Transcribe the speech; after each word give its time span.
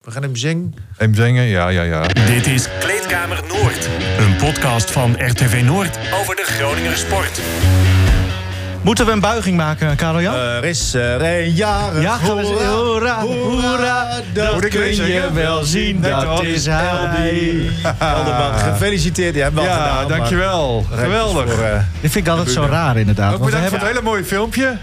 We 0.00 0.10
gaan 0.10 0.22
hem 0.22 0.36
zingen. 0.36 0.74
Hem 0.96 1.14
zingen, 1.14 1.44
ja, 1.44 1.68
ja, 1.68 1.82
ja. 1.82 2.06
Dit 2.06 2.46
is 2.46 2.68
Kleedkamer 2.80 3.40
Noord. 3.48 3.88
Een 4.18 4.36
podcast 4.36 4.90
van 4.90 5.14
RTV 5.26 5.62
Noord 5.64 5.98
over 6.20 6.36
de 6.36 6.42
Groninger 6.44 6.96
sport. 6.96 7.40
Moeten 8.82 9.06
we 9.06 9.12
een 9.12 9.20
buiging 9.20 9.56
maken, 9.56 9.96
Karel 9.96 10.20
Jan? 10.20 10.34
Er 10.34 10.64
is 10.64 10.94
er 10.94 11.22
een 11.22 11.50
jarig. 11.52 12.02
ja, 12.02 12.16
gaan 12.16 12.36
we 12.36 12.42
hoera, 12.42 13.20
hoera, 13.20 13.20
hoera, 13.20 14.20
dat 14.32 14.52
Moet 14.54 14.64
ik 14.64 14.70
kun 14.70 14.96
je 15.06 15.30
wel 15.32 15.64
zien, 15.64 16.00
dat 16.00 16.22
toch? 16.22 16.42
is 16.42 16.66
hij. 16.66 17.70
Elderman, 17.98 18.54
gefeliciteerd. 18.58 19.34
Je 19.34 19.42
hebt 19.42 19.54
wel 19.54 19.64
Ja, 19.64 19.76
gedaan. 19.86 20.08
dankjewel. 20.08 20.86
Geweldig. 20.94 21.52
Voor, 21.54 21.64
eh, 21.64 21.78
Dit 22.00 22.10
vind 22.12 22.26
ik 22.26 22.32
altijd 22.32 22.50
zo 22.50 22.62
raar, 22.70 22.96
inderdaad. 22.96 23.32
Ook 23.32 23.38
Want 23.38 23.50
we 23.50 23.56
bedankt 23.56 23.68
voor 23.70 23.78
hebben... 23.88 23.88
het 23.88 24.06
hele 24.06 24.10
mooie 24.16 24.24
filmpje. 24.24 24.76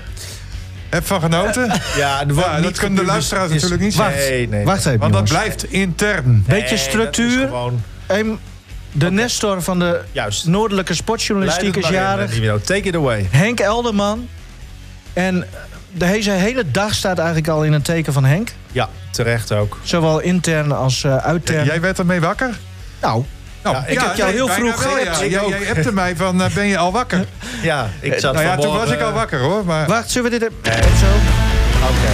Heb 0.89 1.05
van 1.07 1.21
genoten. 1.21 1.71
ja, 1.97 2.25
dat 2.61 2.77
kunnen 2.77 2.99
de 2.99 3.05
luisteraars 3.05 3.47
Is- 3.51 3.53
natuurlijk 3.53 3.81
niet 3.81 3.95
Wacht, 3.95 4.15
Nee, 4.15 4.47
nee. 4.49 4.65
wacht 4.65 4.85
even, 4.85 4.99
Want 4.99 5.13
dat 5.13 5.23
blijft 5.23 5.63
intern. 5.71 6.43
Beetje 6.47 6.77
structuur. 6.77 7.47
gewoon- 7.47 7.81
Ehm, 8.05 8.27
de 8.91 9.11
Nestor 9.11 9.61
van 9.61 9.79
de 9.79 10.01
Juist. 10.11 10.45
Noordelijke 10.45 10.93
Sportjournalistiek 10.93 11.75
is 11.75 11.83
het 11.85 11.93
in, 11.93 11.99
jarig. 12.01 12.25
eh, 12.29 12.29
Nivino. 12.35 12.59
Take 12.59 12.79
it 12.81 12.95
away. 12.95 13.27
Henk 13.31 13.59
Elderman. 13.59 14.27
En 15.13 15.47
deze 15.91 16.31
hele 16.31 16.71
dag 16.71 16.93
staat 16.93 17.17
eigenlijk 17.17 17.47
al 17.47 17.63
in 17.63 17.73
een 17.73 17.81
teken 17.81 18.13
van 18.13 18.25
Henk. 18.25 18.51
Ja, 18.71 18.89
terecht 19.11 19.51
ook. 19.51 19.77
Zowel 19.83 20.19
intern 20.19 20.71
als 20.71 21.03
eh 21.03 21.17
uitern. 21.17 21.65
Jij 21.65 21.81
werd 21.81 21.99
ermee 21.99 22.19
wakker? 22.21 22.57
Nou, 23.01 23.23
Nou, 23.71 23.83
Ja, 23.85 23.91
ik 23.91 23.99
heb 23.99 24.15
jou 24.15 24.31
heel 24.31 24.47
vroeg 24.47 24.83
wel, 24.83 24.93
geappt. 24.93 25.17
ja. 25.19 25.23
Ik 25.25 25.31
Jij, 25.31 25.41
ook. 25.41 25.49
jij 25.49 25.69
appte 25.69 25.93
mij 25.93 26.15
van, 26.15 26.41
eh, 26.41 26.53
ben 26.53 26.65
je 26.67 26.77
al 26.77 26.91
wakker? 26.91 27.25
Ja, 27.61 27.87
ik 28.01 28.19
zat 28.19 28.33
nou 28.33 28.45
ja, 28.45 28.55
toen 28.57 28.73
was 28.73 28.91
ik 28.91 29.01
al 29.01 29.07
eh, 29.09 29.13
wakker 29.13 29.39
hoor. 29.39 29.65
Maar 29.65 29.87
wacht, 29.87 30.09
zullen 30.11 30.31
we 30.31 30.39
dit... 30.39 30.49
Zo. 30.99 31.05
Oké. 31.83 32.11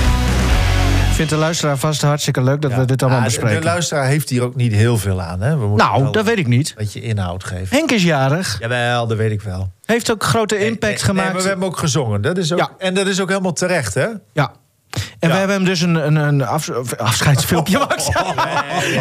Vindt 1.13 1.31
de 1.31 1.37
luisteraar 1.37 1.77
vast 1.77 2.01
hartstikke 2.01 2.41
leuk 2.43 2.61
dat 2.61 2.71
Ja. 2.71 2.77
we 2.79 2.85
dit 2.85 3.01
allemaal 3.01 3.19
Ah, 3.19 3.25
bespreken. 3.25 3.59
De 3.59 3.65
luisteraar 3.65 4.05
heeft 4.05 4.29
hier 4.29 4.41
ook 4.43 4.55
niet 4.55 4.73
heel 4.73 4.97
veel 4.97 5.21
aan. 5.21 5.41
Hè? 5.41 5.57
We 5.57 5.65
moeten 5.67 5.87
nou, 5.87 6.11
dat 6.11 6.25
weet 6.25 6.37
ik 6.37 6.47
niet. 6.47 6.69
een 6.69 6.75
beetje 6.77 7.01
inhoud 7.01 7.43
geven. 7.43 7.77
Henk 7.77 7.91
is 7.91 8.03
jarig. 8.03 8.57
Jawel, 8.59 9.07
dat 9.07 9.17
weet 9.17 9.31
ik 9.31 9.41
wel. 9.41 9.71
Heeft 9.85 10.11
ook 10.11 10.23
grote 10.23 10.55
Nee, 10.55 10.65
impact 10.65 10.93
nee, 10.93 10.97
gemaakt. 11.03 11.23
Nee, 11.25 11.33
maar 11.33 11.41
we 11.43 11.47
hebben 11.47 11.67
ook 11.67 11.77
gezongen. 11.77 12.21
Dat 12.21 12.37
is 12.37 12.51
ook, 12.53 12.59
Ja. 12.59 12.69
En 12.77 12.93
dat 12.93 13.07
is 13.07 13.21
ook 13.21 13.29
helemaal 13.29 13.53
terecht, 13.53 13.93
hè? 13.93 14.07
Ja. 14.33 14.51
En 15.19 15.29
we 15.29 15.35
hebben 15.35 15.55
hem 15.55 15.65
dus 15.65 15.81
een, 15.81 15.95
een, 15.95 16.15
een 16.15 16.45
af- 16.45 16.69
of 16.69 16.95
afscheidsfilmpje 16.95 17.77
gemaakt. 17.79 18.09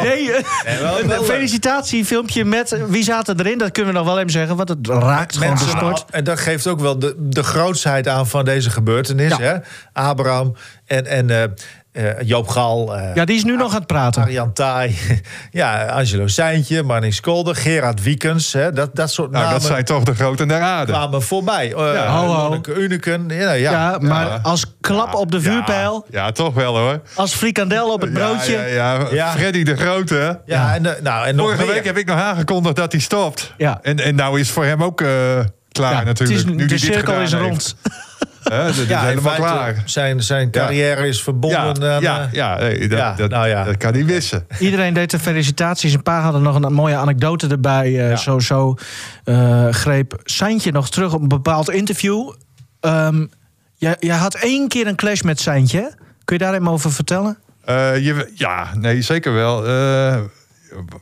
Nee, 0.03 0.33
eh, 0.33 1.17
een 1.17 1.25
felicitatiefilmpje 1.25 2.45
met 2.45 2.77
wie 2.89 3.03
zaten 3.03 3.39
erin. 3.41 3.59
Dat 3.59 3.71
kunnen 3.73 3.93
we 3.93 3.99
nog 3.99 4.09
wel 4.09 4.19
even 4.19 4.31
zeggen, 4.31 4.57
want 4.57 4.69
het 4.69 4.87
raakt 4.89 5.37
gewoon 5.37 5.55
de 5.55 5.69
sport. 5.77 6.05
En 6.11 6.25
dat 6.25 6.39
geeft 6.41 6.67
ook 6.67 6.81
wel 6.81 6.99
de, 6.99 7.15
de 7.19 7.43
grootsheid 7.43 8.09
aan 8.09 8.27
van 8.27 8.45
deze 8.45 8.71
gebeurtenis. 8.71 9.37
Hè? 9.37 9.55
Abraham 9.93 10.55
en, 10.87 11.07
en 11.07 11.55
eh, 11.93 12.05
Joop 12.21 12.49
Gal. 12.49 12.97
eh, 12.97 13.15
Ja, 13.15 13.25
die 13.25 13.37
is 13.37 13.45
nu 13.45 13.57
nog 13.57 13.71
aan 13.71 13.77
het 13.79 13.87
praten. 13.87 14.23
Arjan 14.23 14.53
Taai, 14.53 14.97
ja, 15.51 15.85
Angelo 15.87 16.27
Seintje, 16.27 16.83
Marnix 16.83 17.21
Kolder, 17.21 17.57
Gerard 17.57 18.03
Wiekens. 18.03 18.53
Hè, 18.53 18.73
dat, 18.73 18.91
dat 18.97 19.11
soort 19.13 19.31
nou, 19.31 19.43
namen 19.45 19.61
dat 19.61 19.69
zijn 19.71 19.85
toch 19.85 20.03
de 20.03 20.15
grote 20.15 20.47
der 20.47 20.61
aarde. 20.61 20.93
kwamen 20.93 21.23
voorbij. 21.23 21.69
Uh, 21.77 21.93
Ja. 21.95 22.07
Ho, 22.07 22.27
ho. 22.27 22.43
Lonneke 22.43 22.75
Uneken. 22.75 23.25
Ja, 23.29 23.53
ja. 23.53 23.71
Ja, 23.73 23.99
maar 24.01 24.27
Ja. 24.27 24.39
als 24.43 24.75
klap 24.81 25.15
op 25.15 25.31
de 25.33 25.41
vuurpijl, 25.41 26.07
Ja, 26.11 26.25
ja, 26.25 26.33
toch 26.33 26.55
wel 26.55 26.79
hoor. 26.79 27.01
als 27.15 27.35
frikandel 27.35 27.93
op 27.93 28.01
het 28.01 28.13
broodje. 28.13 28.53
Ja, 28.53 28.65
ja, 28.65 28.95
ja. 28.95 29.07
Ja. 29.11 29.31
Freddy 29.33 29.63
de 29.63 29.77
Grote. 29.77 30.41
Ja, 30.47 30.75
en, 30.75 30.83
nou, 31.03 31.27
en 31.27 31.37
nog 31.37 31.45
Vorige 31.47 31.65
meer. 31.65 31.75
week 31.75 31.85
heb 31.85 31.97
ik 31.97 32.07
nog 32.07 32.19
aangekondigd 32.19 32.77
dat 32.77 32.93
hij 32.93 33.01
stopt. 33.01 33.55
Ja. 33.57 33.79
En, 33.83 33.99
en 34.01 34.15
nou 34.15 34.41
is 34.41 34.51
voor 34.51 34.65
hem 34.65 34.83
ook 34.83 35.01
eh, 35.01 35.09
klaar 35.73 35.93
Ja, 35.93 36.03
natuurlijk. 36.03 36.19
het 36.19 36.31
is, 36.31 36.45
nu 36.45 36.51
de 36.53 36.57
die 36.57 36.67
dit 36.67 36.81
cirkel 36.81 37.15
is 37.21 37.33
heeft. 37.33 37.45
rond. 37.45 37.77
Dat 38.43 38.69
is 38.69 38.87
Ja, 38.87 39.03
helemaal 39.03 39.35
klaar. 39.35 39.83
Zijn, 39.85 40.23
zijn 40.23 40.51
carrière 40.51 41.07
is 41.07 41.17
Ja, 41.17 41.23
verbonden 41.23 41.93
aan... 41.93 42.01
ja, 42.01 42.23
eh, 42.27 42.33
ja, 42.33 42.57
nee, 42.59 42.89
dat, 42.89 42.99
ja, 42.99 43.15
dat, 43.15 43.31
nou 43.31 43.49
ja. 43.49 43.65
dat 43.65 43.77
kan 43.77 43.93
hij 43.93 44.05
wissen. 44.05 44.47
Iedereen 44.59 44.95
deed 44.95 45.11
de 45.11 45.19
felicitaties. 45.19 45.93
Een 45.95 46.03
paar 46.03 46.23
hadden 46.23 46.43
nog 46.43 46.55
een 46.63 46.73
mooie 46.73 46.97
anekdote 46.97 47.47
erbij. 47.49 47.87
eh, 47.87 48.11
Ja. 48.11 48.17
Zo, 48.17 48.39
zo 48.39 48.75
eh, 49.25 49.69
greep 49.69 50.21
Seintje 50.25 50.73
nog 50.73 50.91
terug 50.91 51.13
op 51.15 51.21
een 51.23 51.29
bepaald 51.29 51.71
interview. 51.71 52.33
Ehm, 52.81 53.27
jij, 53.75 53.97
jij 53.99 54.17
had 54.17 54.35
één 54.35 54.69
keer 54.69 54.87
een 54.87 54.97
clash 54.97 55.21
met 55.21 55.41
Seintje. 55.41 55.95
Kun 56.25 56.37
je 56.39 56.45
daar 56.45 56.55
even 56.55 56.69
over 56.69 56.93
vertellen? 56.93 57.39
Eh, 57.65 58.05
je, 58.05 58.31
ja, 58.35 58.69
nee, 58.75 59.03
zeker 59.03 59.33
wel. 59.33 59.67
Eh, 59.67 60.21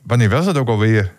wanneer 0.07 0.29
was 0.31 0.47
het 0.47 0.57
ook 0.59 0.69
alweer? 0.69 1.13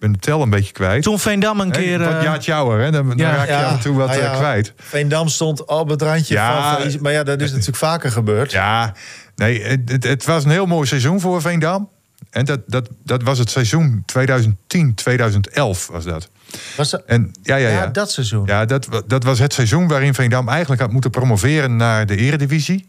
Ben 0.00 0.12
de 0.12 0.18
tel 0.18 0.42
een 0.42 0.50
beetje 0.50 0.72
kwijt. 0.72 1.02
Toen 1.02 1.18
Veendam 1.18 1.60
een 1.60 1.70
keer... 1.70 1.98
Wat 1.98 2.12
eh, 2.12 2.22
Jaart 2.22 2.44
Jouwer, 2.44 2.80
hè? 2.80 2.90
Dan, 2.90 3.08
dan 3.08 3.16
Ja. 3.18 3.34
raak 3.34 3.46
je 3.46 3.52
Ja. 3.52 3.64
af 3.64 3.72
en 3.72 3.80
toe 3.80 3.96
wat 3.96 4.08
Ah, 4.08 4.14
eh, 4.16 4.22
ja. 4.22 4.36
kwijt. 4.36 4.72
Veendam 4.76 5.28
stond 5.28 5.64
op 5.66 5.88
het 5.88 6.02
randje 6.02 6.34
Ja. 6.34 6.78
van... 6.80 7.00
Maar 7.00 7.12
ja, 7.12 7.22
dat 7.22 7.40
is 7.40 7.50
natuurlijk 7.50 7.76
vaker 7.76 8.10
gebeurd. 8.10 8.52
Ja, 8.52 8.94
nee, 9.36 9.62
het, 9.62 9.80
het, 9.90 10.04
het 10.04 10.24
was 10.24 10.44
een 10.44 10.50
heel 10.50 10.66
mooi 10.66 10.86
seizoen 10.86 11.20
voor 11.20 11.40
Veendam. 11.40 11.88
En 12.30 12.44
dat, 12.44 12.60
dat, 12.66 12.88
dat 13.04 13.22
was 13.22 13.38
het 13.38 13.50
seizoen 13.50 14.02
2010, 14.06 14.94
2011 14.94 15.86
was 15.86 16.04
dat. 16.04 16.28
Was 16.76 16.90
dat, 16.90 17.02
En, 17.06 17.30
ja, 17.42 17.56
ja, 17.56 17.68
ja, 17.68 17.78
ja. 17.78 17.86
dat 17.86 18.10
seizoen. 18.12 18.46
Ja, 18.46 18.64
dat, 18.64 18.88
dat 19.06 19.24
was 19.24 19.38
het 19.38 19.52
seizoen 19.52 19.88
waarin 19.88 20.14
Veendam 20.14 20.48
eigenlijk 20.48 20.80
had 20.80 20.92
moeten 20.92 21.10
promoveren 21.10 21.76
naar 21.76 22.06
de 22.06 22.16
eredivisie. 22.16 22.86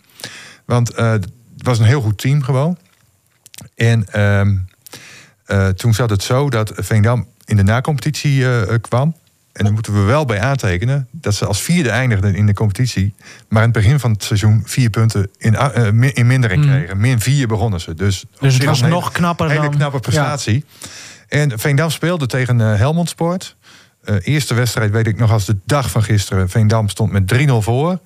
Want 0.66 0.90
eh, 0.94 1.12
het 1.12 1.28
was 1.58 1.80
een 1.80 1.86
heel 1.86 2.02
goed 2.02 2.18
team 2.18 2.44
gewoon. 2.44 2.78
En 3.76 4.08
ehm, 4.12 4.56
eh, 5.52 5.68
toen 5.68 5.94
zat 5.94 6.10
het 6.10 6.24
zo 6.24 6.50
dat 6.50 6.72
Veendam 6.76 7.28
in 7.46 7.56
de 7.56 7.64
nacompetitie 7.64 8.50
eh, 8.60 8.76
kwam. 8.82 9.16
En 9.54 9.64
daar 9.64 9.74
moeten 9.74 9.94
we 9.94 10.00
wel 10.02 10.26
bij 10.26 10.40
aantekenen 10.42 11.08
dat 11.12 11.36
ze 11.36 11.46
als 11.46 11.62
vierde 11.62 11.90
eindigden 11.90 12.36
in 12.36 12.46
de 12.46 12.54
competitie. 12.54 13.14
Maar 13.50 13.60
aan 13.62 13.70
het 13.70 13.78
begin 13.78 14.00
van 14.00 14.12
het 14.12 14.24
seizoen 14.24 14.62
vier 14.66 14.90
punten 14.90 15.30
in, 15.38 15.58
min- 15.94 16.14
in 16.14 16.28
mindering 16.28 16.66
kregen. 16.66 16.98
Min 17.00 17.20
vier 17.20 17.48
begonnen 17.48 17.80
ze. 17.82 17.94
Dus, 17.94 18.20
Hmm. 18.30 18.48
Dus 18.48 18.54
het 18.54 18.64
was 18.64 18.80
hele- 18.82 18.94
nog 18.94 19.12
knapper 19.12 19.50
hele 19.50 19.62
dan- 19.62 19.72
knappe 19.76 20.00
prestatie. 20.00 20.66
En 21.28 21.60
Veendam 21.60 21.90
speelde 21.90 22.26
tegen 22.26 22.58
Helmond 22.60 23.10
Sport. 23.10 23.56
Eerste 24.20 24.54
wedstrijd 24.54 24.92
weet 24.92 25.08
ik 25.08 25.18
nog 25.18 25.32
als 25.32 25.46
de 25.46 25.58
dag 25.66 25.90
van 25.92 26.04
gisteren. 26.04 26.50
Veendam 26.50 26.90
stond 26.90 27.12
met 27.12 27.28
3-0 27.28 27.62
voor. 27.62 28.00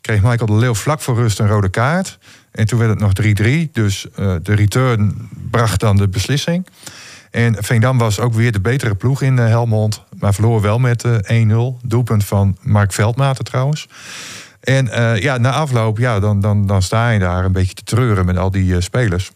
Kreeg 0.00 0.22
Michael 0.22 0.46
de 0.46 0.54
Leeuw 0.58 0.74
vlak 0.74 1.00
voor 1.00 1.14
rust 1.14 1.38
een 1.38 1.48
rode 1.48 1.68
kaart. 1.68 2.18
En 2.52 2.66
toen 2.66 2.78
werd 2.78 2.90
het 2.90 3.00
nog 3.00 3.12
3-3. 3.68 3.70
Dus 3.72 4.06
eh, 4.10 4.34
de 4.42 4.54
return 4.54 5.28
bracht 5.50 5.80
dan 5.80 5.96
de 5.96 6.08
beslissing. 6.08 6.66
En 7.30 7.64
Veendam 7.64 7.98
was 7.98 8.20
ook 8.20 8.34
weer 8.34 8.52
de 8.52 8.60
betere 8.60 8.94
ploeg 8.94 9.22
in 9.22 9.38
eh, 9.38 9.46
Helmond. 9.46 10.04
Maar 10.18 10.34
verloor 10.34 10.60
wel 10.60 10.78
met 10.78 11.04
eh 11.04 11.46
1-0. 11.48 11.52
Doelpunt 11.82 12.24
van 12.24 12.56
Mark 12.60 12.92
Veldmaten 12.92 13.44
trouwens. 13.44 13.88
En 14.60 14.88
eh, 14.88 15.22
ja, 15.22 15.38
na 15.38 15.52
afloop, 15.52 15.98
ja, 15.98 16.20
dan, 16.20 16.40
dan, 16.40 16.66
dan 16.66 16.82
sta 16.82 17.10
je 17.10 17.18
daar 17.18 17.44
een 17.44 17.52
beetje 17.52 17.74
te 17.74 17.82
treuren 17.82 18.26
met 18.26 18.36
al 18.36 18.50
die 18.50 18.74
eh, 18.74 18.80
spelers. 18.80 19.30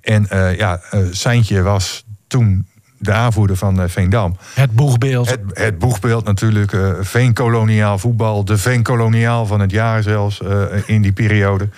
En 0.00 0.28
eh, 0.28 0.56
ja, 0.56 0.80
eh 0.90 1.00
Seintje 1.10 1.62
was 1.62 2.04
toen 2.26 2.67
de 2.98 3.12
aanvoerder 3.12 3.56
van 3.56 3.82
eh, 3.82 3.88
Veendam. 3.88 4.36
Het 4.54 4.72
boegbeeld. 4.72 5.30
Het, 5.30 5.40
het 5.52 5.78
boegbeeld 5.78 6.24
natuurlijk, 6.24 6.72
eh 6.72 6.90
veenkoloniaal 7.00 7.98
voetbal. 7.98 8.44
De 8.44 8.58
veenkoloniaal 8.58 9.46
van 9.46 9.60
het 9.60 9.70
jaar 9.70 10.02
zelfs 10.02 10.42
eh, 10.42 10.62
in 10.86 11.02
die 11.02 11.12
periode. 11.12 11.68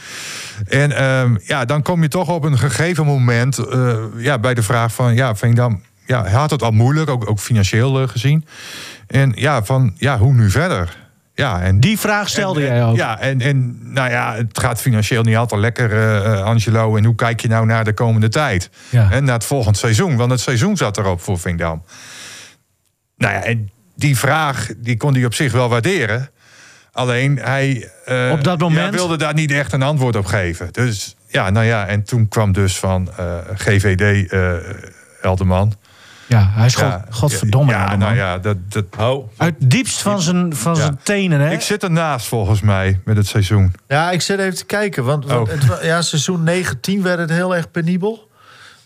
En 0.67 0.97
ehm, 0.97 1.37
ja, 1.43 1.65
dan 1.65 1.83
kom 1.83 2.03
je 2.03 2.09
toch 2.09 2.29
op 2.29 2.45
een 2.45 2.59
gegeven 2.59 3.07
moment 3.07 3.61
ja, 4.17 4.39
bij 4.39 4.55
de 4.55 4.63
vraag 4.63 4.95
van... 4.95 5.15
ja, 5.15 5.37
Veendam 5.37 5.83
ja, 6.07 6.29
had 6.29 6.51
het 6.51 6.63
al 6.63 6.71
moeilijk, 6.71 7.11
ook, 7.11 7.31
ook 7.31 7.39
financieel 7.39 8.09
gezien. 8.09 8.47
En 9.07 9.33
ja, 9.35 9.65
van 9.65 9.95
ja, 9.97 10.19
hoe 10.19 10.33
nu 10.33 10.51
verder? 10.51 10.97
Ja, 11.41 11.61
en 11.61 11.81
Die 11.81 11.99
vraag 11.99 12.29
stelde 12.29 12.61
en, 12.61 12.67
jij 12.67 12.85
ook. 12.85 12.97
Ja, 12.97 13.21
en, 13.21 13.41
en 13.41 13.79
nou 13.93 14.11
ja, 14.11 14.35
het 14.35 14.59
gaat 14.59 14.81
financieel 14.81 15.23
niet 15.23 15.37
altijd 15.37 15.61
lekker, 15.61 15.93
eh, 15.93 16.33
eh, 16.33 16.43
Angelo. 16.45 16.97
En 16.97 17.05
hoe 17.05 17.15
kijk 17.15 17.41
je 17.41 17.49
nou 17.49 17.67
naar 17.67 17.85
de 17.85 17.93
komende 17.93 18.29
tijd? 18.29 18.71
Ja. 18.89 19.11
En 19.11 19.25
naar 19.25 19.35
het 19.35 19.45
volgend 19.45 19.77
seizoen? 19.77 20.17
Want 20.17 20.31
het 20.31 20.41
seizoen 20.41 20.77
zat 20.77 20.99
erop 20.99 21.21
voor 21.21 21.39
Vindam. 21.39 21.83
Nou 23.17 23.35
ja, 23.35 23.43
en 23.43 23.71
die 23.95 24.19
vraag 24.19 24.69
die 24.77 24.97
kon 24.97 25.15
hij 25.15 25.25
op 25.25 25.35
zich 25.35 25.53
wel 25.53 25.69
waarderen. 25.69 26.31
Alleen 26.93 27.39
hij 27.39 27.91
eh, 28.05 28.31
Op 28.33 28.45
dat 28.45 28.59
moment? 28.59 28.93
ja, 28.93 28.99
wilde 28.99 29.17
daar 29.17 29.35
niet 29.35 29.51
echt 29.51 29.73
een 29.73 29.83
antwoord 29.83 30.17
op 30.17 30.27
geven. 30.27 30.69
Dus 30.73 31.17
ja, 31.27 31.51
nou 31.51 31.67
ja, 31.67 31.87
en 31.87 32.03
toen 32.03 32.29
kwam 32.29 32.53
dus 32.53 32.79
van 32.79 33.11
eh, 33.17 33.37
GVD 33.55 34.31
eh 34.31 34.55
Elderman. 35.23 35.75
Ja, 36.31 36.49
hij 36.53 36.67
is 36.67 36.75
god, 36.75 36.95
godverdomme. 37.11 37.73
Ja, 37.73 37.87
man. 37.87 37.99
nou 37.99 38.15
ja, 38.15 38.39
dat, 38.39 38.57
dat, 38.69 38.85
Oh. 38.99 39.29
Uit 39.37 39.55
het 39.59 39.71
diepst 39.71 40.03
van 40.03 40.21
zijn, 40.21 40.57
van 40.57 40.75
Ja. 40.75 40.81
zijn 40.81 40.99
tenen, 41.03 41.41
hè? 41.41 41.51
ik 41.53 41.61
zit 41.61 41.83
ernaast 41.83 42.27
volgens 42.27 42.61
mij 42.61 43.01
met 43.05 43.17
het 43.17 43.27
seizoen. 43.27 43.73
Ja, 43.89 44.11
ik 44.11 44.21
zit 44.21 44.39
even 44.39 44.55
te 44.57 44.65
kijken. 44.65 45.05
Want, 45.05 45.27
want 45.27 45.49
Oh. 45.49 45.55
het, 45.55 45.83
ja, 45.83 46.03
seizoen 46.03 46.43
19 46.43 47.03
werd 47.03 47.19
het 47.19 47.31
heel 47.31 47.57
erg 47.57 47.71
penibel. 47.71 48.30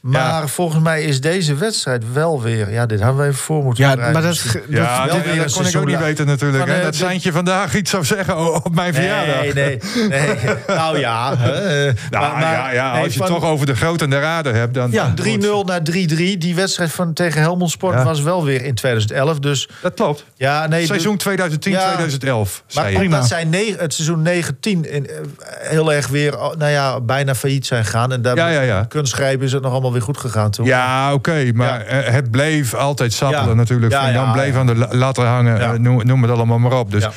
Maar 0.05 0.49
volgens 0.49 0.83
mij 0.83 1.03
is 1.03 1.21
deze 1.21 1.55
wedstrijd 1.55 2.13
wel 2.13 2.43
weer... 2.43 2.73
Ja, 2.73 2.87
dit 2.87 3.01
hadden 3.01 3.21
we 3.23 3.27
even 3.29 3.43
voor 3.43 3.63
moeten 3.65 3.85
Ja, 3.85 3.95
maar 3.95 4.13
dat, 4.13 4.23
misschien. 4.25 4.61
Ja, 4.69 5.07
dat 5.07 5.53
kon 5.53 5.67
ik 5.67 5.77
ook 5.77 5.87
niet 5.87 5.99
weten 5.99 6.27
natuurlijk. 6.27 6.63
Van, 6.63 6.73
hè, 6.73 6.79
eh, 6.79 6.85
dat 6.85 6.95
Seintje 6.95 7.33
vandaag 7.33 7.75
iets 7.75 7.91
zou 7.91 8.05
zeggen 8.05 8.65
op 8.65 8.75
mijn 8.75 8.95
verjaardag. 8.95 9.41
Nee, 9.41 9.53
nee, 9.55 9.79
nee. 10.09 10.37
Nou 10.77 10.99
ja. 10.99 11.37
hè, 11.37 11.53
eh, 11.87 11.95
Nou 12.11 12.25
maar- 12.31 12.33
maar- 12.41 12.53
ja, 12.53 12.71
ja 12.73 12.93
nee, 12.93 13.03
als 13.05 13.15
je 13.15 13.19
het 13.23 13.29
toch 13.29 13.45
over 13.45 13.67
de 13.67 13.77
grote 13.77 14.05
en 14.05 14.11
de 14.11 14.21
raden 14.21 14.55
hebt... 14.55 14.75
dan 14.75 14.91
Ja, 14.91 15.13
dan 15.15 15.15
3-0 15.15 15.65
naar 15.67 15.81
3-3. 15.83 16.39
Die 16.39 16.55
wedstrijd 16.55 16.91
van, 16.93 17.13
tegen 17.13 17.41
Helmond 17.41 17.71
Sport 17.71 17.95
Ja. 17.95 18.05
was 18.05 18.21
wel 18.23 18.45
weer 18.45 18.63
in 18.65 18.75
2011. 18.75 19.39
Dus 19.39 19.69
Dat 19.83 19.95
klopt. 19.95 20.25
ja, 20.37 20.67
nee. 20.67 20.87
Seizoen 20.87 21.17
2010, 21.17 21.73
Ja. 21.73 21.87
2011, 21.87 22.63
Maar 22.75 22.93
omdat 22.95 23.27
zij 23.27 23.45
negen, 23.45 23.79
het 23.81 23.95
seizoen 23.95 24.23
19 24.23 24.91
in, 24.93 25.07
eh, 25.07 25.15
heel 25.49 25.93
erg 25.93 26.07
weer, 26.07 26.33
nou 26.59 26.71
ja, 26.71 27.01
bijna 27.01 27.35
failliet 27.35 27.67
zijn 27.67 27.85
gegaan. 27.85 28.13
En 28.13 28.23
daar 28.23 28.37
Ja, 28.37 28.49
ja, 28.49 28.61
ja. 28.61 28.85
kunstgrijpen 28.89 29.47
is 29.47 29.53
het 29.53 29.63
nog 29.63 29.73
allemaal 29.73 29.93
weer 29.95 30.03
goed 30.03 30.19
gegaan 30.19 30.51
toen. 30.51 30.67
Ja, 30.67 31.13
oké, 31.15 31.51
maar 31.55 31.67
Ja. 31.79 31.83
eh, 31.85 32.13
het 32.13 32.31
bleef 32.31 32.75
altijd 32.75 33.13
sappelen 33.13 33.49
Ja. 33.49 33.55
natuurlijk. 33.55 33.93
Ja, 33.93 34.07
en 34.09 34.15
dan 34.15 34.25
ja, 34.25 34.33
bleef 34.33 34.53
ja. 34.53 34.59
aan 34.59 34.67
de 34.67 34.75
la- 34.77 34.89
latten 34.91 35.27
hangen, 35.27 35.57
Ja. 35.61 35.73
eh, 35.73 35.79
noem, 35.79 36.07
noem 36.07 36.23
het 36.23 36.31
allemaal 36.31 36.59
maar 36.59 36.79
op. 36.79 36.91
Dus 36.91 37.03
Ja. 37.03 37.13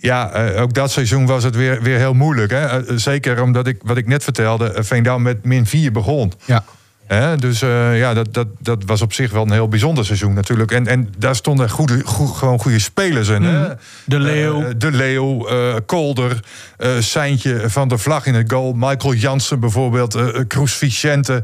ja, 0.00 0.30
eh, 0.30 0.62
ook 0.62 0.74
dat 0.74 0.90
seizoen 0.90 1.26
was 1.26 1.44
het 1.44 1.56
weer, 1.56 1.82
weer 1.82 1.98
heel 1.98 2.14
moeilijk. 2.14 2.50
Hè? 2.50 2.98
Zeker 2.98 3.42
omdat 3.42 3.66
ik, 3.66 3.80
wat 3.84 3.96
ik 3.96 4.06
net 4.06 4.24
vertelde, 4.24 4.72
Veendam 4.76 5.22
met 5.22 5.44
min 5.44 5.66
4 5.66 5.92
begon. 5.92 6.32
ja. 6.44 6.64
Hè? 7.06 7.36
Dus 7.36 7.62
eh, 7.62 7.98
ja, 7.98 8.14
dat, 8.14 8.34
dat, 8.34 8.46
dat 8.58 8.82
was 8.86 9.02
op 9.02 9.12
zich 9.12 9.30
wel 9.30 9.42
een 9.42 9.50
heel 9.52 9.68
bijzonder 9.68 10.04
seizoen 10.04 10.32
natuurlijk. 10.34 10.70
En, 10.72 10.86
en 10.86 11.12
daar 11.18 11.34
stonden 11.36 11.70
goede, 11.70 12.00
goe- 12.04 12.34
gewoon 12.34 12.58
goede 12.58 12.78
spelers 12.78 13.28
in. 13.28 13.42
Hè? 13.42 13.66
De 14.04 14.18
Leeuw. 14.18 14.62
Eh, 14.62 14.68
de 14.76 14.90
Leeuw, 14.92 15.46
eh, 15.48 15.74
Kolder, 15.86 16.40
eh 16.76 16.90
Seintje 16.98 17.62
van 17.70 17.88
der 17.88 17.98
Vlag 17.98 18.26
in 18.26 18.34
het 18.34 18.50
goal. 18.52 18.72
Michael 18.76 19.14
Jansen 19.14 19.60
bijvoorbeeld, 19.60 20.14
eh 20.14 20.26
Cruz 20.48 20.72
Vicente. 20.72 21.42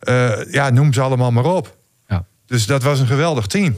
Eh, 0.00 0.52
ja, 0.52 0.70
noem 0.70 0.92
ze 0.92 1.00
allemaal 1.00 1.32
maar 1.32 1.44
op. 1.44 1.76
Ja. 2.08 2.24
Dus 2.46 2.66
dat 2.66 2.82
was 2.82 3.00
een 3.00 3.06
geweldig 3.06 3.46
team. 3.46 3.76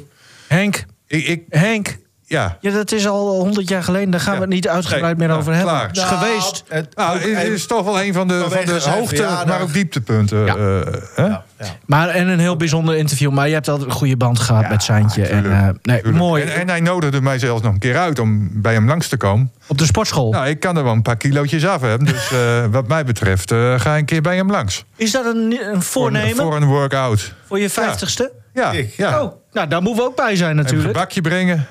Henk, 0.49 0.85
Ik, 1.07 1.27
ik, 1.27 1.45
Henk. 1.49 1.99
Ja. 2.31 2.57
Ja, 2.61 2.71
dat 2.71 2.93
is 2.93 3.07
al 3.07 3.29
honderd 3.41 3.69
jaar 3.69 3.83
geleden. 3.83 4.11
Daar 4.11 4.21
gaan 4.21 4.35
we 4.35 4.41
het 4.41 4.49
niet 4.49 4.69
uitgebreid 4.69 5.05
Nee, 5.05 5.15
meer 5.17 5.27
nou, 5.29 5.41
over 5.41 5.53
hebben. 5.55 5.73
klaar. 5.73 5.87
Het 5.89 5.97
is 5.97 6.03
Nou, 6.03 6.17
geweest. 6.17 6.65
het- 6.69 6.97
Nou, 6.97 7.19
het 7.19 7.49
is 7.49 7.67
toch 7.67 7.85
wel 7.85 8.03
een 8.03 8.13
van 8.13 8.29
de, 8.29 8.45
van 8.49 8.65
de 8.65 8.81
hoogte, 8.91 9.29
maar 9.47 9.61
ook 9.61 9.73
dieptepunten. 9.73 10.45
Ja. 10.45 10.55
eh, 10.57 10.93
hè? 11.15 11.25
Ja, 11.27 11.45
ja. 11.59 11.67
Maar 11.87 12.09
en 12.09 12.29
een 12.29 12.39
heel 12.39 12.57
bijzonder 12.57 12.97
interview. 12.97 13.31
Maar 13.31 13.49
je 13.49 13.55
hebt 13.55 13.69
altijd 13.69 13.89
een 13.89 13.95
goede 13.95 14.17
band 14.17 14.39
gehad 14.39 14.63
Ja, 14.63 14.69
met 14.69 14.83
Seintje. 14.83 15.27
En, 15.27 15.53
eh, 15.53 15.69
nee, 15.83 15.97
tuurlijk. 15.97 16.17
mooi. 16.17 16.43
En, 16.43 16.61
en 16.61 16.69
hij 16.69 16.81
nodigde 16.81 17.21
mij 17.21 17.39
zelfs 17.39 17.63
nog 17.63 17.73
een 17.73 17.79
keer 17.79 17.97
uit 17.97 18.19
om 18.19 18.51
bij 18.63 18.73
hem 18.73 18.87
langs 18.89 19.09
te 19.09 19.17
komen. 19.17 19.51
Op 19.67 19.79
de 19.79 19.85
sportschool. 19.85 20.31
Nou, 20.31 20.47
ik 20.49 20.61
kan 20.61 20.77
er 20.77 20.85
wel 20.85 20.93
een 20.93 21.03
paar 21.03 21.17
kilootjes 21.17 21.67
af 21.67 21.81
hebben. 21.81 22.07
Dus 22.07 22.33
eh, 22.33 22.65
wat 22.71 22.89
mij 22.89 23.05
betreft 23.05 23.51
eh, 23.51 23.81
ga 23.81 23.93
ik 23.93 23.99
een 24.01 24.05
keer 24.05 24.23
bij 24.23 24.37
hem 24.37 24.51
langs. 24.51 24.85
Is 24.97 25.11
dat 25.11 25.25
een, 25.25 25.59
een 25.73 25.83
voornemen 25.83 26.29
Voor, 26.29 26.37
voor, 26.37 26.45
een- 26.47 26.63
voor 26.63 26.63
een 26.63 26.69
workout. 26.69 27.35
je 27.49 27.71
vijftigste? 27.71 28.33
Ja, 28.55 28.73
Ik. 28.73 28.95
ja. 28.97 29.23
Oh, 29.23 29.33
nou, 29.53 29.69
daar 29.69 29.83
moeten 29.83 30.03
we 30.05 30.09
ook 30.11 30.17
bij 30.17 30.37
zijn 30.37 30.37
Even 30.37 30.49
een 30.51 30.57
natuurlijk. 30.57 30.87
gebakje 30.97 31.21
brengen. 31.21 31.67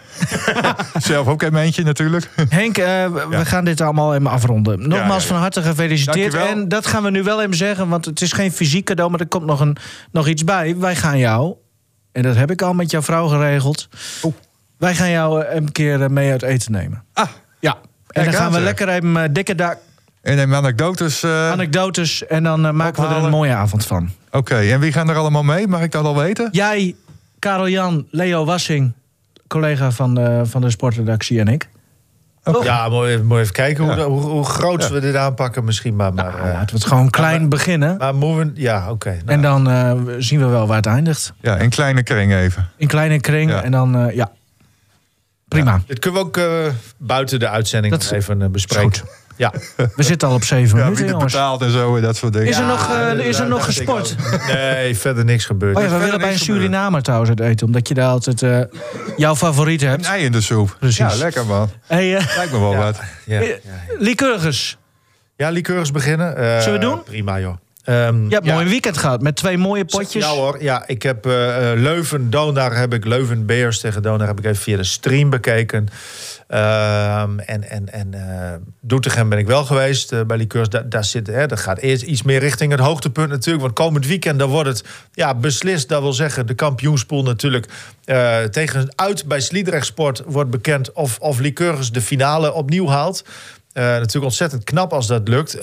Zelf 0.98 1.28
ook 1.28 1.42
een 1.42 1.56
eentje 1.56 1.84
natuurlijk. 1.84 2.30
Henk, 2.50 2.78
eh, 2.78 2.86
we 3.30 3.46
gaan 3.46 3.66
dit 3.66 3.82
allemaal 3.82 4.14
even 4.14 4.28
afronden. 4.28 4.88
Nogmaals 4.88 5.24
ja, 5.24 5.30
van 5.30 5.38
harte 5.38 5.62
gefeliciteerd. 5.62 6.32
Dankjewel. 6.32 6.62
En 6.64 6.68
dat 6.68 6.86
gaan 6.88 7.04
we 7.04 7.10
nu 7.12 7.24
wel 7.24 7.42
even 7.42 7.56
zeggen, 7.56 7.88
want 7.90 8.06
het 8.06 8.22
is 8.22 8.32
geen 8.32 8.52
fysiek 8.52 8.86
cadeau, 8.86 9.12
maar 9.12 9.20
er 9.20 9.28
komt 9.28 9.46
nog, 9.46 9.60
een, 9.60 9.78
nog 10.12 10.28
iets 10.28 10.44
bij. 10.44 10.78
Wij 10.78 10.96
gaan 10.96 11.18
jou, 11.18 11.56
en 12.12 12.24
dat 12.24 12.36
heb 12.36 12.52
ik 12.52 12.62
al 12.62 12.74
met 12.74 12.92
jouw 12.92 13.02
vrouw 13.02 13.28
geregeld. 13.28 13.88
Oeh. 14.24 14.34
Wij 14.78 14.96
gaan 14.96 15.10
jou 15.10 15.44
eh, 15.44 15.56
een 15.56 15.72
keer 15.72 16.02
eh, 16.04 16.10
mee 16.10 16.32
uit 16.32 16.42
eten 16.44 16.72
nemen. 16.72 17.04
Ah, 17.14 17.28
Ja. 17.60 17.78
En 18.10 18.24
dan 18.24 18.34
gaan 18.34 18.46
aan, 18.46 18.52
we 18.52 18.60
lekker 18.60 18.90
even 18.90 19.34
dikke 19.34 19.56
dak, 19.56 19.78
en 20.30 20.38
een 20.40 20.54
anekdotes. 20.56 21.24
eh, 21.24 21.52
anekdotes 21.52 22.26
en 22.28 22.44
dan 22.44 22.66
eh, 22.66 22.72
maken 22.72 23.08
we 23.10 23.16
er 23.16 23.24
een 23.24 23.30
mooie 23.30 23.54
avond 23.54 23.86
van. 23.86 24.10
Oké, 24.32 24.56
en 24.56 24.80
wie 24.80 24.92
gaan 24.92 25.10
er 25.10 25.16
allemaal 25.16 25.44
mee? 25.44 25.68
Mag 25.68 25.82
ik 25.82 25.92
dat 25.92 26.06
al 26.06 26.16
weten? 26.18 26.50
Jij, 26.52 26.96
Karel 27.40 27.70
Jan, 27.70 28.06
Leo 28.12 28.46
Wassing, 28.46 28.94
collega 29.48 29.92
van 29.92 30.16
de, 30.16 30.42
van 30.46 30.62
de 30.62 30.70
sportredactie 30.70 31.40
en 31.40 31.48
ik. 31.48 31.70
Oké. 32.44 32.64
Ja, 32.64 32.90
mooi, 32.90 33.24
mooi 33.24 33.42
even 33.42 33.54
kijken 33.54 33.84
hoe, 33.84 33.96
Ja. 33.96 34.04
hoe, 34.06 34.22
hoe 34.22 34.46
groot 34.46 34.90
we 34.90 35.00
dit 35.00 35.16
aanpakken 35.16 35.64
misschien. 35.64 35.96
Maar, 35.96 36.14
maar, 36.14 36.26
Nou, 36.26 36.38
eh, 36.48 36.54
laten 36.54 36.68
we 36.70 36.74
het 36.82 36.86
gewoon 36.86 37.10
klein 37.10 37.50
beginnen. 37.50 37.98
maar 37.98 38.16
moeten 38.16 38.54
we... 38.54 38.62
Ja, 38.62 38.92
oké. 38.92 39.10
nou. 39.10 39.22
En 39.26 39.42
dan 39.42 39.70
eh, 39.70 39.94
zien 40.18 40.40
we 40.40 40.46
wel 40.46 40.68
waar 40.68 40.78
het 40.78 40.86
eindigt. 40.86 41.34
Ja, 41.42 41.56
in 41.58 41.70
kleine 41.70 42.04
kring 42.04 42.34
even. 42.34 42.70
In 42.78 42.88
kleine 42.88 43.20
kring. 43.20 43.52
Ja. 43.52 43.64
En 43.64 43.72
dan, 43.72 43.96
eh, 43.98 44.16
ja. 44.16 44.32
Prima. 45.48 45.82
Dit 45.88 46.00
kunnen 46.00 46.22
we 46.22 46.28
ook 46.28 46.38
eh, 46.38 46.46
buiten 46.98 47.40
de 47.40 47.50
uitzending 47.50 47.94
nog 47.94 48.12
even 48.12 48.52
bespreken. 48.52 49.02
Ja. 49.40 49.54
We 49.96 50.04
zitten 50.04 50.28
al 50.28 50.34
op 50.34 50.44
zeven 50.44 50.78
Ja, 50.78 50.84
minuten, 50.84 51.08
jongens. 51.08 51.34
betaalt 51.34 51.62
en 51.62 51.72
zo 51.72 51.96
en 51.96 52.02
dat 52.02 52.16
soort 52.16 52.34
dingen. 52.34 52.48
Is 52.48 52.56
er 52.58 52.62
Ja, 52.62 52.68
nog, 52.70 52.88
Ja, 52.90 53.12
is 53.12 53.40
er 53.40 53.48
nog 53.48 53.66
gesport? 53.66 54.16
Nee, 54.48 54.98
verder 54.98 55.26
niks 55.26 55.46
gebeurd. 55.46 55.76
Oh 55.76 55.82
ja, 55.82 55.88
we 55.88 55.94
verder 55.94 56.06
willen 56.12 56.22
bij 56.26 56.32
een. 56.34 56.40
Surinamer 56.40 57.02
trouwens 57.02 57.30
het 57.30 57.40
eten. 57.40 57.66
Omdat 57.66 57.88
je 57.88 57.94
daar 57.94 58.10
altijd 58.10 58.42
eh, 58.42 58.60
jouw 59.18 59.36
favoriet 59.36 59.82
Een 59.82 59.88
hebt. 59.90 60.06
ei 60.06 60.24
in 60.26 60.32
de 60.32 60.42
soep. 60.42 60.76
Precies. 60.80 60.98
Ja, 60.98 61.16
lekker 61.16 61.46
man. 61.46 61.70
Hey, 61.88 62.16
eh, 62.18 62.36
Lijkt 62.36 62.52
me 62.52 62.60
wel 62.60 62.72
Ja. 62.72 62.78
wat. 62.78 63.00
Ja, 63.26 63.42
Lycurgus. 63.98 64.78
ja 65.36 65.50
liqueurs 65.50 65.92
beginnen. 65.92 66.36
Eh, 66.38 66.60
Zullen 66.62 66.80
we 66.80 66.86
doen? 66.86 67.04
Prima, 67.04 67.40
joh. 67.40 67.56
Ehm, 67.90 68.24
Je 68.28 68.34
hebt 68.34 68.48
een 68.48 68.54
mooi 68.54 68.70
weekend 68.70 68.98
gehad 68.98 69.22
met 69.22 69.36
twee 69.36 69.58
mooie 69.58 69.86
potjes. 69.86 70.24
Ja 70.24 70.30
hoor, 70.30 70.64
ja, 70.64 70.84
ik 70.88 71.04
heb 71.04 71.26
eh, 71.26 71.72
eh, 71.72 71.80
Leuven, 71.80 72.30
Donar 72.30 72.76
heb 72.76 72.94
ik, 72.94 73.06
Leuven 73.06 73.46
Bears 73.46 73.80
tegen 73.80 74.02
Donar 74.02 74.28
heb 74.28 74.40
ik 74.40 74.46
even 74.46 74.62
via 74.62 74.78
de 74.78 74.84
stream 74.84 75.30
bekeken. 75.30 75.88
Ehm, 76.48 77.40
en 77.40 77.70
en, 77.70 77.92
en 77.94 78.14
eh 78.14 78.54
Doetinchem 78.82 79.30
ben 79.30 79.38
ik 79.38 79.48
wel 79.48 79.66
geweest 79.66 80.28
bij 80.28 80.38
Liqueurs. 80.38 80.70
Daar, 80.70 80.90
daar 80.90 81.04
zit, 81.04 81.28
hè, 81.28 81.46
dat 81.46 81.60
gaat 81.60 81.78
eerst 81.78 82.04
iets 82.04 82.24
meer 82.24 82.40
richting 82.40 82.72
het 82.72 82.80
hoogtepunt 82.80 83.30
natuurlijk. 83.30 83.64
Want 83.64 83.76
komend 83.76 84.08
weekend 84.08 84.40
dan 84.40 84.50
wordt 84.50 84.70
het 84.70 84.84
ja, 85.14 85.36
beslist. 85.36 85.90
Dat 85.90 86.02
wil 86.02 86.14
zeggen, 86.14 86.48
de 86.48 86.54
kampioenspool 86.54 87.24
natuurlijk 87.24 87.66
tegen 88.52 88.94
uit 88.96 89.26
bij 89.26 89.40
Sliedrecht 89.40 89.86
Sport 89.86 90.24
wordt 90.26 90.50
bekend 90.50 90.92
of, 90.92 91.20
of 91.20 91.40
Liqueurs 91.40 91.92
de 91.92 92.02
finale 92.02 92.54
opnieuw 92.54 92.88
haalt. 92.88 93.24
Natuurlijk 93.74 94.26
ontzettend 94.26 94.64
knap 94.64 94.94
als 94.94 95.08
dat 95.08 95.28
lukt. 95.28 95.58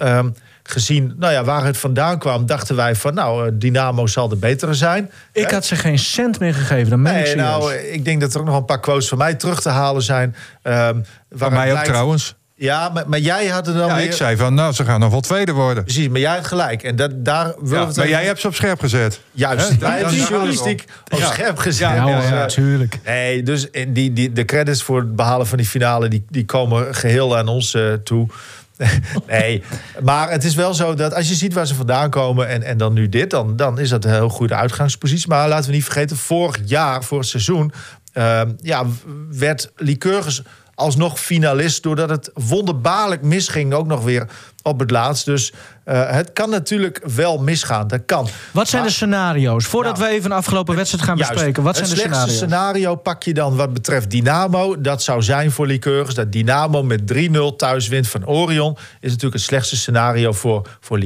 Gezien 0.69 1.15
nou 1.19 1.33
ja, 1.33 1.45
waar 1.45 1.65
het 1.65 1.77
vandaan 1.77 2.19
kwam, 2.19 2.47
dachten 2.47 2.77
wij 2.77 2.95
van 2.95 3.15
nou, 3.15 3.47
eh, 3.47 3.53
Dynamo 3.55 4.07
zal 4.07 4.29
de 4.29 4.37
betere 4.37 4.75
zijn. 4.75 5.11
Ik 5.33 5.51
had 5.51 5.65
ze 5.65 5.77
geen 5.77 5.99
cent 5.99 6.41
meer 6.41 6.55
gegeven. 6.55 6.91
Dan 6.91 7.07
ik 7.07 7.13
Nee, 7.13 7.27
serieus. 7.27 7.37
nou, 7.47 7.73
ik 7.75 8.05
denk 8.05 8.21
dat 8.21 8.35
er 8.35 8.41
ook 8.41 8.47
nog 8.47 8.57
een 8.57 8.65
paar 8.65 8.81
quotes 8.81 9.09
van 9.09 9.19
mij 9.19 9.35
terug 9.35 9.61
te 9.61 9.69
halen 9.69 10.03
zijn. 10.03 10.37
Ehm 10.63 10.99
Van 11.31 11.53
mij 11.53 11.73
ook 11.73 11.79
trouwens. 11.85 12.35
Ja, 12.59 12.89
maar, 12.89 13.09
maar 13.09 13.19
jij 13.19 13.47
had 13.47 13.67
het 13.67 13.77
dan 13.77 13.87
Ja, 13.87 13.95
weer... 13.95 14.05
ik 14.05 14.13
zei 14.13 14.37
van, 14.37 14.55
nou, 14.55 14.73
ze 14.73 14.85
gaan 14.85 15.01
nog 15.01 15.11
wel 15.11 15.21
tweede 15.21 15.53
worden. 15.53 15.85
Precies, 15.85 16.09
maar 16.09 16.21
jij 16.21 16.35
had 16.35 16.47
gelijk. 16.47 16.83
En 16.83 16.97
dat, 16.97 17.25
daar 17.25 17.47
Ja, 17.47 17.55
maar 17.62 17.89
even- 17.89 18.09
jij 18.09 18.25
hebt 18.25 18.41
ze 18.41 18.47
op 18.47 18.55
scherp 18.55 18.81
gezet. 18.81 19.21
Juist, 19.33 19.69
Hè, 19.69 19.77
wij 19.79 19.91
hebben 19.91 20.11
de 20.12 20.17
dan- 20.19 20.27
journalistiek 20.29 20.85
op 21.12 21.19
Ja. 21.19 21.27
scherp 21.27 21.59
gezet. 21.59 21.89
Ja, 21.89 21.95
ja, 22.09 22.17
Dus, 22.17 22.25
eh, 22.25 22.31
natuurlijk. 22.31 22.99
Nee, 23.05 23.43
dus 23.43 23.69
die, 23.89 24.12
die, 24.12 24.33
de 24.33 24.45
credits 24.45 24.83
voor 24.83 24.99
het 24.99 25.17
behalen 25.17 25.47
van 25.47 25.57
die 25.59 25.67
finale... 25.67 26.09
die, 26.09 26.25
die 26.29 26.45
komen 26.45 26.95
geheel 26.95 27.37
aan 27.37 27.49
ons 27.49 27.75
eh, 27.75 27.93
toe. 27.93 28.29
nee, 29.26 29.62
maar 30.02 30.31
het 30.31 30.44
is 30.44 30.55
wel 30.55 30.75
zo 30.75 30.94
dat 30.94 31.14
als 31.14 31.28
je 31.28 31.34
ziet 31.34 31.55
waar 31.55 31.67
ze 31.67 31.75
vandaan 31.75 32.11
komen... 32.11 32.49
en, 32.49 32.62
en 32.62 32.78
dan 32.78 32.93
nu 32.93 33.08
dit, 33.08 33.31
dan, 33.31 33.56
dan 33.56 33.78
is 33.78 33.88
dat 33.88 34.05
een 34.05 34.12
heel 34.12 34.28
goede 34.28 34.55
uitgangspositie. 34.55 35.28
Maar 35.28 35.49
laten 35.49 35.70
we 35.70 35.75
niet 35.75 35.84
vergeten, 35.84 36.17
vorig 36.17 36.58
jaar, 36.64 37.05
voor 37.05 37.19
het 37.19 37.28
seizoen... 37.28 37.73
ehm, 38.12 38.52
ja, 38.61 38.84
werd 39.31 39.73
Lycurgus 39.76 40.43
alsnog 40.76 41.20
finalist... 41.20 41.82
doordat 41.82 42.08
het 42.11 42.31
wonderbaarlijk 42.34 43.23
misging 43.23 43.73
ook 43.75 43.87
nog 43.87 44.05
weer 44.05 44.28
op 44.62 44.78
het 44.78 44.90
laatst. 44.90 45.25
Dus 45.25 45.52
eh, 45.84 46.11
het 46.11 46.32
kan 46.32 46.50
natuurlijk 46.50 47.00
wel 47.14 47.38
misgaan, 47.38 47.88
dat 47.88 48.00
kan. 48.06 48.28
Wat 48.52 48.69
zijn 48.69 48.81
Maar- 48.82 48.90
de 48.90 48.96
scenario's? 48.96 49.64
Voordat 49.67 49.99
Nou, 49.99 50.09
we 50.11 50.14
even 50.14 50.30
een 50.30 50.37
afgelopen 50.37 50.76
wedstrijd 50.76 51.04
gaan 51.04 51.16
Juist. 51.16 51.33
bespreken. 51.33 51.62
Wat 51.62 51.76
zijn 51.76 51.88
het 51.88 51.97
de 51.97 52.02
slechtste 52.02 52.30
scenario's? 52.30 52.71
scenario 52.73 52.95
pak 52.95 53.23
je 53.23 53.35
dan 53.35 53.56
wat 53.56 53.73
betreft 53.73 54.11
Dynamo. 54.11 54.80
Dat 54.80 55.02
zou 55.02 55.23
zijn 55.23 55.50
voor 55.50 55.66
Lycurgus. 55.66 56.14
Dat 56.14 56.33
Dynamo 56.33 56.83
met 56.83 57.06
3-0 57.06 57.56
thuis 57.56 57.88
wint 57.88 58.09
van 58.09 58.26
Orion. 58.26 58.73
Is 59.00 59.09
natuurlijk 59.09 59.35
het 59.35 59.42
slechtste 59.42 59.76
scenario 59.76 60.33
voor, 60.33 60.68
voor. 60.80 60.99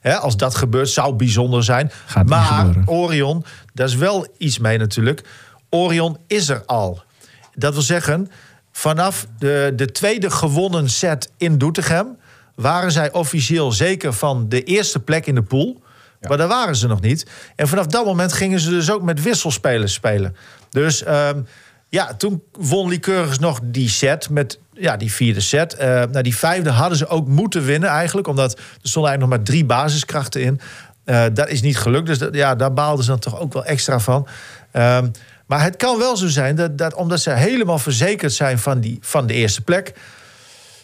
Hè, 0.00 0.16
als 0.16 0.36
dat 0.36 0.54
gebeurt, 0.54 0.88
zou 0.88 1.14
bijzonder 1.14 1.64
zijn. 1.64 1.90
Gaat 2.06 2.28
maar. 2.28 2.74
Orion, 2.86 3.44
daar 3.72 3.86
is 3.86 3.94
wel 3.94 4.26
iets 4.38 4.58
mee 4.58 4.78
natuurlijk. 4.78 5.22
Orion 5.70 6.18
is 6.26 6.48
er 6.48 6.62
al. 6.66 7.02
Dat 7.54 7.72
wil 7.72 7.82
zeggen, 7.82 8.30
vanaf 8.76 9.26
de, 9.38 9.72
de 9.76 9.86
tweede 9.92 10.30
gewonnen 10.30 10.90
set 10.90 11.30
in 11.36 11.58
Doetinchem... 11.58 12.16
waren 12.54 12.92
zij 12.92 13.12
officieel 13.12 13.72
zeker 13.72 14.12
van 14.12 14.48
de 14.48 14.62
eerste 14.62 15.00
plek 15.00 15.26
in 15.26 15.34
de 15.34 15.42
pool. 15.42 15.82
Maar 16.20 16.36
daar 16.36 16.48
waren 16.48 16.76
ze 16.76 16.86
nog 16.86 17.00
niet. 17.00 17.26
En 17.56 17.68
vanaf 17.68 17.86
dat 17.86 18.04
moment 18.04 18.32
gingen 18.32 18.60
ze 18.60 18.70
dus 18.70 18.90
ook 18.90 19.02
met 19.02 19.22
wisselspelers 19.22 19.92
spelen. 19.92 20.36
Dus 20.70 21.02
ehm, 21.02 21.40
ja, 21.88 22.14
toen 22.14 22.42
won 22.52 22.88
Lycurgus 22.88 23.38
nog 23.38 23.60
die 23.62 23.88
set 23.88 24.30
met 24.30 24.58
ja, 24.72 24.96
die 24.96 25.12
vierde 25.12 25.40
set. 25.40 25.74
Eh 25.74 25.88
nou, 25.88 26.22
die 26.22 26.36
vijfde 26.36 26.70
hadden 26.70 26.98
ze 26.98 27.06
ook 27.06 27.26
moeten 27.26 27.64
winnen 27.64 27.88
eigenlijk. 27.88 28.26
Omdat 28.26 28.52
er 28.52 28.58
stonden 28.82 29.10
eigenlijk 29.10 29.20
nog 29.20 29.28
maar 29.28 29.42
drie 29.42 29.64
basiskrachten 29.64 30.42
in. 30.42 30.60
Eh, 31.04 31.24
dat 31.32 31.48
is 31.48 31.62
niet 31.62 31.78
gelukt. 31.78 32.06
Dus 32.06 32.18
dat, 32.18 32.34
ja, 32.34 32.54
daar 32.54 32.72
baalden 32.72 33.04
ze 33.04 33.10
dan 33.10 33.18
toch 33.20 33.40
ook 33.40 33.52
wel 33.52 33.64
extra 33.64 33.98
van. 33.98 34.26
Ehm, 34.70 35.08
maar 35.46 35.62
het 35.62 35.76
kan 35.76 35.98
wel 35.98 36.16
zo 36.16 36.28
zijn 36.28 36.56
dat, 36.56 36.78
dat 36.78 36.94
omdat 36.94 37.20
ze 37.20 37.30
helemaal 37.30 37.78
verzekerd 37.78 38.32
zijn 38.32 38.58
van, 38.58 38.80
die, 38.80 38.98
van 39.00 39.26
de 39.26 39.34
eerste 39.34 39.60
plek. 39.60 39.92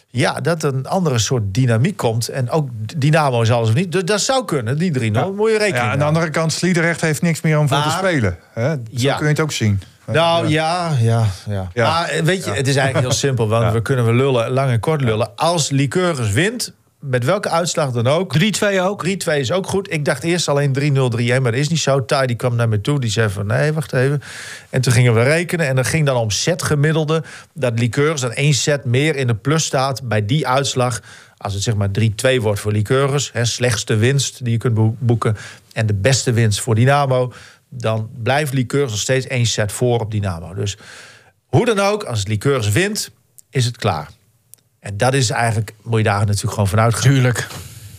ja, 0.07 0.39
dat 0.41 0.63
een 0.63 0.87
andere 0.87 1.19
soort 1.19 1.43
dynamiek 1.53 1.97
komt. 1.97 2.27
En 2.27 2.49
ook 2.49 2.69
Dynamo 2.97 3.41
is 3.41 3.51
alles 3.51 3.69
of 3.69 3.75
niet. 3.75 3.91
Dus 3.91 4.03
dat 4.03 4.21
zou 4.21 4.45
kunnen, 4.45 4.77
die 4.77 4.91
3-0. 4.91 5.01
Moet 5.35 5.49
je 5.51 5.57
rekening 5.57 5.75
Ja, 5.75 5.91
aan 5.91 5.99
de 5.99 6.03
andere 6.05 6.29
kant, 6.29 6.53
Sliedrecht 6.53 7.01
heeft 7.01 7.21
niks 7.21 7.41
meer 7.41 7.59
om 7.59 7.67
voor 7.67 7.81
te 7.81 7.89
spelen. 7.89 8.37
Hè? 8.53 8.69
Zo 8.69 8.77
Ja. 8.89 9.15
kun 9.15 9.25
je 9.25 9.31
het 9.31 9.41
ook 9.41 9.51
zien. 9.51 9.81
Nou 10.05 10.47
ja, 10.47 10.91
ja, 10.99 11.25
ja. 11.47 11.67
Ja. 11.73 11.87
Maar 11.89 12.09
eh, 12.09 12.23
weet 12.23 12.45
je, 12.45 12.51
het 12.51 12.67
is 12.67 12.75
eigenlijk 12.75 13.07
heel 13.07 13.17
simpel. 13.17 13.47
Want 13.47 13.73
we 13.73 13.81
kunnen 13.81 14.05
we 14.05 14.13
lullen, 14.13 14.49
lang 14.51 14.71
en 14.71 14.79
kort 14.79 15.01
lullen. 15.01 15.35
Als 15.35 15.69
Lycurgus 15.69 16.31
wint, 16.31 16.73
met 17.01 17.25
welke 17.25 17.49
uitslag 17.49 17.91
dan 17.91 18.07
ook... 18.07 18.37
3-2 18.39 18.39
ook. 18.81 19.05
3-2 19.07 19.09
is 19.37 19.51
ook 19.51 19.67
goed. 19.67 19.91
Ik 19.91 20.05
dacht 20.05 20.23
eerst 20.23 20.47
alleen 20.47 20.73
3-0, 20.79 20.79
3-1, 20.79 21.41
maar 21.41 21.41
dat 21.41 21.53
is 21.53 21.67
niet 21.67 21.79
zo. 21.79 22.05
Tai 22.05 22.27
die 22.27 22.35
kwam 22.35 22.55
naar 22.55 22.69
me 22.69 22.81
toe, 22.81 22.99
die 22.99 23.09
zei 23.09 23.29
van 23.29 23.45
nee, 23.45 23.73
wacht 23.73 23.93
even. 23.93 24.21
En 24.69 24.81
toen 24.81 24.93
gingen 24.93 25.13
we 25.13 25.23
rekenen 25.23 25.67
en 25.67 25.75
dat 25.75 25.87
ging 25.87 26.05
dan 26.05 26.15
om 26.15 26.29
setgemiddelde. 26.29 27.23
Dat 27.53 27.79
Lycurgus 27.79 28.21
dat 28.21 28.31
één 28.31 28.53
set 28.53 28.85
meer 28.85 29.15
in 29.15 29.27
de 29.27 29.35
plus 29.35 29.65
staat 29.65 30.07
bij 30.07 30.25
die 30.25 30.47
uitslag. 30.47 31.01
Als 31.37 31.53
het 31.53 31.63
zeg 31.63 31.75
maar 31.75 31.89
3-2 31.99 32.41
wordt 32.41 32.59
voor 32.59 32.73
hè, 33.33 33.45
slechtste 33.45 33.95
winst 33.95 34.43
die 34.43 34.51
je 34.51 34.57
kunt 34.57 34.73
boe- 34.73 34.93
boeken. 34.97 35.37
En 35.73 35.85
de 35.85 35.93
beste 35.93 36.33
winst 36.33 36.61
voor 36.61 36.75
Dynamo. 36.75 37.33
Dan 37.69 38.09
blijft 38.23 38.53
Lycurgus 38.53 38.91
nog 38.91 38.99
steeds 38.99 39.27
één 39.27 39.45
set 39.45 39.71
voor 39.71 39.99
op 39.99 40.11
Dynamo. 40.11 40.53
Dus 40.53 40.77
hoe 41.45 41.65
dan 41.65 41.79
ook, 41.79 42.03
als 42.03 42.27
Lycurgus 42.27 42.69
wint, 42.69 43.11
is 43.49 43.65
het 43.65 43.77
klaar. 43.77 44.09
En 44.81 44.97
dat 44.97 45.13
is 45.13 45.29
eigenlijk, 45.29 45.73
moet 45.83 45.97
je 45.97 46.03
daar 46.03 46.25
natuurlijk 46.25 46.53
gewoon 46.53 46.67
vanuit 46.67 46.93
gaan. 46.93 47.01
Tuurlijk. 47.11 47.47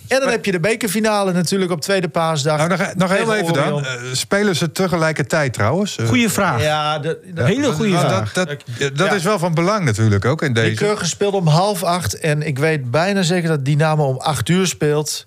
En 0.09 0.21
dan 0.21 0.29
heb 0.29 0.45
je 0.45 0.53
de 0.53 0.61
bekerfinale 0.61 1.33
natuurlijk 1.33 1.71
op 1.71 1.81
tweede 1.81 2.09
paasdag. 2.09 2.57
Nou, 2.57 2.69
nog, 2.69 2.95
nog 2.95 3.11
heel 3.17 3.35
even 3.35 3.53
dan. 3.53 3.65
Orion. 3.65 3.85
Eh, 3.85 3.93
spelen 4.12 4.57
ze 4.57 4.73
tegelijkertijd 4.73 5.53
trouwens? 5.53 5.97
Eh, 5.99 6.07
Goeie 6.09 6.29
vraag. 6.29 6.62
Ja, 6.62 6.99
de, 6.99 7.19
de, 7.35 7.43
Hele 7.45 7.73
goede 7.73 7.99
vraag. 7.99 8.33
Dat, 8.33 8.49
dat, 8.49 8.97
dat 8.97 9.07
Ja. 9.09 9.12
is 9.15 9.23
wel 9.23 9.39
van 9.39 9.55
belang 9.55 9.85
natuurlijk 9.85 10.25
ook 10.25 10.43
in 10.43 10.53
deze. 10.53 10.75
Keugen 10.75 11.07
speelt 11.07 11.35
om 11.35 11.47
half 11.47 11.83
acht. 11.83 12.19
En 12.19 12.43
ik 12.43 12.59
weet 12.59 12.91
bijna 12.91 13.23
zeker 13.23 13.49
dat 13.49 13.65
Dynamo 13.65 14.05
om 14.07 14.17
acht 14.19 14.49
uur 14.49 14.67
speelt. 14.67 15.25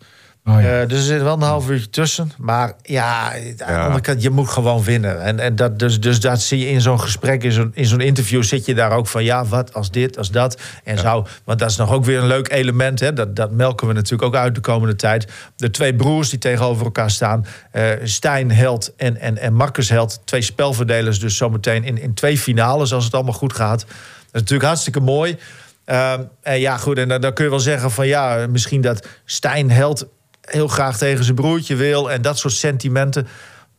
Oh, 0.48 0.62
ja. 0.62 0.82
Eh, 0.82 0.88
dus 0.88 0.98
er 0.98 1.04
zit 1.04 1.22
wel 1.22 1.34
een 1.34 1.42
half 1.42 1.70
uurtje 1.70 1.90
tussen. 1.90 2.32
Maar 2.38 2.74
ja, 2.82 3.34
aan 3.34 3.40
de 3.42 3.64
Ja. 3.68 3.82
andere 3.84 4.02
kant, 4.02 4.22
je 4.22 4.30
moet 4.30 4.50
gewoon 4.50 4.84
winnen. 4.84 5.22
En, 5.22 5.40
en 5.40 5.56
dat, 5.56 5.80
dus, 5.80 6.00
dus 6.00 6.20
dat 6.20 6.42
zie 6.42 6.60
je 6.60 6.70
in 6.70 6.82
zo'n 6.82 7.00
gesprek, 7.00 7.44
in 7.44 7.52
zo'n, 7.52 7.72
in 7.74 7.86
zo'n 7.86 8.00
interview... 8.02 8.44
zit 8.44 8.66
je 8.66 8.76
daar 8.76 8.92
ook 8.92 9.08
van, 9.08 9.24
ja, 9.24 9.46
wat 9.46 9.74
als 9.74 9.92
dit, 9.92 10.18
als 10.18 10.32
dat. 10.32 10.62
En 10.84 10.98
zo. 10.98 11.28
Want 11.44 11.60
dat 11.60 11.70
is 11.70 11.76
nog 11.76 11.92
ook 11.92 12.06
weer 12.06 12.20
een 12.20 12.28
leuk 12.28 12.52
element. 12.52 13.00
Hè? 13.00 13.14
Dat, 13.14 13.36
dat 13.36 13.52
melken 13.52 13.88
we 13.88 13.94
natuurlijk 13.94 14.24
ook 14.24 14.36
uit 14.42 14.56
de 14.56 14.62
komende 14.62 14.96
tijd. 14.96 15.28
De 15.56 15.70
twee 15.70 15.96
broers 15.96 16.30
die 16.30 16.40
tegenover 16.40 16.86
elkaar 16.86 17.12
staan. 17.12 17.46
eh 17.72 17.90
Stijn 18.04 18.52
Held 18.52 18.94
en, 18.98 19.18
en, 19.18 19.38
en 19.38 19.54
Marcus 19.54 19.90
Held. 19.90 20.22
Twee 20.26 20.42
spelverdelers 20.42 21.20
dus 21.20 21.38
zometeen 21.38 21.84
in, 21.84 21.98
in 22.02 22.14
twee 22.14 22.38
finales... 22.38 22.94
als 22.94 23.04
het 23.06 23.14
allemaal 23.14 23.34
goed 23.34 23.54
gaat. 23.54 23.80
Dat 23.80 23.88
is 24.32 24.40
natuurlijk 24.40 24.68
hartstikke 24.68 25.00
mooi... 25.00 25.38
Ehm, 25.86 26.22
en 26.42 26.60
ja, 26.60 26.78
goed, 26.78 26.98
en 26.98 27.08
dan, 27.08 27.22
dan 27.22 27.34
kun 27.34 27.44
je 27.44 27.50
wel 27.50 27.60
zeggen 27.60 27.92
van 27.92 28.08
ja, 28.08 28.46
misschien 28.50 28.82
dat 28.82 29.08
Stijn 29.26 29.72
Held 29.72 30.08
heel 30.46 30.68
graag 30.68 30.98
tegen 30.98 31.24
zijn 31.24 31.36
broertje 31.36 31.76
wil 31.76 32.12
en 32.12 32.22
dat 32.22 32.38
soort 32.38 32.54
sentimenten. 32.54 33.28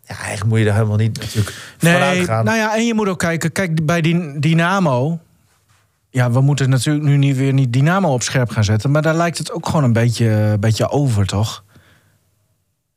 Ja, 0.03 0.15
eigenlijk 0.17 0.45
moet 0.45 0.59
je 0.59 0.65
daar 0.65 0.75
helemaal 0.75 0.97
niet 0.97 1.19
natuurlijk 1.19 1.57
Nee, 1.81 2.25
gaan. 2.25 2.45
nou 2.45 2.57
ja, 2.57 2.77
en 2.77 2.87
je 2.87 2.95
moet 2.95 3.09
ook 3.09 3.19
kijken. 3.19 3.53
Kijk, 3.53 3.87
bij 3.87 4.01
die 4.01 4.39
Dynamo... 4.41 5.21
Ja, 6.11 6.31
we 6.31 6.41
moeten 6.41 6.71
natuurlijk 6.71 7.05
nu 7.05 7.17
niet 7.17 7.37
weer 7.37 7.53
niet 7.53 7.73
Dynamo 7.73 8.13
op 8.13 8.23
scherp 8.23 8.51
gaan 8.51 8.65
zetten... 8.65 8.91
maar 8.91 9.03
daar 9.03 9.15
lijkt 9.15 9.39
het 9.39 9.53
ook 9.53 9.67
gewoon 9.67 9.85
een 9.85 9.93
beetje, 9.93 10.27
een 10.29 10.61
beetje 10.61 10.89
over, 10.89 11.27
toch? 11.27 11.65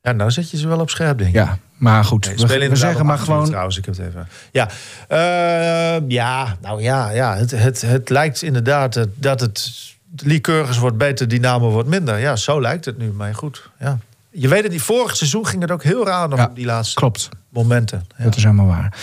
Ja, 0.02 0.12
nou 0.12 0.32
zet 0.32 0.52
je 0.52 0.58
ze 0.58 0.68
wel 0.68 0.80
op 0.80 0.90
scherp, 0.90 1.18
denk 1.18 1.30
ik. 1.30 1.36
Ja, 1.36 1.58
maar 1.78 2.06
goed. 2.06 2.26
Nee, 2.26 2.60
we, 2.60 2.70
we 2.70 2.76
zeggen 2.76 3.06
maar 3.06 3.18
gewoon... 3.18 3.46
Trouwens, 3.46 3.78
ik 3.78 3.86
heb 3.86 3.98
het 3.98 4.08
even. 4.08 4.28
Ja, 4.52 4.70
Eh, 5.08 6.10
ja 6.10 6.58
nou 6.62 6.82
ja, 6.82 7.10
ja 7.10 7.36
het, 7.36 7.52
het, 7.52 7.82
het 7.82 8.10
lijkt 8.10 8.42
inderdaad 8.42 8.94
dat, 8.94 9.10
dat 9.16 9.40
het 9.40 9.72
Lycurgus 10.16 10.78
wordt 10.78 10.98
beter, 10.98 11.28
Dynamo 11.28 11.70
wordt 11.70 11.90
minder. 11.90 12.20
Ja, 12.20 12.36
zo 12.36 12.62
lijkt 12.62 12.86
het 12.86 12.98
nu, 12.98 13.12
maar 13.12 13.36
goed. 13.36 13.70
Ja. 13.80 13.98
Je 14.32 14.48
weet 14.48 14.64
het 14.64 14.72
niet, 14.72 14.82
vorig 14.82 15.16
seizoen 15.16 15.48
ging 15.48 15.62
het 15.62 15.72
ook 15.72 15.84
heel 15.84 16.06
raar 16.06 16.30
nog 16.30 16.40
Ja, 16.40 16.46
op 16.46 16.56
die 16.56 16.66
laatste 16.66 16.96
Klopt, 16.96 17.30
momenten. 17.50 18.06
Ja. 18.18 18.24
dat 18.24 18.36
is 18.36 18.44
helemaal 18.44 18.66
waar. 18.66 18.94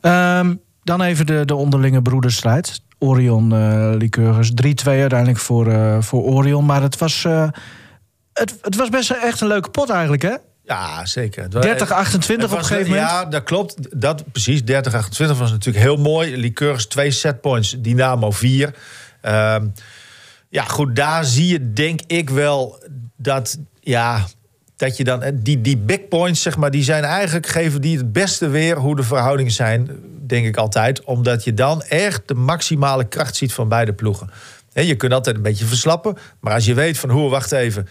Ehm, 0.00 0.54
dan 0.82 1.02
even 1.02 1.26
de, 1.26 1.44
de 1.44 1.54
onderlinge 1.54 2.02
broederstrijd. 2.02 2.82
Orion 2.98 3.52
eh 3.52 3.92
Lycurgus. 3.98 4.50
3-2 4.50 4.54
uiteindelijk 4.84 5.38
voor, 5.38 5.68
eh, 5.72 6.00
voor 6.00 6.22
Orion. 6.22 6.64
Maar 6.66 6.82
het 6.82 6.98
was, 6.98 7.24
eh, 7.24 7.48
het, 8.32 8.58
het 8.60 8.76
was 8.76 8.88
best 8.88 9.10
echt 9.10 9.40
een 9.40 9.48
leuke 9.48 9.70
pot 9.70 9.90
eigenlijk, 9.90 10.22
hè? 10.22 10.34
Ja, 10.64 11.06
zeker. 11.06 11.48
30-28 11.50 11.52
op 11.52 12.58
een 12.58 12.64
gegeven 12.64 12.90
moment. 12.90 13.10
Ja, 13.10 13.24
dat 13.24 13.42
klopt. 13.42 14.00
Dat, 14.00 14.24
precies, 14.32 14.60
30-28 14.60 14.64
was 15.38 15.50
natuurlijk 15.50 15.84
heel 15.84 15.96
mooi. 15.96 16.36
Lycurgus 16.36 16.86
twee 16.86 17.10
setpoints, 17.10 17.76
Dynamo 17.78 18.30
4. 18.30 18.74
Ehm, 19.20 19.66
ja, 20.54 20.64
goed, 20.64 20.96
daar 20.96 21.24
zie 21.24 21.46
je 21.46 21.72
denk 21.72 22.00
ik 22.06 22.30
wel 22.30 22.82
dat... 23.16 23.58
Ja, 23.80 24.26
dat 24.76 24.96
je 24.96 25.04
dan... 25.04 25.22
eh, 25.22 25.32
Die, 25.34 25.60
die 25.60 25.76
big 25.76 26.08
points, 26.08 26.42
zeg 26.42 26.56
maar, 26.56 26.70
die 26.70 26.82
zijn 26.82 27.04
eigenlijk... 27.04 27.46
geven 27.46 27.80
die 27.80 27.96
het 27.96 28.12
beste 28.12 28.48
weer 28.48 28.76
hoe 28.76 28.96
de 28.96 29.02
verhoudingen 29.02 29.52
zijn, 29.52 29.90
denk 30.26 30.46
ik 30.46 30.56
altijd. 30.56 31.04
Omdat 31.04 31.44
je 31.44 31.54
dan 31.54 31.82
echt 31.82 32.28
de 32.28 32.34
maximale 32.34 33.04
kracht 33.04 33.36
ziet 33.36 33.52
van 33.52 33.68
beide 33.68 33.92
ploegen. 33.92 34.30
Hè, 34.72 34.80
je 34.80 34.96
kunt 34.96 35.12
altijd 35.12 35.36
een 35.36 35.42
beetje 35.42 35.64
verslappen. 35.64 36.16
Maar 36.40 36.54
als 36.54 36.64
je 36.64 36.74
weet 36.74 36.98
van, 36.98 37.10
hoe, 37.10 37.30
wacht 37.30 37.52
even... 37.52 37.88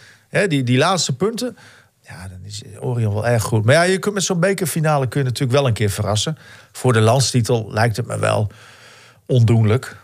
Die, 0.47 0.63
die 0.63 0.77
laatste 0.77 1.15
punten... 1.15 1.57
Ja, 2.01 2.27
dan 2.27 2.39
is 2.43 2.61
Orion 2.79 3.13
wel 3.13 3.27
erg 3.27 3.43
goed. 3.43 3.65
Maar 3.65 3.75
ja, 3.75 3.81
je 3.81 3.99
kunt 3.99 4.13
met 4.13 4.23
zo'n 4.23 4.39
bekerfinale 4.39 5.07
kun 5.07 5.19
je 5.19 5.25
natuurlijk 5.25 5.57
wel 5.57 5.67
een 5.67 5.73
keer 5.73 5.89
verrassen. 5.89 6.37
Voor 6.71 6.93
de 6.93 7.01
landstitel 7.01 7.67
lijkt 7.71 7.97
het 7.97 8.07
me 8.07 8.19
wel 8.19 8.51
ondoenlijk. 9.25 9.97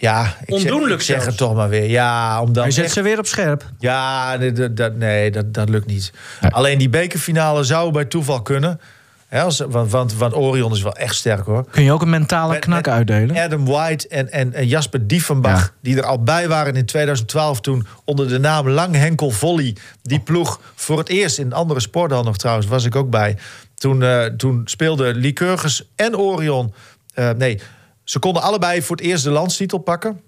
Ja, 0.00 0.34
ik 0.46 0.54
Ondoenlijk 0.54 0.88
zeg, 0.88 0.94
ik 1.00 1.00
zeg 1.00 1.06
zelfs. 1.16 1.26
het 1.26 1.36
toch 1.36 1.54
maar 1.54 1.68
weer. 1.68 1.90
Ja, 1.90 2.40
omdat 2.42 2.62
Hij 2.62 2.72
zet 2.72 2.84
echt- 2.84 2.92
ze 2.92 3.02
weer 3.02 3.18
op 3.18 3.26
scherp. 3.26 3.64
ja, 3.78 4.36
nee, 4.36 4.72
dat, 4.72 4.94
nee, 4.96 5.30
dat, 5.30 5.54
dat 5.54 5.68
lukt 5.68 5.86
niet. 5.86 6.12
Alleen 6.50 6.78
die 6.78 6.88
bekerfinale 6.88 7.64
zou 7.64 7.92
bij 7.92 8.04
toeval 8.04 8.42
kunnen. 8.42 8.80
Hè, 9.28 9.42
als, 9.42 9.62
want, 9.68 9.90
want, 9.90 10.14
want 10.14 10.34
Orion 10.34 10.72
is 10.72 10.82
wel 10.82 10.96
echt 10.96 11.14
sterk 11.14 11.44
hoor. 11.44 11.64
Kun 11.70 11.82
je 11.82 11.92
ook 11.92 12.02
een 12.02 12.10
mentale 12.10 12.52
Met- 12.52 12.60
knak 12.60 12.76
met 12.84 12.88
uitdelen? 12.94 13.36
Adam 13.36 13.66
White 13.66 14.08
en, 14.08 14.32
en, 14.32 14.52
en 14.54 14.66
Jasper 14.66 15.06
Diefenbach, 15.06 15.60
Ja. 15.60 15.70
die 15.82 15.96
er 15.96 16.04
al 16.04 16.22
bij 16.22 16.48
waren 16.48 16.74
in 16.76 16.86
2012 16.86 17.60
toen 17.60 17.86
onder 18.04 18.28
de 18.28 18.38
naam 18.38 18.68
Langhenkel 18.68 19.30
Volley. 19.30 19.76
Die 20.02 20.20
ploeg 20.20 20.60
voor 20.74 20.98
het 20.98 21.08
eerst 21.08 21.38
in 21.38 21.46
een 21.46 21.52
andere 21.52 21.80
sporthal 21.80 22.22
nog 22.22 22.36
trouwens, 22.36 22.66
was 22.66 22.84
ik 22.84 22.96
ook 22.96 23.10
bij. 23.10 23.36
Toen, 23.74 24.02
eh, 24.02 24.24
toen 24.24 24.60
speelden 24.64 25.16
Lycurgus 25.16 25.88
en 25.96 26.16
Orion. 26.16 26.74
eh, 27.14 27.30
nee, 27.30 27.60
ze 28.08 28.18
konden 28.18 28.42
allebei 28.42 28.82
voor 28.82 28.96
het 28.96 29.04
eerst 29.04 29.24
de 29.24 29.30
landstitel 29.30 29.78
pakken. 29.78 30.20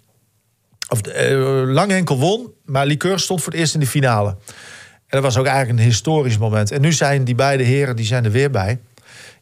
Of 0.89 1.01
eh, 1.01 1.63
Langhenkel 1.67 2.19
won, 2.19 2.51
maar 2.65 2.87
Lycurgus 2.87 3.23
stond 3.23 3.43
voor 3.43 3.53
het 3.53 3.61
eerst 3.61 3.75
in 3.75 3.81
de 3.81 3.87
finale. 3.87 4.29
En 4.29 5.07
dat 5.07 5.23
was 5.23 5.37
ook 5.37 5.47
eigenlijk 5.47 5.79
een 5.79 5.85
historisch 5.85 6.39
moment. 6.39 6.71
En 6.71 6.81
nu 6.81 6.93
zijn 6.93 7.25
die 7.25 7.35
beide 7.35 7.63
heren 7.63 7.97
die 7.97 8.05
zijn 8.05 8.25
er 8.25 8.31
weer 8.31 8.51
bij. 8.51 8.81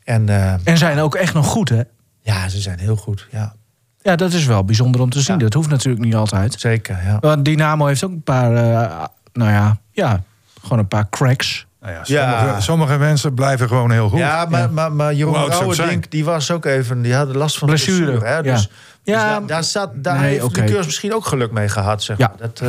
En 0.04 0.28
eh, 0.28 0.54
En 0.64 0.78
zijn 0.78 0.98
ook 0.98 1.14
echt 1.14 1.34
nog 1.34 1.46
goed, 1.46 1.68
hè? 1.68 1.82
ja, 2.20 2.48
ze 2.48 2.60
zijn 2.60 2.78
heel 2.78 2.96
goed. 2.96 3.26
Ja, 3.30 3.54
Ja, 4.02 4.16
dat 4.16 4.32
is 4.32 4.44
wel 4.44 4.64
bijzonder 4.64 5.00
om 5.00 5.10
te 5.10 5.20
zien. 5.20 5.34
Ja. 5.34 5.40
Dat 5.40 5.52
hoeft 5.52 5.68
natuurlijk 5.68 6.04
niet 6.04 6.14
altijd. 6.14 6.54
zeker. 6.60 7.02
Ja. 7.04 7.18
Want 7.20 7.44
Dynamo 7.44 7.86
heeft 7.86 8.04
ook 8.04 8.10
een 8.10 8.22
paar, 8.22 8.54
eh, 8.54 9.04
nou 9.32 9.50
ja, 9.50 9.78
ja, 9.92 10.22
gewoon 10.60 10.78
een 10.78 10.88
paar 10.88 11.08
cracks. 11.08 11.66
Nou 11.80 11.92
ja, 11.92 12.00
Ja. 12.04 12.38
sommige, 12.38 12.60
sommige 12.62 12.98
mensen 12.98 13.34
blijven 13.34 13.68
gewoon 13.68 13.90
heel 13.90 14.08
goed. 14.08 14.18
Ja, 14.18 14.46
maar, 14.50 14.70
maar, 14.70 14.92
maar 14.92 15.14
Jeroen. 15.14 15.34
Rauwerdink, 15.34 16.10
die 16.10 16.24
was 16.24 16.50
ook 16.50 16.64
even... 16.64 17.02
Die 17.02 17.14
had 17.14 17.34
last 17.34 17.58
van 17.58 17.68
Blessure, 17.68 18.04
blessure. 18.04 18.26
hè, 18.26 18.34
ja. 18.36 18.42
dus, 18.42 18.60
dus 19.02 19.14
Ja, 19.14 19.28
daar, 19.38 19.46
daar, 19.46 19.64
staat, 19.64 19.90
daar 19.94 20.18
nee, 20.20 20.30
heeft 20.30 20.42
oké. 20.44 20.60
de 20.64 20.72
Keurs 20.72 20.86
misschien 20.86 21.14
ook 21.14 21.26
geluk 21.26 21.50
mee 21.50 21.68
gehad, 21.68 22.02
zeg 22.02 22.18
Ja. 22.18 22.28
maar. 22.28 22.36
Dat, 22.48 22.60
eh, 22.60 22.68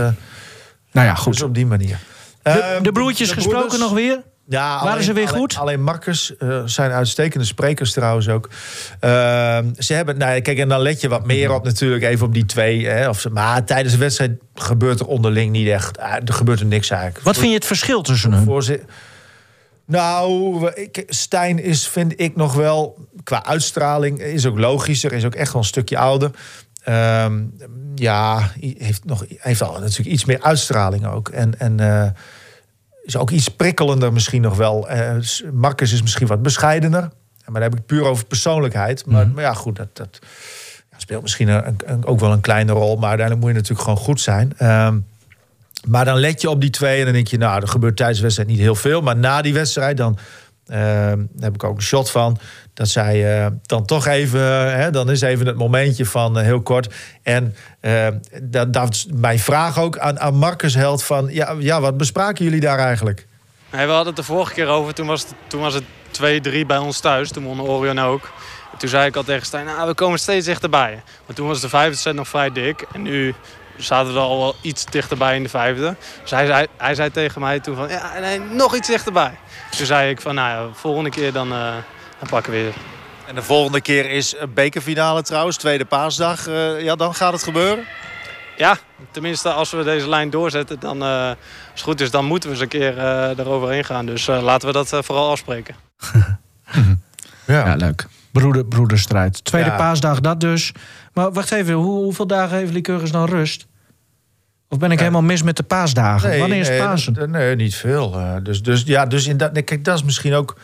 Nou 0.92 1.08
ja, 1.08 1.14
dus 1.14 1.22
goed. 1.24 1.42
op 1.44 1.54
die 1.56 1.66
manier. 1.66 2.00
De, 2.42 2.50
Ehm, 2.50 2.84
de 2.84 2.92
broertjes 2.92 3.28
de 3.28 3.34
gesproken 3.34 3.60
broeders- 3.60 3.82
nog 3.90 3.94
weer? 4.00 4.22
Ja, 4.50 4.84
Waren 4.84 5.04
ze 5.04 5.14
weer 5.14 5.28
alleen, 5.28 5.40
goed? 5.40 5.58
Alleen 5.58 5.84
Marcus 5.84 6.38
eh, 6.38 6.62
zijn 6.66 6.92
uitstekende 6.92 7.46
sprekers 7.46 7.92
trouwens 7.92 8.28
ook. 8.30 8.50
Ehm, 9.00 9.66
ze 9.78 9.94
hebben, 9.94 10.18
nou, 10.18 10.42
kijk, 10.42 10.58
en 10.58 10.70
dan 10.70 10.82
let 10.82 11.02
je 11.02 11.10
wat 11.10 11.26
meer 11.26 11.54
op 11.54 11.64
natuurlijk, 11.64 12.04
even 12.04 12.26
op 12.26 12.34
die 12.34 12.46
twee. 12.46 12.88
Hè, 12.88 13.10
of, 13.10 13.30
maar 13.30 13.64
tijdens 13.66 13.94
de 13.94 14.00
wedstrijd 14.00 14.32
gebeurt 14.56 15.00
er 15.00 15.06
onderling 15.06 15.52
niet 15.52 15.68
echt. 15.68 16.00
ah, 16.00 16.14
Er 16.14 16.34
gebeurt 16.34 16.60
er 16.60 16.66
niks 16.66 16.90
eigenlijk. 16.90 17.24
Wat 17.24 17.38
vind 17.38 17.48
je 17.48 17.56
het 17.56 17.66
verschil 17.66 18.02
tussen 18.02 18.34
hun? 18.34 18.46
Nou, 19.86 20.72
ik, 20.74 21.04
Stijn 21.08 21.60
is, 21.64 21.88
vind 21.88 22.20
ik 22.20 22.36
nog 22.36 22.54
wel, 22.54 23.08
qua 23.24 23.46
uitstraling, 23.46 24.20
is 24.20 24.46
ook 24.46 24.60
logischer, 24.60 25.14
is 25.14 25.26
ook 25.26 25.36
echt 25.36 25.54
wel 25.54 25.62
een 25.62 25.68
stukje 25.68 25.98
ouder. 25.98 26.32
Ehm, 26.84 27.44
ja, 27.96 28.52
heeft, 28.60 29.06
nog, 29.06 29.26
heeft 29.38 29.62
al 29.62 29.80
natuurlijk 29.80 30.10
iets 30.10 30.26
meer 30.26 30.42
uitstraling 30.42 31.08
ook. 31.08 31.30
En, 31.30 31.60
en 31.60 31.80
eh, 31.80 32.10
is 33.10 33.18
ook 33.18 33.30
iets 33.30 33.50
prikkelender 33.50 34.14
misschien 34.14 34.42
nog 34.42 34.56
wel. 34.58 34.90
Eh, 34.90 35.16
Marcus 35.54 35.94
is 35.94 36.02
misschien 36.02 36.28
wat 36.28 36.42
bescheidener. 36.42 37.02
Maar 37.46 37.62
dan 37.62 37.72
heb 37.72 37.80
ik 37.80 37.86
puur 37.86 38.04
over 38.06 38.26
persoonlijkheid. 38.26 39.06
Maar, 39.06 39.28
maar 39.28 39.44
ja, 39.44 39.54
goed, 39.54 39.76
dat, 39.76 39.88
dat 39.94 40.20
speelt 40.98 41.22
misschien 41.22 41.48
een, 41.48 41.76
een- 41.86 42.06
ook 42.06 42.20
wel 42.20 42.32
een 42.32 42.42
kleine 42.42 42.72
rol. 42.72 42.96
Maar 42.96 43.10
uiteindelijk 43.10 43.40
moet 43.40 43.50
je 43.56 43.62
natuurlijk 43.62 43.88
gewoon 43.88 44.04
goed 44.06 44.22
zijn. 44.22 44.54
Ehm, 44.58 44.98
maar 45.88 46.06
dan 46.06 46.18
let 46.18 46.42
je 46.42 46.50
op 46.50 46.62
die 46.62 46.70
twee 46.70 46.98
en 47.00 47.04
dan 47.06 47.14
denk 47.14 47.28
je, 47.28 47.38
nou, 47.38 47.62
er 47.62 47.68
gebeurt 47.68 47.96
tijdens 47.96 48.18
de 48.18 48.24
wedstrijd 48.24 48.50
niet 48.50 48.60
heel 48.60 48.76
veel. 48.76 49.02
Maar 49.02 49.18
na 49.18 49.42
die 49.42 49.54
wedstrijd, 49.54 49.98
dan, 49.98 50.18
daar 50.70 51.18
heb 51.40 51.54
ik 51.54 51.64
ook 51.64 51.76
een 51.76 51.82
shot 51.82 52.12
van. 52.12 52.38
Dat 52.74 52.88
zij 52.88 53.44
eh, 53.44 53.48
dan 53.62 53.86
toch 53.86 54.06
even, 54.06 54.42
hè, 54.80 54.92
dan 54.92 55.10
is 55.10 55.22
even 55.22 55.46
het 55.46 55.56
momentje 55.56 56.06
van 56.06 56.38
eh, 56.38 56.44
heel 56.44 56.62
kort. 56.62 56.94
En 57.24 57.56
uh, 57.82 58.08
dat, 58.68 59.06
mijn 59.14 59.40
vraag 59.40 59.80
ook 59.80 59.98
aan, 59.98 60.20
aan 60.20 60.36
Marcus 60.36 60.76
Held 60.76 61.04
van, 61.04 61.28
ja, 61.32 61.56
ja, 61.60 61.82
wat 61.82 61.98
bespraken 61.98 62.46
jullie 62.46 62.60
daar 62.60 62.80
eigenlijk? 62.80 63.28
We 63.70 63.78
hadden 63.78 64.06
het 64.06 64.16
de 64.16 64.24
vorige 64.24 64.54
keer 64.54 64.68
over. 64.68 64.94
Toen 64.94 65.08
was 65.08 65.22
het, 65.22 65.34
toen 65.48 65.62
was 65.62 65.74
het 65.74 65.84
2-3 66.64 66.66
bij 66.68 66.78
ons 66.78 67.00
thuis. 67.00 67.32
Toen 67.32 67.44
won 67.44 67.62
Orion 67.62 68.00
ook. 68.00 68.32
En 68.72 68.78
toen 68.78 68.90
zei 68.90 69.08
ik 69.08 69.16
al 69.16 69.24
tegen 69.24 69.46
Stijn, 69.46 69.66
nou, 69.66 69.88
we 69.88 69.94
komen 69.94 70.20
steeds 70.20 70.46
dichterbij. 70.46 71.04
Maar 71.26 71.36
toen 71.36 71.48
was 71.48 71.62
de 71.62 71.70
vijfde 71.70 71.98
set 71.98 72.16
nog 72.16 72.28
vrij 72.28 72.52
dik. 72.52 72.86
En 72.94 73.02
nu 73.02 73.36
zaten 73.80 74.14
we 74.14 74.20
al 74.20 74.40
wel 74.40 74.56
iets 74.62 74.86
dichterbij 74.86 75.36
in 75.36 75.44
de 75.44 75.50
vijfde. 75.50 75.96
Dus 76.22 76.32
hij 76.32 76.46
zei, 76.46 76.68
hij 76.78 76.96
zei 76.96 77.12
tegen 77.12 77.42
mij 77.42 77.60
toen 77.60 77.76
van, 77.76 77.90
ja, 77.90 78.20
nee, 78.20 78.40
nog 78.40 78.76
iets 78.76 78.88
dichterbij. 78.88 79.38
Toen 79.78 79.86
zei 79.86 80.10
ik 80.10 80.22
van, 80.22 80.36
nou 80.36 80.50
ja, 80.50 80.74
volgende 80.74 81.10
keer 81.10 81.34
dan, 81.34 81.52
uh, 81.52 81.74
dan 82.20 82.30
pakken 82.30 82.52
we 82.52 82.58
weer. 82.58 82.74
En 83.28 83.36
de 83.36 83.42
volgende 83.42 83.82
keer 83.82 84.12
is 84.12 84.36
een 84.38 84.54
bekerfinale 84.54 85.22
trouwens, 85.22 85.58
tweede 85.58 85.86
paasdag. 85.86 86.48
Uh, 86.48 86.82
ja, 86.82 86.96
dan 86.96 87.16
gaat 87.16 87.34
het 87.34 87.44
gebeuren? 87.44 87.86
Ja, 88.58 88.78
tenminste 89.12 89.52
als 89.52 89.72
we 89.72 89.84
deze 89.84 90.10
lijn 90.10 90.30
doorzetten, 90.30 90.80
dan, 90.80 91.04
uh, 91.04 91.28
als 91.28 91.38
het 91.74 91.82
goed 91.82 92.02
is, 92.02 92.12
dan 92.12 92.26
moeten 92.26 92.50
we 92.50 92.56
eens 92.56 92.64
een 92.64 92.80
keer 92.80 92.98
uh, 92.98 93.38
eroverheen 93.38 93.86
gaan. 93.86 94.06
Dus 94.06 94.26
laten 94.28 94.68
we 94.68 94.74
dat 94.74 94.90
vooral 94.90 95.30
afspreken. 95.30 95.76
ja. 97.46 97.66
ja. 97.66 97.76
leuk. 97.76 98.08
Broeder, 98.32 98.66
broederstrijd. 98.66 99.44
Tweede 99.46 99.70
ja. 99.70 99.76
paasdag, 99.76 100.20
dat 100.20 100.40
dus. 100.40 100.72
Maar 101.14 101.32
wacht 101.32 101.52
even, 101.52 101.74
hoe, 101.74 102.04
hoeveel 102.04 102.28
dagen 102.28 102.58
heeft 102.58 102.72
Lycurgus 102.72 103.12
dan 103.12 103.26
rust? 103.26 103.68
Of 104.70 104.78
ben 104.78 104.92
ik 104.92 104.98
ja. 104.98 105.04
helemaal 105.04 105.28
mis 105.28 105.44
met 105.44 105.58
de 105.58 105.64
paasdagen? 105.64 106.30
Nee, 106.30 106.40
Wanneer 106.40 106.60
is 106.60 106.68
nee, 106.68 106.80
Pasen? 106.80 107.32
Nee, 107.32 107.56
niet 107.56 107.76
veel. 107.76 108.20
Uh, 108.20 108.36
dus, 108.44 108.64
dus 108.64 108.84
ja, 108.86 109.06
dus 109.06 109.28
in 109.28 109.38
dat, 109.38 109.64
kijk, 109.64 109.84
dat 109.84 109.96
is 109.96 110.04
misschien 110.04 110.34
ook. 110.34 110.58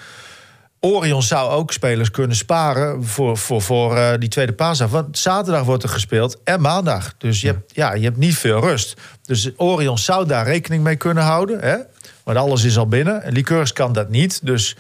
Orion 0.80 1.24
zou 1.24 1.52
ook 1.52 1.72
spelers 1.72 2.12
kunnen 2.12 2.36
sparen 2.36 3.04
voor, 3.04 3.38
voor, 3.38 3.62
voor 3.62 3.98
uh, 3.98 4.10
die 4.20 4.30
tweede 4.30 4.54
paasdag. 4.54 4.90
Want 4.90 5.18
zaterdag 5.18 5.64
wordt 5.64 5.84
er 5.84 5.90
gespeeld 5.90 6.38
en 6.44 6.62
maandag. 6.62 7.14
Dus 7.18 7.42
je 7.42 7.48
hebt, 7.48 7.76
ja, 7.76 7.94
je 7.94 8.04
hebt 8.04 8.18
niet 8.18 8.38
veel 8.38 8.60
rust. 8.60 9.02
Dus 9.22 9.52
Orion 9.58 9.98
zou 9.98 10.28
daar 10.28 10.46
rekening 10.46 10.84
mee 10.84 10.96
kunnen 10.96 11.24
houden. 11.24 11.60
Hè? 11.60 11.76
Want 12.24 12.38
alles 12.38 12.64
is 12.64 12.78
al 12.78 12.88
binnen. 12.88 13.24
En 13.24 13.34
Liqueurs 13.34 13.74
kan 13.74 13.94
dat 13.94 14.10
niet. 14.10 14.46
Dus 14.46 14.76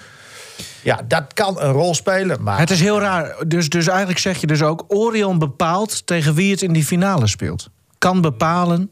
ja, 0.82 1.00
dat 1.08 1.34
kan 1.34 1.62
een 1.62 1.72
rol 1.72 1.96
spelen. 1.96 2.44
Maar... 2.44 2.60
Het 2.60 2.70
is 2.72 2.82
heel 2.82 3.00
raar. 3.00 3.36
Dus, 3.48 3.70
dus 3.70 3.88
eigenlijk 3.88 4.20
zeg 4.20 4.38
je 4.38 4.48
dus 4.48 4.62
ook... 4.62 4.86
Orion 4.88 5.40
bepaalt 5.40 6.08
tegen 6.08 6.34
wie 6.34 6.52
het 6.52 6.62
in 6.62 6.74
die 6.74 6.86
finale 6.86 7.28
speelt. 7.28 7.70
Kan 7.98 8.22
bepalen 8.22 8.90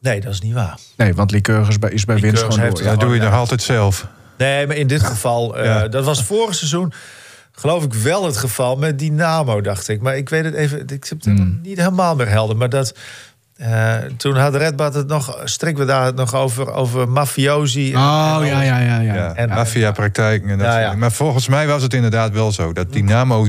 Nee, 0.00 0.20
dat 0.20 0.32
is 0.32 0.40
niet 0.40 0.52
waar. 0.52 0.78
Nee, 0.96 1.14
want 1.14 1.30
Lycurgus 1.30 1.76
is 1.90 2.04
bij 2.04 2.18
winst 2.18 2.42
gewoon 2.42 2.60
heeft, 2.60 2.84
Dat 2.84 3.00
doe 3.00 3.14
je 3.14 3.20
nog 3.20 3.32
altijd 3.32 3.62
zelf. 3.62 4.06
Nee, 4.38 4.66
maar 4.66 4.76
in 4.76 4.86
dit 4.86 5.02
geval, 5.02 5.58
uh, 5.58 5.64
ja. 5.64 5.88
dat 5.88 6.04
was 6.04 6.24
vorig 6.24 6.54
seizoen, 6.54 6.92
geloof 7.52 7.84
ik 7.84 7.94
wel 7.94 8.24
het 8.24 8.36
geval 8.36 8.76
met 8.76 8.98
Dynamo, 8.98 9.60
dacht 9.60 9.88
ik. 9.88 10.00
Maar 10.00 10.16
ik 10.16 10.28
weet 10.28 10.44
het 10.44 10.54
even, 10.54 10.80
ik 10.80 11.04
heb 11.08 11.18
het 11.18 11.24
hmm. 11.24 11.58
niet 11.62 11.78
helemaal 11.78 12.16
meer 12.16 12.28
helder. 12.28 12.56
Maar 12.56 12.68
dat, 12.68 12.94
uh, 13.56 13.96
toen 14.16 14.36
had 14.36 14.54
Redbad 14.54 14.94
het 14.94 15.06
nog, 15.06 15.40
strikken 15.44 15.86
we 15.86 15.90
daar 15.90 16.04
het 16.04 16.16
nog 16.16 16.34
over, 16.34 16.72
over 16.72 17.08
mafiosi. 17.08 17.94
Oh, 17.94 18.38
en, 18.40 18.46
ja, 18.46 18.62
ja, 18.62 18.78
ja, 18.78 19.00
ja. 19.00 19.34
En 19.34 19.48
maffia-praktijken. 19.48 20.48
En 20.48 20.58
dat 20.58 20.66
ja, 20.66 20.78
ja. 20.78 20.94
Maar 20.94 21.12
volgens 21.12 21.48
mij 21.48 21.66
was 21.66 21.82
het 21.82 21.94
inderdaad 21.94 22.32
wel 22.32 22.52
zo. 22.52 22.72
Dat 22.72 22.92
Dynamo, 22.92 23.46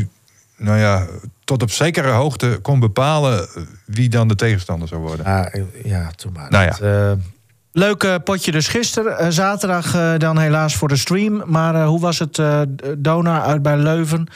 nou 0.58 0.79
ja, 0.79 1.08
tot 1.50 1.62
op 1.62 1.72
zekere 1.72 2.10
hoogte 2.10 2.60
kon 2.62 2.79
bepalen 2.79 3.48
wie 3.86 4.10
dan 4.10 4.27
de 4.27 4.36
tegenstander 4.36 4.88
zou 4.88 5.01
worden. 5.01 5.25
Ja, 5.25 5.51
ja 5.84 6.12
toen 6.15 6.34
maar. 6.34 6.50
Nou 6.50 6.63
ja. 6.65 7.10
Uh... 7.12 7.18
Leuk 7.72 8.24
potje 8.24 8.51
dus 8.51 8.68
gisteren. 8.68 9.34
Zaterdag 9.34 10.18
dan 10.18 10.38
helaas 10.38 10.75
voor 10.75 10.88
de 10.88 10.96
stream. 10.96 11.44
Maar 11.46 11.86
hoe 11.86 12.00
was 12.00 12.20
het 12.20 12.41
Dona 12.98 13.44
uit 13.44 13.62
bij 13.62 13.77
Leuven? 13.77 14.27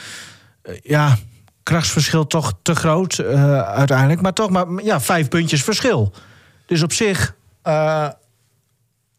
ja, 0.82 1.16
krachtsverschil 1.62 2.26
toch 2.26 2.52
te 2.62 2.74
groot 2.74 3.20
uiteindelijk. 3.64 4.20
Maar 4.20 4.32
toch 4.32 4.50
maar 4.50 4.66
ja, 4.82 5.00
vijf 5.00 5.28
puntjes 5.28 5.64
verschil. 5.64 6.12
Dus 6.66 6.82
op 6.82 6.92
zich... 6.92 7.34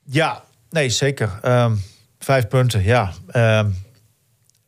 ja, 0.03 0.43
nee, 0.69 0.89
zeker. 0.89 1.39
Um, 1.45 1.81
vijf 2.19 2.47
punten, 2.47 2.83
ja. 2.83 3.11
Um, 3.35 3.41
uh, 3.41 3.63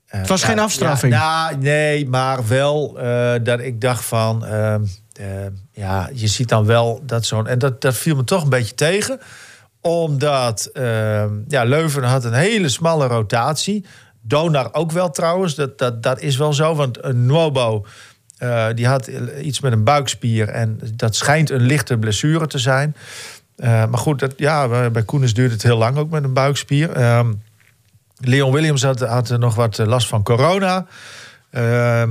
het 0.08 0.28
was 0.28 0.42
ja, 0.42 0.48
geen 0.48 0.60
afstraffing. 0.60 1.14
Ja, 1.14 1.50
nou, 1.50 1.62
nee, 1.62 2.08
maar 2.08 2.48
wel 2.48 2.98
uh, 3.04 3.34
dat 3.44 3.60
ik 3.60 3.82
dacht 3.82 4.06
van. 4.06 4.46
Uh, 4.46 4.76
ja, 5.72 6.10
je 6.14 6.28
ziet 6.28 6.50
dan 6.50 6.66
wel 6.66 7.02
dat 7.06 7.26
zo'n. 7.26 7.48
En 7.48 7.60
dat, 7.60 7.82
dat 7.82 7.96
viel 7.96 8.16
me 8.16 8.24
toch 8.24 8.44
een 8.44 8.50
beetje 8.50 8.76
tegen. 8.76 9.20
Omdat 9.82 10.70
ehm, 10.74 11.30
ja, 11.48 11.64
Leuven 11.64 12.04
had 12.04 12.24
een 12.24 12.34
hele 12.34 12.70
smalle 12.70 13.08
rotatie. 13.08 13.86
Donar 14.22 14.74
ook 14.74 14.92
wel 14.92 15.10
trouwens. 15.12 15.56
Dat, 15.56 15.78
dat, 15.78 16.04
dat 16.04 16.22
is 16.22 16.38
wel 16.38 16.54
zo. 16.54 16.76
Want 16.76 17.04
een 17.04 17.26
Nuobo. 17.26 17.86
eh, 18.38 18.66
die 18.76 18.88
had 18.88 19.08
iets 19.42 19.60
met 19.60 19.72
een 19.72 19.84
buikspier. 19.84 20.50
En 20.50 20.80
dat 20.96 21.16
schijnt 21.16 21.50
een 21.50 21.62
lichte 21.62 21.98
blessure 21.98 22.48
te 22.48 22.60
zijn. 22.60 22.96
maar 23.56 23.98
goed, 23.98 24.20
dat, 24.20 24.34
ja, 24.38 24.90
bij 24.90 25.04
Koenens 25.04 25.34
duurde 25.34 25.54
het 25.54 25.64
heel 25.64 25.78
lang 25.78 25.98
ook 25.98 26.10
met 26.10 26.24
een 26.24 26.34
buikspier. 26.34 26.92
Ehm, 26.92 27.34
Leon 28.20 28.52
Williams 28.52 28.84
had, 28.84 29.00
had 29.00 29.38
nog 29.38 29.56
wat 29.56 29.78
last 29.78 30.08
van 30.08 30.24
corona. 30.24 30.86
Uh, 31.52 32.04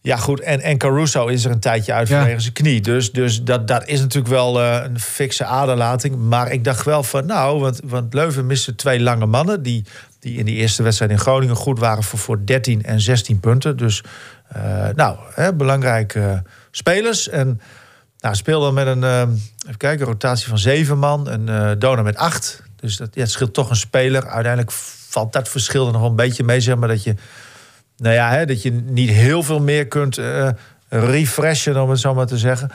ja, 0.00 0.16
goed. 0.16 0.40
En, 0.40 0.60
en 0.60 0.78
Caruso 0.78 1.26
is 1.26 1.44
er 1.44 1.50
een 1.50 1.60
tijdje 1.60 1.92
uit 1.92 2.08
vanwege 2.08 2.30
ja. 2.30 2.38
zijn 2.38 2.52
knie. 2.52 2.80
Dus, 2.80 3.12
dus 3.12 3.42
dat, 3.42 3.68
dat 3.68 3.86
is 3.86 4.00
natuurlijk 4.00 4.34
wel 4.34 4.60
uh, 4.60 4.80
een 4.84 5.00
fikse 5.00 5.44
aderlating. 5.44 6.16
Maar 6.16 6.52
ik 6.52 6.64
dacht 6.64 6.84
wel 6.84 7.02
van, 7.02 7.26
nou, 7.26 7.60
want, 7.60 7.80
want 7.84 8.14
Leuven 8.14 8.46
miste 8.46 8.74
twee 8.74 9.00
lange 9.00 9.26
mannen... 9.26 9.62
die, 9.62 9.84
die 10.20 10.38
in 10.38 10.44
die 10.44 10.56
eerste 10.56 10.82
wedstrijd 10.82 11.10
in 11.10 11.18
Groningen 11.18 11.56
goed 11.56 11.78
waren 11.78 12.02
voor, 12.02 12.18
voor 12.18 12.44
13 12.44 12.82
en 12.82 13.00
16 13.00 13.40
punten. 13.40 13.76
Dus, 13.76 14.02
uh, 14.56 14.88
nou, 14.94 15.18
hè, 15.34 15.54
belangrijke 15.54 16.18
uh, 16.18 16.38
spelers. 16.70 17.28
En 17.28 17.60
nou, 18.18 18.34
speelde 18.34 18.72
met 18.72 18.86
een, 18.86 19.04
even 19.04 19.76
kijken, 19.76 20.06
rotatie 20.06 20.48
van 20.48 20.58
zeven 20.58 20.98
man. 20.98 21.28
En 21.28 21.78
Dona 21.78 22.02
met 22.02 22.16
acht. 22.16 22.62
Dus 22.84 22.96
dat, 22.96 23.08
ja, 23.14 23.20
het 23.20 23.30
scheelt 23.30 23.54
toch 23.54 23.70
een 23.70 23.76
speler. 23.76 24.26
Uiteindelijk 24.26 24.72
valt 25.08 25.32
dat 25.32 25.48
verschil 25.48 25.86
er 25.86 25.92
nog 25.92 26.00
wel 26.00 26.10
een 26.10 26.16
beetje 26.16 26.44
mee, 26.44 26.60
zeg 26.60 26.76
maar. 26.76 26.88
Dat 26.88 27.02
je, 27.02 27.14
nou 27.96 28.14
ja, 28.14 28.30
hè, 28.30 28.46
dat 28.46 28.62
je 28.62 28.70
niet 28.70 29.10
heel 29.10 29.42
veel 29.42 29.60
meer 29.60 29.86
kunt 29.86 30.18
uh, 30.18 30.48
refreshen, 30.88 31.82
om 31.82 31.90
het 31.90 32.00
zo 32.00 32.14
maar 32.14 32.26
te 32.26 32.38
zeggen. 32.38 32.70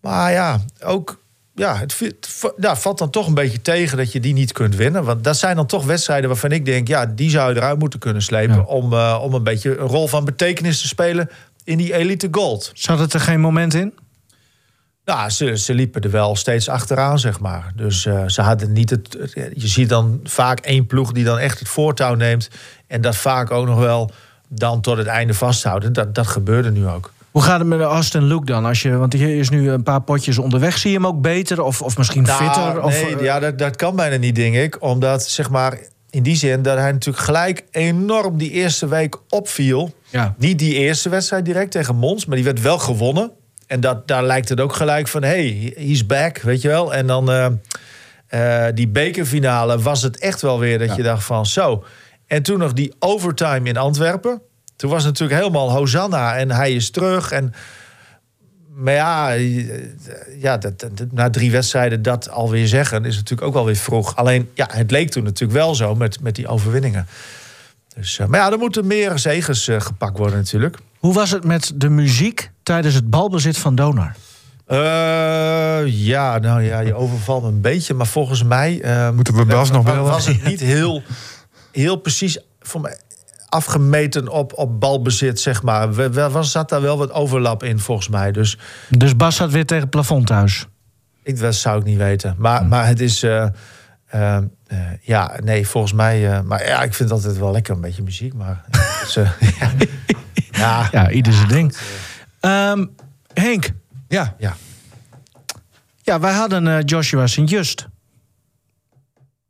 Maar 0.00 0.32
ja, 0.32 0.60
ook 0.84 1.20
ja, 1.54 1.76
het, 1.76 1.98
het 1.98 2.44
ja, 2.56 2.76
valt 2.76 2.98
dan 2.98 3.10
toch 3.10 3.26
een 3.26 3.34
beetje 3.34 3.62
tegen 3.62 3.96
dat 3.96 4.12
je 4.12 4.20
die 4.20 4.32
niet 4.32 4.52
kunt 4.52 4.76
winnen. 4.76 5.04
Want 5.04 5.24
dat 5.24 5.36
zijn 5.36 5.56
dan 5.56 5.66
toch 5.66 5.84
wedstrijden 5.84 6.28
waarvan 6.28 6.52
ik 6.52 6.64
denk, 6.64 6.88
ja, 6.88 7.06
die 7.06 7.30
zou 7.30 7.50
je 7.50 7.56
eruit 7.56 7.78
moeten 7.78 7.98
kunnen 7.98 8.22
slepen. 8.22 8.56
Ja. 8.56 8.62
Om, 8.62 8.92
uh, 8.92 9.18
om 9.22 9.34
een 9.34 9.42
beetje 9.42 9.78
een 9.78 9.86
rol 9.86 10.08
van 10.08 10.24
betekenis 10.24 10.80
te 10.80 10.86
spelen 10.86 11.30
in 11.64 11.78
die 11.78 11.94
elite 11.94 12.28
gold. 12.30 12.70
Zat 12.74 12.98
het 12.98 13.12
er 13.12 13.20
geen 13.20 13.40
moment 13.40 13.74
in? 13.74 13.94
Nou, 15.06 15.30
ze, 15.30 15.58
ze 15.58 15.74
liepen 15.74 16.02
er 16.02 16.10
wel 16.10 16.36
steeds 16.36 16.68
achteraan, 16.68 17.18
zeg 17.18 17.40
maar. 17.40 17.72
Dus 17.74 18.04
uh, 18.04 18.22
ze 18.26 18.42
hadden 18.42 18.72
niet 18.72 18.90
het. 18.90 19.16
Je 19.54 19.68
ziet 19.68 19.88
dan 19.88 20.20
vaak 20.24 20.58
één 20.60 20.86
ploeg 20.86 21.12
die 21.12 21.24
dan 21.24 21.38
echt 21.38 21.58
het 21.58 21.68
voortouw 21.68 22.14
neemt. 22.14 22.50
En 22.86 23.00
dat 23.00 23.16
vaak 23.16 23.50
ook 23.50 23.66
nog 23.66 23.78
wel 23.78 24.10
dan 24.48 24.80
tot 24.80 24.96
het 24.96 25.06
einde 25.06 25.34
vasthouden. 25.34 25.92
Dat, 25.92 26.14
dat 26.14 26.26
gebeurde 26.26 26.70
nu 26.70 26.86
ook. 26.86 27.12
Hoe 27.30 27.42
gaat 27.42 27.58
het 27.58 27.68
met 27.68 27.80
Austin 27.80 28.22
Luke 28.24 28.44
dan? 28.44 28.64
Als 28.64 28.82
je, 28.82 28.96
want 28.96 29.12
hij 29.12 29.38
is 29.38 29.48
nu 29.48 29.70
een 29.70 29.82
paar 29.82 30.00
potjes 30.00 30.38
onderweg. 30.38 30.78
Zie 30.78 30.90
je 30.90 30.96
hem 30.96 31.06
ook 31.06 31.20
beter 31.20 31.62
of, 31.62 31.82
of 31.82 31.96
misschien 31.96 32.22
nou, 32.22 32.44
fitter? 32.44 32.82
Of, 32.82 33.02
nee, 33.02 33.22
ja, 33.22 33.38
dat, 33.38 33.58
dat 33.58 33.76
kan 33.76 33.96
bijna 33.96 34.16
niet, 34.16 34.34
denk 34.34 34.54
ik. 34.54 34.82
Omdat, 34.82 35.28
zeg 35.28 35.50
maar, 35.50 35.78
in 36.10 36.22
die 36.22 36.36
zin 36.36 36.62
dat 36.62 36.78
hij 36.78 36.92
natuurlijk 36.92 37.24
gelijk 37.24 37.64
enorm 37.70 38.38
die 38.38 38.50
eerste 38.50 38.88
week 38.88 39.16
opviel. 39.28 39.94
Ja. 40.08 40.34
Niet 40.38 40.58
die 40.58 40.74
eerste 40.74 41.08
wedstrijd 41.08 41.44
direct 41.44 41.70
tegen 41.70 41.96
Mons, 41.96 42.26
maar 42.26 42.36
die 42.36 42.44
werd 42.44 42.60
wel 42.60 42.78
gewonnen. 42.78 43.30
En 43.66 43.80
dat, 43.80 44.08
daar 44.08 44.24
lijkt 44.24 44.48
het 44.48 44.60
ook 44.60 44.74
gelijk 44.74 45.08
van, 45.08 45.22
hey, 45.22 45.72
he's 45.76 46.06
back, 46.06 46.38
weet 46.38 46.62
je 46.62 46.68
wel. 46.68 46.94
En 46.94 47.06
dan 47.06 47.30
uh, 47.30 47.46
uh, 48.30 48.66
die 48.74 48.88
bekerfinale 48.88 49.78
was 49.78 50.02
het 50.02 50.18
echt 50.18 50.42
wel 50.42 50.58
weer 50.58 50.78
dat 50.78 50.88
ja. 50.88 50.96
je 50.96 51.02
dacht 51.02 51.24
van, 51.24 51.46
zo. 51.46 51.84
En 52.26 52.42
toen 52.42 52.58
nog 52.58 52.72
die 52.72 52.94
overtime 52.98 53.68
in 53.68 53.76
Antwerpen. 53.76 54.40
Toen 54.76 54.90
was 54.90 55.04
het 55.04 55.12
natuurlijk 55.12 55.40
helemaal 55.40 55.70
Hosanna 55.70 56.36
en 56.36 56.50
hij 56.50 56.72
is 56.72 56.90
terug. 56.90 57.30
En, 57.30 57.54
maar 58.74 58.94
ja, 58.94 59.30
ja 60.38 60.58
dat, 60.58 60.80
dat, 60.80 61.12
na 61.12 61.30
drie 61.30 61.50
wedstrijden 61.50 62.02
dat 62.02 62.30
alweer 62.30 62.66
zeggen... 62.66 63.04
is 63.04 63.16
natuurlijk 63.16 63.48
ook 63.48 63.54
wel 63.54 63.64
weer 63.64 63.76
vroeg. 63.76 64.16
Alleen, 64.16 64.50
ja, 64.54 64.68
het 64.72 64.90
leek 64.90 65.10
toen 65.10 65.24
natuurlijk 65.24 65.58
wel 65.58 65.74
zo 65.74 65.94
met, 65.94 66.20
met 66.20 66.34
die 66.34 66.48
overwinningen. 66.48 67.06
Dus, 67.94 68.18
uh, 68.18 68.26
maar 68.26 68.40
ja, 68.40 68.52
er 68.52 68.58
moeten 68.58 68.86
meer 68.86 69.18
zegens 69.18 69.70
gepakt 69.78 70.18
worden 70.18 70.38
natuurlijk. 70.38 70.76
Hoe 70.98 71.14
was 71.14 71.30
het 71.30 71.44
met 71.44 71.72
de 71.74 71.88
muziek 71.88 72.50
tijdens 72.66 72.94
het 72.94 73.10
balbezit 73.10 73.58
van 73.58 73.74
Donar? 73.74 74.14
Uh, 74.68 75.86
ja, 75.86 76.38
nou 76.38 76.62
ja, 76.62 76.80
je 76.80 76.94
overvalt 76.94 77.42
me 77.42 77.48
een 77.48 77.60
beetje. 77.60 77.94
Maar 77.94 78.06
volgens 78.06 78.42
mij... 78.42 78.84
Uh, 78.84 79.10
Moeten 79.10 79.34
we 79.34 79.44
Bas 79.44 79.70
nog 79.70 79.84
wel... 79.84 80.04
Was 80.04 80.26
het 80.26 80.44
niet 80.44 80.60
heel, 80.60 81.02
heel 81.72 81.96
precies 81.96 82.38
voor 82.60 82.80
mij 82.80 82.98
afgemeten 83.48 84.28
op, 84.28 84.52
op 84.58 84.80
balbezit, 84.80 85.40
zeg 85.40 85.62
maar. 85.62 86.10
Was, 86.30 86.50
zat 86.50 86.68
daar 86.68 86.82
wel 86.82 86.98
wat 86.98 87.12
overlap 87.12 87.62
in, 87.62 87.78
volgens 87.78 88.08
mij. 88.08 88.32
Dus, 88.32 88.58
dus 88.88 89.16
Bas 89.16 89.36
zat 89.36 89.50
weer 89.50 89.66
tegen 89.66 89.82
het 89.82 89.92
plafond 89.92 90.26
thuis? 90.26 90.66
Ik, 91.22 91.38
dat 91.38 91.54
zou 91.54 91.78
ik 91.78 91.84
niet 91.84 91.98
weten. 91.98 92.34
Maar, 92.38 92.60
hm. 92.60 92.68
maar 92.68 92.86
het 92.86 93.00
is... 93.00 93.24
Uh, 93.24 93.46
eh, 94.66 94.78
ja, 95.00 95.38
nee, 95.44 95.68
volgens 95.68 95.92
mij... 95.92 96.32
eh, 96.32 96.40
maar 96.40 96.66
ja, 96.66 96.82
ik 96.82 96.94
vind 96.94 97.10
het 97.10 97.18
altijd 97.18 97.38
wel 97.38 97.50
lekker, 97.50 97.74
een 97.74 97.80
beetje 97.80 98.02
muziek. 98.02 98.34
Maar 98.34 98.64
eh, 99.14 99.30
ja. 99.58 99.70
ja, 100.50 100.88
Ja, 100.92 101.10
ieder 101.10 101.32
zijn 101.32 101.48
ding. 101.48 101.76
Ehm, 102.46 102.86
Henk, 103.34 103.68
Ja, 104.08 104.34
ja, 106.02 106.20
wij 106.20 106.32
hadden 106.32 106.68
eh, 106.68 106.78
Joshua 106.84 107.26
Sint-Just. 107.26 107.86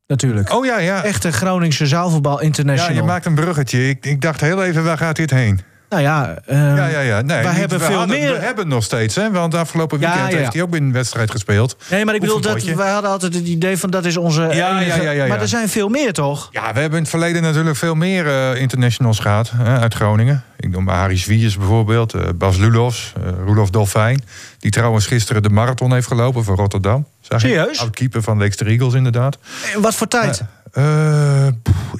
Natuurlijk. 0.06 0.52
oh 0.52 0.64
ja, 0.64 0.78
ja. 0.78 1.02
Echte 1.04 1.32
Groningse 1.32 1.86
zaalvoetbal 1.86 2.38
Ja, 2.38 2.44
international. 2.44 2.94
je 2.94 3.02
maakt 3.02 3.26
een 3.26 3.34
bruggetje. 3.34 3.88
Ik, 3.88 4.06
ik 4.06 4.20
dacht 4.20 4.40
heel 4.40 4.64
even, 4.64 4.84
waar 4.84 4.98
gaat 4.98 5.16
dit 5.16 5.30
heen? 5.30 5.60
Nou 5.88 6.02
ja, 6.02 6.38
ehm, 6.46 6.76
Ja, 6.76 6.86
ja, 6.86 7.00
ja. 7.00 7.20
Nee, 7.20 7.42
wij 7.42 7.50
niet- 7.50 7.58
hebben 7.60 7.78
we 7.78 7.84
veel 7.84 7.96
hadden- 7.96 8.18
meer- 8.18 8.32
We 8.32 8.38
hebben 8.44 8.68
nog 8.68 8.84
steeds, 8.84 9.14
hè? 9.14 9.30
Want 9.30 9.54
afgelopen 9.54 9.98
weekend 9.98 10.20
ja, 10.22 10.28
ja. 10.28 10.36
heeft 10.36 10.52
hij 10.52 10.62
ook 10.62 10.76
in 10.76 10.82
een 10.84 10.92
wedstrijd 10.92 11.30
gespeeld. 11.30 11.76
Nee, 11.90 12.04
maar 12.04 12.14
ik 12.14 12.20
bedoel, 12.20 12.40
dat, 12.40 12.62
wij 12.62 12.90
hadden 12.90 13.10
altijd 13.10 13.34
het 13.34 13.46
idee 13.46 13.78
van 13.78 13.90
dat 13.90 14.04
is 14.04 14.16
onze 14.16 14.40
Ja, 14.52 14.80
enige- 14.80 15.02
ja, 15.02 15.10
ja. 15.10 15.26
Maar 15.26 15.40
er 15.40 15.48
zijn 15.48 15.68
veel 15.68 15.88
meer, 15.88 16.12
toch? 16.12 16.48
Ja, 16.52 16.60
we 16.72 16.80
hebben 16.80 16.90
in 16.98 17.02
het 17.04 17.08
verleden 17.08 17.42
natuurlijk 17.42 17.76
veel 17.76 17.94
meer 17.94 18.26
eh, 18.26 18.60
internationals 18.60 19.18
gehad 19.18 19.50
hè, 19.56 19.78
uit 19.78 19.94
Groningen. 19.94 20.44
Ik 20.58 20.70
noem 20.70 20.84
maar 20.84 20.96
Harry 20.98 21.16
Zwiers 21.18 21.56
bijvoorbeeld, 21.56 22.14
eh, 22.14 22.22
Bas 22.34 22.56
Lulofs, 22.56 23.12
eh 23.16 23.22
Roelof 23.44 23.70
Dolfijn. 23.70 24.24
Die 24.58 24.70
trouwens 24.70 25.06
gisteren 25.06 25.42
de 25.42 25.50
marathon 25.50 25.92
heeft 25.92 26.06
gelopen 26.06 26.44
voor 26.44 26.56
Rotterdam. 26.56 27.06
Zag? 27.20 27.40
Serieus? 27.40 27.80
Oud-keeper 27.80 28.22
van 28.22 28.38
Leekster 28.38 28.66
Eagles 28.66 28.94
inderdaad. 28.94 29.38
En 29.74 29.80
wat 29.80 29.94
voor 29.94 30.08
tijd? 30.08 30.42
Poeh, 30.72 31.46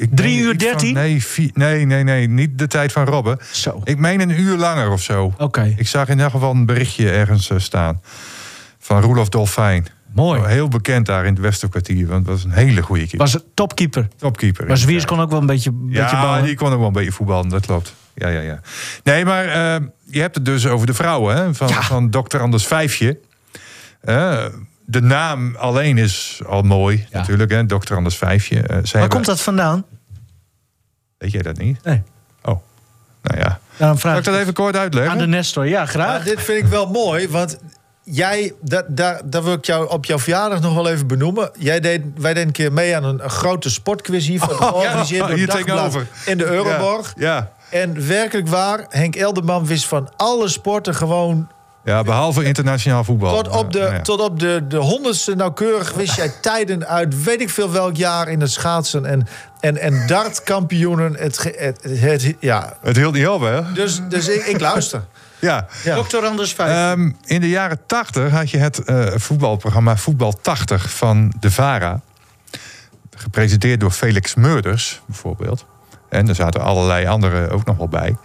ik 0.01 0.09
Drie 0.17 0.35
meen 0.37 0.45
uur 0.45 0.55
iets 0.55 0.65
van- 0.65 0.73
dertien? 0.73 0.95
nee, 0.95 1.25
vier- 1.25 1.51
nee, 1.55 1.85
nee, 1.85 2.03
nee, 2.05 2.29
niet 2.29 2.59
de 2.59 2.67
tijd 2.67 2.93
van 2.93 3.05
Robben. 3.05 3.39
Zo. 3.53 3.81
Ik 3.85 3.99
meen 3.99 4.21
een 4.21 4.41
uur 4.41 4.57
langer 4.57 4.91
of 4.91 5.03
zo. 5.03 5.35
Oké. 5.39 5.75
Ik 5.77 5.87
zag 5.89 6.07
in 6.09 6.15
ieder 6.17 6.31
geval 6.31 6.51
een 6.51 6.67
berichtje 6.67 7.11
ergens 7.11 7.51
eh, 7.51 7.59
staan. 7.59 8.01
Van 8.79 9.01
Roelof 9.01 9.29
Dolfijn. 9.29 9.87
Mooi. 10.15 10.43
Heel 10.47 10.69
bekend 10.69 11.07
daar 11.07 11.25
in 11.27 11.33
het 11.33 11.43
Westerkwartier. 11.43 12.07
Want 12.07 12.25
dat 12.27 12.35
was 12.35 12.45
een 12.45 12.51
hele 12.51 12.83
goede 12.83 13.01
keeper. 13.01 13.19
Was 13.19 13.33
het 13.33 13.45
topkeeper. 13.55 14.09
Topkeeper. 14.17 14.67
Maar 14.67 14.77
Zwiers 14.77 15.05
kon 15.05 15.21
ook 15.21 15.31
wel 15.31 15.41
een 15.41 15.47
beetje, 15.47 15.71
beetje 15.73 15.99
Ja, 16.03 16.21
ballen. 16.23 16.45
die 16.45 16.57
kon 16.57 16.73
ook 16.73 16.79
wel 16.79 16.87
een 16.87 16.93
beetje 16.93 17.13
voetballen, 17.13 17.49
dat 17.49 17.67
klopt. 17.67 17.95
Ja, 18.15 18.29
ja, 18.29 18.41
ja. 18.41 18.61
Nee, 19.05 19.25
maar 19.25 19.45
eh, 19.45 19.87
je 20.05 20.21
hebt 20.21 20.35
het 20.35 20.45
dus 20.45 20.67
over 20.67 20.87
de 20.87 20.95
vrouwen 20.95 21.37
hè, 21.37 21.55
van, 21.55 21.69
Ja. 21.69 21.83
van 21.83 22.11
dokter 22.11 22.41
Anders 22.41 22.67
Vijfje. 22.67 23.19
Eh, 24.01 24.45
de 24.87 25.01
naam 25.03 25.57
alleen 25.57 25.99
is 25.99 26.41
al 26.47 26.63
mooi, 26.63 27.07
Ja. 27.11 27.19
natuurlijk, 27.19 27.51
hè, 27.51 27.67
dokter 27.67 27.97
Anders 27.97 28.17
Vijfje. 28.17 28.57
Eh, 28.57 28.63
zij 28.67 28.77
Waar 28.77 28.91
hebben- 28.93 29.09
komt 29.09 29.25
dat 29.27 29.41
vandaan? 29.41 29.85
Weet 31.19 31.33
jij 31.33 31.43
dat 31.43 31.57
niet? 31.57 31.85
Nee. 31.85 32.03
Oh, 32.43 32.61
nou 33.23 33.39
ja. 33.41 33.59
Daarom 33.77 33.99
Zal 33.99 34.11
vraag 34.11 34.19
ik 34.19 34.25
dat 34.25 34.37
even 34.41 34.53
kort 34.53 34.77
uitleggen? 34.77 35.13
aan 35.13 35.19
de 35.19 35.27
Nestor. 35.27 35.65
Ja, 35.67 35.71
Ja, 35.81 35.87
graag. 35.87 36.25
dit 36.25 36.41
vind 36.43 36.63
ik 36.65 36.71
wel 36.71 36.87
mooi, 36.91 37.29
want 37.29 37.59
jij, 38.03 38.53
dat, 38.61 38.85
daar, 38.89 39.21
daar 39.25 39.43
wil 39.45 39.53
ik 39.53 39.65
jou 39.65 39.91
op 39.91 40.05
jouw 40.05 40.19
verjaardag 40.19 40.61
nog 40.61 40.75
wel 40.75 40.89
even 40.89 41.07
benoemen. 41.07 41.51
Jij 41.59 41.81
deed, 41.81 42.03
wij 42.17 42.33
deden 42.35 42.47
een 42.47 42.53
keer 42.55 42.73
mee 42.73 42.97
aan 42.97 43.05
een, 43.05 43.25
een 43.25 43.31
grote 43.31 43.71
sportquiz 43.71 44.27
hier, 44.27 44.41
georganiseerd 44.41 45.21
ja, 45.23 45.27
door 45.27 45.37
hier 45.37 45.47
Dagblad 45.47 45.67
tegenover. 45.67 46.07
in 46.27 46.39
de 46.39 46.45
Euroborg. 46.47 47.13
Ja, 47.17 47.35
ja. 47.35 47.53
En 47.79 48.07
werkelijk 48.07 48.49
waar, 48.49 48.87
Henk 48.89 49.17
Elderman 49.17 49.67
wist 49.67 49.85
van 49.87 50.09
alle 50.17 50.49
sporten 50.49 50.95
gewoon 50.95 51.49
Ja, 51.87 52.03
behalve 52.03 52.45
internationaal 52.45 53.05
voetbal. 53.05 53.43
tot 53.43 53.49
op 53.57 53.73
de, 53.73 53.79
Nou 53.79 53.93
ja. 53.95 54.01
tot 54.01 54.21
op 54.21 54.41
de, 54.41 54.65
de 54.69 54.77
honderdste 54.77 55.35
nauwkeurig 55.35 55.93
wist 55.93 56.17
jij 56.17 56.29
tijden 56.43 56.87
uit 56.87 57.23
weet 57.23 57.41
ik 57.41 57.51
veel 57.51 57.73
welk 57.73 57.97
jaar 57.97 58.29
in 58.29 58.41
het 58.41 58.51
schaatsen 58.51 59.05
en, 59.05 59.27
en, 59.61 59.77
en 59.79 60.07
dartkampioenen. 60.07 61.15
Het, 61.17 61.39
ge- 61.39 61.55
het, 61.59 62.01
het, 62.01 62.35
ja. 62.41 62.77
Het 62.83 62.97
hield 62.97 63.15
niet 63.15 63.29
op, 63.29 63.41
hè? 63.41 63.73
Dus, 63.73 64.01
dus 64.09 64.29
ik, 64.29 64.47
ik 64.47 64.61
luister. 64.61 65.05
Ja. 65.39 65.67
Ja. 65.85 66.03
Anders 66.25 66.53
Vijf. 66.53 66.71
Ehm, 66.71 67.11
in 67.25 67.41
de 67.41 67.49
jaren 67.49 67.79
80 67.87 68.31
had 68.31 68.51
je 68.51 68.59
het 68.59 68.79
eh, 68.85 69.07
voetbalprogramma 69.15 69.97
Voetbal 69.97 70.33
80 70.41 70.91
van 70.91 71.33
de 71.41 71.51
VARA. 71.51 72.01
Gepresenteerd 73.17 73.81
door 73.81 73.91
Felix 73.91 74.35
Meurders, 74.35 75.01
bijvoorbeeld. 75.07 75.65
En 76.09 76.29
er 76.29 76.35
zaten 76.35 76.61
allerlei 76.61 77.07
anderen 77.07 77.51
ook 77.51 77.65
nog 77.65 77.77
wel 77.77 77.89
bij. 77.89 78.17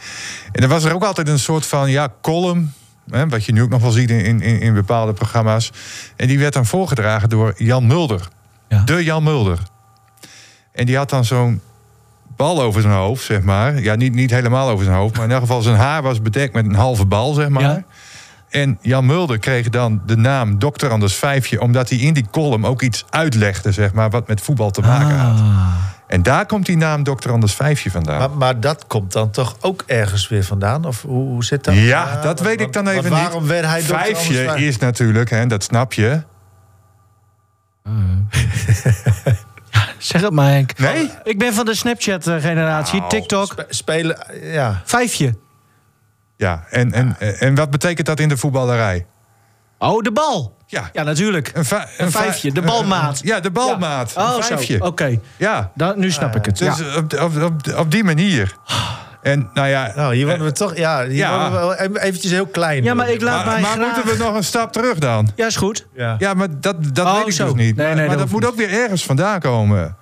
En 0.52 0.62
er 0.64 0.68
was 0.68 0.84
er 0.84 0.94
ook 0.94 1.04
altijd 1.04 1.28
een 1.28 1.40
soort 1.40 1.66
van 1.66 1.90
ja, 1.90 2.08
column. 2.22 2.74
Hè, 3.10 3.30
wat 3.30 3.46
je 3.46 3.52
nu 3.54 3.62
ook 3.62 3.70
nog 3.70 3.82
wel 3.82 3.92
ziet 3.92 4.10
in, 4.10 4.42
in, 4.42 4.62
in 4.62 4.74
bepaalde 4.74 5.14
programma's. 5.14 5.72
En 6.16 6.28
die 6.28 6.40
werd 6.40 6.54
dan 6.54 6.66
voorgedragen 6.66 7.30
door 7.30 7.54
Jan 7.58 7.88
Mulder. 7.88 8.28
Ja. 8.70 8.84
De 8.84 9.04
Jan 9.04 9.24
Mulder. 9.24 9.60
En 10.72 10.86
die 10.86 10.98
had 10.98 11.10
dan 11.10 11.26
zo'n 11.26 11.62
bal 12.36 12.62
over 12.62 12.82
zijn 12.82 12.94
hoofd, 12.94 13.24
zeg 13.24 13.42
maar. 13.42 13.82
Ja, 13.82 13.96
niet, 13.96 14.14
niet 14.14 14.32
helemaal 14.32 14.70
over 14.70 14.86
zijn 14.86 14.98
hoofd. 14.98 15.14
Maar 15.14 15.24
in 15.24 15.30
ieder 15.30 15.48
geval 15.48 15.62
zijn 15.62 15.76
haar 15.76 16.02
was 16.02 16.22
bedekt 16.22 16.54
met 16.54 16.66
een 16.66 16.76
halve 16.76 17.06
bal, 17.06 17.34
zeg 17.34 17.50
maar. 17.50 17.62
Ja. 17.62 17.84
En 18.50 18.78
Jan 18.82 19.06
Mulder 19.06 19.40
kreeg 19.40 19.70
dan 19.70 20.02
de 20.06 20.18
naam 20.18 20.60
Dr. 20.60 20.88
Anders 20.88 21.16
Vijfje... 21.16 21.62
omdat 21.62 21.90
hij 21.90 21.98
in 21.98 22.14
die 22.14 22.26
column 22.32 22.66
ook 22.66 22.82
iets 22.82 23.06
uitlegde, 23.10 23.72
zeg 23.72 23.94
maar... 23.94 24.10
wat 24.10 24.28
met 24.28 24.42
voetbal 24.42 24.72
te 24.72 24.82
maken 24.82 25.18
had. 25.18 25.40
Ah. 25.40 25.76
En 26.12 26.24
daar 26.24 26.46
komt 26.46 26.66
die 26.66 26.78
naam 26.78 27.04
Dr. 27.04 27.32
Anders 27.32 27.54
Vijfje 27.54 27.92
vandaan. 27.92 28.18
Maar, 28.20 28.32
maar 28.32 28.60
dat 28.60 28.88
komt 28.88 29.12
dan 29.12 29.32
toch 29.32 29.56
ook 29.62 29.84
ergens 29.86 30.28
weer 30.28 30.44
vandaan? 30.44 30.86
Of 30.86 31.02
hoe, 31.02 31.28
hoe 31.28 31.44
zit 31.44 31.64
dat? 31.64 31.76
ja, 31.76 32.22
dat 32.22 32.40
weet 32.40 32.62
ik 32.62 32.74
dan 32.74 32.88
even 32.88 33.10
Waarom 33.10 33.42
niet. 33.42 33.52
werd 33.52 33.66
hij 33.66 33.82
Dr. 33.82 33.94
Anders 33.94 34.12
Vijfje 34.14 34.34
Vijf? 34.46 34.60
is 34.60 34.78
natuurlijk, 34.78 35.30
hè, 35.30 35.46
dat 35.48 35.64
snap 35.64 35.94
je... 35.94 36.22
Zeg 39.98 40.22
het 40.22 40.32
maar, 40.32 40.50
Henk. 40.50 40.78
Nee? 40.78 41.12
Ik 41.24 41.40
ben 41.40 41.54
van 41.54 41.66
de 41.66 41.76
Snapchat-generatie, 41.76 42.98
Nou, 43.00 43.10
TikTok. 43.10 43.46
Spe- 43.52 43.66
Spelen, 43.70 44.18
ja. 44.42 44.82
Vijfje. 44.86 45.34
Ja, 46.38 46.66
en, 46.70 46.92
en, 46.92 47.16
en 47.40 47.56
wat 47.56 47.70
betekent 47.70 48.08
dat 48.08 48.20
in 48.20 48.30
de 48.30 48.38
voetballerij? 48.38 49.06
Oh, 49.78 50.02
de 50.02 50.12
bal. 50.12 50.58
Ja, 50.72 50.90
Ja, 50.94 51.04
natuurlijk. 51.04 51.52
een, 51.54 51.66
Een 51.98 52.12
vijfje, 52.12 52.52
de 52.52 52.62
balmaat. 52.62 53.20
Ja, 53.24 53.40
de 53.40 53.52
balmaat. 53.52 54.14
Oh, 54.18 54.24
een 54.38 54.44
zo. 54.44 54.56
vijfje. 54.56 54.82
Oké. 54.84 55.20
Ja, 55.38 55.72
Nu 55.96 56.12
snap 56.12 56.36
ik 56.36 56.46
het. 56.46 56.58
dus 56.58 56.78
ja. 56.78 56.98
op, 56.98 57.14
op, 57.20 57.42
op, 57.44 57.78
op 57.78 57.92
die 57.92 58.04
manier. 58.04 58.56
En 59.22 59.50
nou 59.54 59.68
ja... 59.68 59.92
Nou, 59.96 60.16
hier 60.16 60.26
worden 60.26 60.46
we 60.46 60.52
toch... 60.52 60.78
Ja, 60.78 61.04
hier 61.06 61.16
Ja. 61.16 61.30
worden 61.30 61.52
we 61.52 61.58
wel 61.58 61.74
even- 61.76 62.02
eventjes 62.02 62.32
heel 62.32 62.46
klein. 62.48 62.84
Ja, 62.84 62.94
maar 62.94 63.10
ik 63.10 63.22
laat 63.22 63.46
maar 63.46 63.54
mij 63.54 63.62
maar 63.62 63.72
graag... 63.72 63.96
moeten 63.96 64.18
we 64.18 64.24
nog 64.24 64.36
een 64.36 64.44
stap 64.44 64.72
terug 64.74 64.98
dan? 64.98 65.32
Ja, 65.36 65.46
is 65.46 65.56
goed. 65.56 65.88
Ja. 65.96 66.16
Ja, 66.20 66.34
maar 66.34 66.48
dat, 66.60 66.76
dat 66.96 67.06
Oh, 67.06 67.18
weet 67.18 67.28
ik 67.28 67.34
zo. 67.34 67.46
dus 67.46 67.54
niet. 67.54 67.76
Nee, 67.76 67.86
nee, 67.86 67.96
maar 67.96 68.04
dat 68.04 68.10
dat 68.10 68.20
hoeft 68.20 68.32
moet 68.32 68.46
ook 68.46 68.56
weer 68.56 68.70
ergens 68.82 69.04
vandaan 69.06 69.40
komen. 69.40 69.96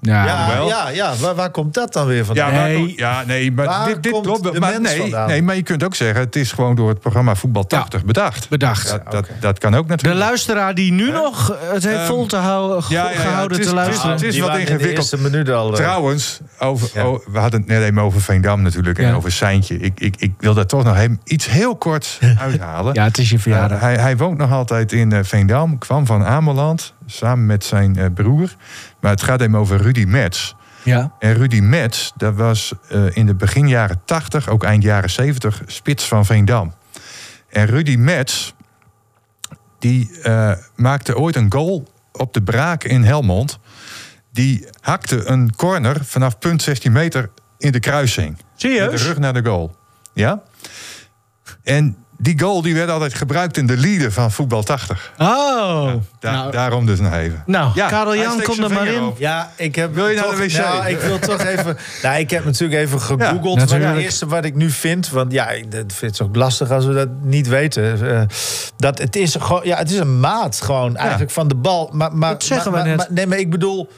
Ja. 0.00 0.24
Ja, 0.24 0.48
wel. 0.54 0.68
ja, 0.68 0.88
ja. 0.88 1.12
Waar, 1.20 1.34
waar 1.34 1.50
komt 1.50 1.74
dat 1.74 1.92
dan 1.92 2.06
weer 2.06 2.24
vandaan? 2.24 2.52
Ja, 2.54 2.62
Nee. 2.62 2.76
komt- 2.76 2.98
ja 2.98 3.22
nee, 3.26 3.52
maar 3.52 3.66
Waar 3.66 3.86
dit, 3.86 4.02
dit 4.02 4.12
komt 4.12 4.24
klopt. 4.24 4.42
de 4.52 4.60
maar, 4.60 4.80
nee, 4.80 5.00
vandaan? 5.00 5.28
nee, 5.28 5.42
maar 5.42 5.54
je 5.56 5.62
kunt 5.62 5.84
ook 5.84 5.94
zeggen... 5.94 6.20
het 6.20 6.36
is 6.36 6.52
gewoon 6.52 6.74
door 6.74 6.88
het 6.88 7.00
programma 7.00 7.34
Voetbal 7.34 7.66
80 7.66 8.04
bedacht. 8.04 8.48
Bedacht. 8.48 8.88
Dat, 8.90 9.10
dat, 9.10 9.28
dat 9.40 9.58
kan 9.58 9.74
ook 9.74 9.82
De 9.84 9.88
natuurlijk. 9.90 10.20
luisteraar 10.24 10.74
die 10.74 10.92
nu 10.92 11.10
nog 11.10 11.56
het 11.72 11.84
heeft 11.84 11.96
Ehm, 11.96 12.06
vol 12.06 12.26
te 12.26 12.36
houden, 12.36 12.84
ja, 12.88 13.04
ja, 13.04 13.10
ja, 13.10 13.18
gehouden 13.20 13.56
het 13.56 13.66
is- 13.66 13.72
te 13.72 13.74
luisteren. 13.76 14.12
het 14.12 14.22
is 14.22 14.32
Die 14.34 14.42
wat 14.42 14.50
in 14.56 14.64
de 14.64 14.70
ingewikkeld. 14.72 15.48
al... 15.50 15.68
eh, 15.70 15.74
Trouwens, 15.74 16.40
over, 16.58 16.90
Ja. 16.94 17.08
oh, 17.08 17.26
we 17.32 17.38
hadden 17.38 17.60
het 17.60 17.68
net 17.68 17.82
even 17.82 17.98
over 17.98 18.20
Veendam 18.20 18.62
natuurlijk... 18.62 18.98
en 18.98 19.06
Ja. 19.08 19.14
over 19.14 19.32
Seintje. 19.32 19.78
Ik, 19.78 20.00
ik, 20.00 20.14
ik 20.18 20.32
wil 20.38 20.54
daar 20.54 20.66
toch 20.66 20.84
nog 20.84 20.94
hem 20.96 21.20
iets 21.24 21.46
heel 21.50 21.76
kort 21.76 22.18
uithalen. 22.40 22.94
Ja, 22.94 23.04
het 23.04 23.18
is 23.18 23.30
je 23.30 23.38
verjaardag. 23.38 23.76
Uh, 23.78 23.84
hij, 23.84 23.94
hij 23.96 24.16
woont 24.16 24.38
nog 24.38 24.52
altijd 24.52 24.92
in 24.92 25.12
eh, 25.12 25.18
Veendam, 25.22 25.78
kwam 25.78 26.06
van 26.06 26.24
Ameland 26.24 26.94
samen 27.10 27.46
met 27.46 27.64
zijn 27.64 27.96
eh, 27.96 28.06
broer. 28.14 28.54
Maar 29.00 29.10
het 29.10 29.22
gaat 29.22 29.40
hem 29.40 29.56
over 29.56 29.82
Rudy 29.82 30.04
Metz. 30.04 30.54
ja. 30.82 31.12
En 31.18 31.34
Rudy 31.34 31.60
Metz, 31.60 32.10
dat 32.16 32.34
was 32.34 32.72
eh, 32.88 33.16
in 33.16 33.26
de 33.26 33.34
begin 33.34 33.68
jaren 33.68 34.00
80, 34.04 34.48
ook 34.48 34.64
eind 34.64 34.82
jaren 34.82 35.10
70, 35.10 35.62
spits 35.66 36.04
van 36.04 36.26
Veendam. 36.26 36.74
En 37.48 37.66
Rudy 37.66 37.96
Metz, 37.96 38.52
die 39.78 40.20
eh, 40.22 40.52
maakte 40.76 41.16
ooit 41.16 41.36
een 41.36 41.52
goal 41.52 41.88
op 42.12 42.34
de 42.34 42.42
Braak 42.42 42.84
in 42.84 43.02
Helmond. 43.02 43.58
Die 44.32 44.66
hakte 44.80 45.24
een 45.24 45.56
corner 45.56 46.04
vanaf 46.04 46.38
punt 46.38 46.62
16 46.62 46.92
meter 46.92 47.30
in 47.58 47.72
de 47.72 47.80
kruising. 47.80 48.36
Met 48.36 48.44
Serieus? 48.56 49.00
de 49.00 49.06
rug 49.06 49.18
naar 49.18 49.32
de 49.32 49.44
goal. 49.44 49.76
Ja? 50.12 50.42
En 51.62 51.96
die 52.20 52.38
goal 52.40 52.62
die 52.62 52.74
werd 52.74 52.90
altijd 52.90 53.14
gebruikt 53.14 53.56
in 53.56 53.66
de 53.66 53.76
leader 53.76 54.12
van 54.12 54.30
Voetbal 54.32 54.62
80. 54.62 55.12
Oh. 55.18 55.92
Da- 56.18 56.32
nou, 56.32 56.50
Daarom 56.52 56.86
dus 56.86 57.00
nog 57.00 57.12
even. 57.14 57.42
nou 57.46 57.70
Ja, 57.74 57.88
Karel 57.88 58.16
Jan, 58.16 58.42
kom 58.42 58.62
er 58.64 58.72
maar 58.72 58.86
in. 58.86 59.02
op. 59.02 59.18
Ja, 59.18 59.52
ik 59.56 59.74
heb 59.74 59.94
Wil 59.94 60.08
je 60.08 60.14
naar 60.14 60.24
toch, 60.24 60.36
de 60.36 60.42
wc? 60.42 60.52
Nou, 60.52 60.86
ik 60.86 60.98
wil 61.00 61.18
toch 61.18 61.44
even... 61.44 61.76
Nou, 62.02 62.18
ik 62.18 62.30
heb 62.30 62.44
natuurlijk 62.44 62.80
even 62.80 63.00
gegoogeld. 63.00 63.70
Ja, 63.70 63.78
maar 63.78 63.88
het 63.94 64.02
eerste 64.02 64.26
wat 64.26 64.44
ik 64.44 64.54
nu 64.54 64.70
vind... 64.70 65.08
Want 65.10 65.32
ja, 65.32 65.48
ik 65.50 65.70
dat 65.72 65.92
vind 65.92 66.18
het 66.18 66.28
ook 66.28 66.36
lastig 66.36 66.70
als 66.70 66.84
we 66.84 66.92
dat 66.94 67.08
niet 67.22 67.48
weten. 67.48 68.10
eh, 68.10 68.22
dat 68.76 68.98
het 68.98 69.16
is 69.16 69.36
gewoon... 69.40 69.60
Ja, 69.64 69.76
het 69.76 69.90
is 69.90 69.98
een 69.98 70.20
maat 70.20 70.60
gewoon 70.60 70.96
eigenlijk 70.96 71.30
van 71.30 71.48
de 71.48 71.54
bal. 71.54 71.90
Maar, 71.92 72.16
maar, 72.16 72.30
Dat 72.32 72.42
zeggen 72.42 72.72
maar, 72.72 72.82
we 72.82 72.88
net. 72.88 72.96
maar- 72.96 73.06
nee, 73.10 73.26
maar 73.26 73.38
ik 73.38 73.50
bedoel... 73.50 73.88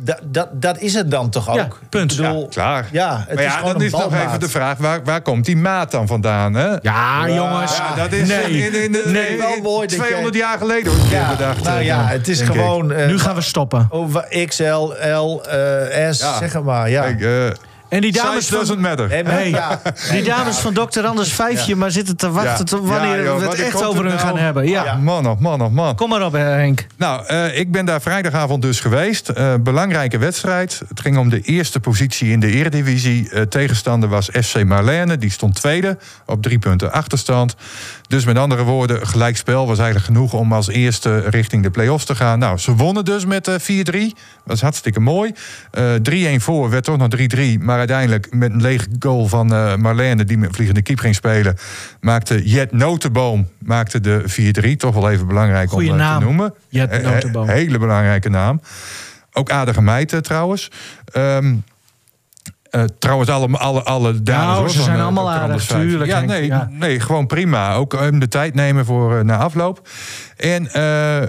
Dat, 0.00 0.18
dat, 0.24 0.48
dat 0.52 0.78
is 0.78 0.94
het 0.94 1.10
dan 1.10 1.30
toch 1.30 1.48
ook? 1.48 1.54
Ja, 1.56 1.68
punt. 1.88 2.10
Ik 2.12 2.16
bedoel, 2.16 2.40
Ja, 2.42 2.48
klaar. 2.48 2.86
Ja, 2.92 3.24
het 3.26 3.34
maar 3.34 3.44
is 3.44 3.50
ja, 3.50 3.56
gewoon 3.56 3.72
dan 3.72 3.80
een 3.80 3.86
is 3.86 3.92
nog 3.92 4.14
even 4.14 4.40
de 4.40 4.48
vraag, 4.48 4.78
waar, 4.78 5.00
waar 5.04 5.20
komt 5.22 5.44
die 5.44 5.56
maat 5.56 5.90
dan 5.90 6.06
vandaan? 6.06 6.54
Hè? 6.54 6.68
Ja, 6.82 7.28
jongens. 7.28 7.76
Ja, 7.76 7.94
dat 7.94 8.12
is 8.12 8.28
Nee. 8.28 8.66
in, 8.66 8.82
in, 8.84 9.12
Nee. 9.12 9.26
in- 9.28 9.38
Wel 9.38 9.60
mooi 9.62 9.86
dat 9.86 9.96
200 9.98 10.34
jij- 10.34 10.42
jaar 10.44 10.58
geleden 10.58 10.92
Ja, 11.10 11.30
bedacht. 11.30 11.62
nou 11.62 11.78
eh, 11.78 11.84
ja, 11.84 12.06
het 12.06 12.28
is 12.28 12.40
gewoon... 12.40 12.92
eh, 12.92 13.06
Nu 13.06 13.18
gaan 13.18 13.34
we 13.34 13.40
stoppen. 13.40 13.86
Over 13.90 14.44
XL, 14.46 14.92
L, 15.14 15.42
eh, 15.46 16.10
S, 16.12 16.20
Ja. 16.20 16.38
zeg 16.38 16.62
maar. 16.62 16.90
Ja. 16.90 17.02
Kijk, 17.02 17.20
eh, 17.20 17.56
En 17.88 18.00
die 18.00 18.12
dames 18.12 18.44
Size 18.46 18.56
doesn't 18.56 18.80
van, 18.80 18.88
matter. 18.88 19.10
Hey, 19.10 19.50
ja. 19.50 19.80
die 20.10 20.22
dames 20.22 20.56
van 20.56 20.74
Dr. 20.74 21.06
Anders 21.06 21.32
Vijfje, 21.32 21.76
maar 21.76 21.90
zitten 21.90 22.16
te 22.16 22.30
wachten 22.30 22.50
Ja. 22.58 22.64
tot 22.64 22.88
wanneer 22.88 23.16
Ja, 23.16 23.22
joh, 23.22 23.38
we 23.38 23.44
het 23.48 23.58
echt 23.58 23.84
over 23.84 24.04
hun 24.04 24.14
nou? 24.14 24.18
gaan 24.18 24.38
hebben. 24.38 24.68
Ja. 24.68 24.84
Ja. 24.84 24.94
Man 24.96 25.26
of 25.26 25.38
man 25.38 25.60
of 25.62 25.70
man. 25.70 25.94
Kom 25.96 26.08
maar 26.08 26.24
op, 26.24 26.32
Henk. 26.32 26.86
Nou, 26.96 27.26
eh, 27.26 27.58
ik 27.58 27.72
ben 27.72 27.84
daar 27.84 28.00
vrijdagavond 28.00 28.62
dus 28.62 28.80
geweest. 28.80 29.28
Eh, 29.28 29.54
belangrijke 29.60 30.18
wedstrijd. 30.18 30.82
Het 30.88 31.00
ging 31.00 31.16
om 31.18 31.28
de 31.28 31.40
eerste 31.40 31.80
positie 31.80 32.30
in 32.30 32.40
de 32.40 32.50
Eredivisie. 32.50 33.30
Eh, 33.30 33.42
tegenstander 33.42 34.08
was 34.08 34.28
FC 34.42 34.64
Marlene. 34.64 35.16
Die 35.18 35.30
stond 35.30 35.54
tweede 35.54 35.98
op 36.26 36.42
drie 36.42 36.58
punten 36.58 36.92
achterstand. 36.92 37.54
Dus 38.08 38.24
met 38.24 38.38
andere 38.38 38.62
woorden, 38.62 39.06
gelijkspel 39.06 39.66
was 39.66 39.78
eigenlijk 39.78 40.06
genoeg 40.06 40.32
om 40.32 40.52
als 40.52 40.68
eerste 40.68 41.18
richting 41.18 41.62
de 41.62 41.70
play-offs 41.70 42.04
te 42.04 42.14
gaan. 42.14 42.38
Nou, 42.38 42.58
ze 42.58 42.74
wonnen 42.74 43.04
dus 43.04 43.24
met 43.26 43.48
eh, 43.48 43.54
4-3. 43.54 43.58
Dat 44.44 44.56
is 44.56 44.60
hartstikke 44.60 45.00
mooi. 45.00 45.32
Eh 45.70 45.94
3-1 46.38 46.42
voor, 46.42 46.70
werd 46.70 46.84
toch 46.84 46.96
nog 46.96 47.08
3-3. 47.36 47.58
Maar 47.60 47.78
uiteindelijk 47.78 48.34
met 48.34 48.52
een 48.52 48.60
lege 48.60 48.86
goal 48.98 49.26
van 49.26 49.54
eh, 49.54 49.74
Marlene, 49.76 50.24
die 50.24 50.38
met 50.38 50.54
vliegende 50.54 50.82
kiep 50.82 50.98
ging 50.98 51.14
spelen, 51.14 51.56
maakte 52.00 52.42
Jet 52.48 52.72
Notenboom 52.72 53.48
maakte 53.58 54.00
de 54.00 54.24
4-3. 54.72 54.76
Toch 54.76 54.94
wel 54.94 55.10
even 55.10 55.26
belangrijk 55.26 55.70
Goeie 55.70 55.90
om 55.90 55.98
eh, 55.98 56.00
naam. 56.00 56.18
te 56.18 56.24
noemen. 56.24 56.54
Jet 56.68 56.90
Eh, 56.90 56.98
eh, 56.98 57.12
Notenboom. 57.12 57.48
Hele 57.48 57.78
belangrijke 57.78 58.28
naam. 58.28 58.60
Ook 59.32 59.50
aardige 59.50 59.82
meid 59.82 60.12
eh, 60.12 60.18
trouwens. 60.20 60.70
Ehm, 61.12 61.54
eh, 62.70 62.82
trouwens, 62.98 63.30
alle, 63.30 63.58
alle, 63.58 63.82
alle 63.82 64.22
dames. 64.22 64.46
Nou, 64.46 64.58
hoor, 64.58 64.70
ze 64.70 64.82
zijn 64.82 64.96
eh, 64.96 65.02
allemaal 65.02 65.30
aardig, 65.30 65.42
Anders 65.42 65.64
Vijf. 65.64 65.82
tuurlijk, 65.82 66.10
Ja, 66.10 66.20
nee, 66.20 66.46
ja. 66.46 66.68
nee, 66.72 67.00
gewoon 67.00 67.26
prima. 67.26 67.74
Ook 67.74 67.92
hem 67.92 68.18
de 68.18 68.28
tijd 68.28 68.54
nemen 68.54 68.84
voor 68.84 69.18
eh, 69.18 69.24
na 69.24 69.36
afloop. 69.36 69.88
En 70.36 70.68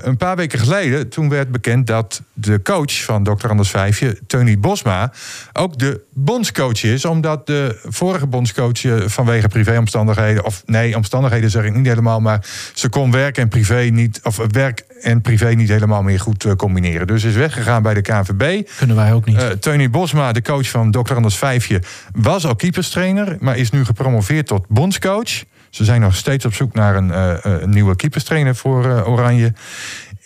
een 0.07 0.17
paar 0.17 0.35
weken 0.35 0.59
geleden, 0.59 1.09
toen 1.09 1.29
werd 1.29 1.51
bekend 1.51 1.87
dat 1.87 2.21
de 2.33 2.61
coach 2.61 3.03
van 3.03 3.23
Dr. 3.23 3.47
Anders 3.47 3.69
Vijfje, 3.69 4.17
Tony 4.27 4.59
Bosma, 4.59 5.11
ook 5.53 5.79
de 5.79 6.01
bondscoach 6.13 6.83
is. 6.83 7.05
Omdat 7.05 7.47
de 7.47 7.79
vorige 7.83 8.27
bondscoach 8.27 8.79
vanwege 9.05 9.47
privéomstandigheden, 9.47 10.45
of 10.45 10.63
nee, 10.65 10.95
omstandigheden 10.95 11.49
zeg 11.49 11.63
ik 11.63 11.75
niet 11.75 11.87
helemaal, 11.87 12.19
maar 12.19 12.45
ze 12.73 12.89
kon 12.89 13.11
werk 13.11 13.37
en 13.37 13.47
privé 13.47 13.81
niet, 13.81 14.19
of 14.23 14.39
werk 14.51 14.85
en 15.01 15.21
privé 15.21 15.49
niet 15.49 15.69
helemaal 15.69 16.03
meer 16.03 16.19
goed 16.19 16.55
combineren. 16.55 17.07
Dus 17.07 17.23
is 17.23 17.35
weggegaan 17.35 17.81
bij 17.81 17.93
de 17.93 18.01
KNVB. 18.01 18.69
Kunnen 18.77 18.95
wij 18.95 19.13
ook 19.13 19.25
niet. 19.25 19.61
Tony 19.61 19.89
Bosma, 19.89 20.31
de 20.31 20.41
coach 20.41 20.69
van 20.69 20.91
Dr. 20.91 21.13
Anders 21.13 21.28
Vijfje, 21.37 21.81
was 22.11 22.45
al 22.45 22.55
keeperstrainer, 22.55 23.37
maar 23.39 23.57
is 23.57 23.71
nu 23.71 23.85
gepromoveerd 23.85 24.47
tot 24.47 24.67
bondscoach. 24.67 25.43
Ze 25.69 25.83
zijn 25.83 26.01
nog 26.01 26.15
steeds 26.15 26.45
op 26.45 26.53
zoek 26.53 26.73
naar 26.73 26.95
een, 26.95 27.11
eh, 27.11 27.31
eh, 27.31 27.61
een 27.61 27.69
nieuwe 27.69 27.95
keeperstrainer 27.95 28.55
voor 28.55 28.85
eh, 28.85 29.07
Oranje. 29.07 29.53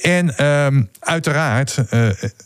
En 0.02 0.38
ehm, 0.38 0.84
uiteraard 1.00 1.84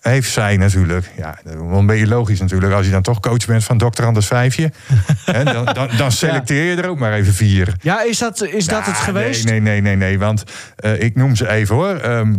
heeft 0.02 0.32
zij 0.32 0.58
natuurlijk, 0.58 1.12
ja, 1.17 1.38
wel 1.43 1.80
een 1.80 1.86
beetje 1.86 2.08
logisch 2.08 2.39
natuurlijk, 2.39 2.74
als 2.74 2.86
je 2.86 2.91
dan 2.91 3.02
toch 3.02 3.20
coach 3.20 3.46
bent 3.46 3.63
van 3.63 3.78
Dr. 3.78 4.04
Anders 4.04 4.28
Vijfje, 4.28 4.72
hè, 5.26 5.43
dan, 5.43 5.65
dan, 5.65 5.89
dan 5.98 6.12
selecteer 6.12 6.63
je 6.63 6.82
er 6.82 6.89
ook 6.89 7.00
maar 7.00 7.13
even 7.13 7.34
vier. 7.34 7.76
Ja, 7.82 8.04
is 8.04 8.17
dat, 8.17 8.43
is 8.43 8.65
dat 8.65 8.86
het 8.86 8.93
Nou, 8.93 9.04
geweest? 9.04 9.46
Nee, 9.46 9.60
nee, 9.60 9.82
nee, 9.82 9.96
nee, 9.96 9.96
nee. 9.96 10.20
Want 10.20 10.43
ik 11.00 11.15
noem 11.15 11.36
ze 11.36 11.50
even 11.50 11.76
hoor. 11.76 11.96
Ehm 11.96 12.34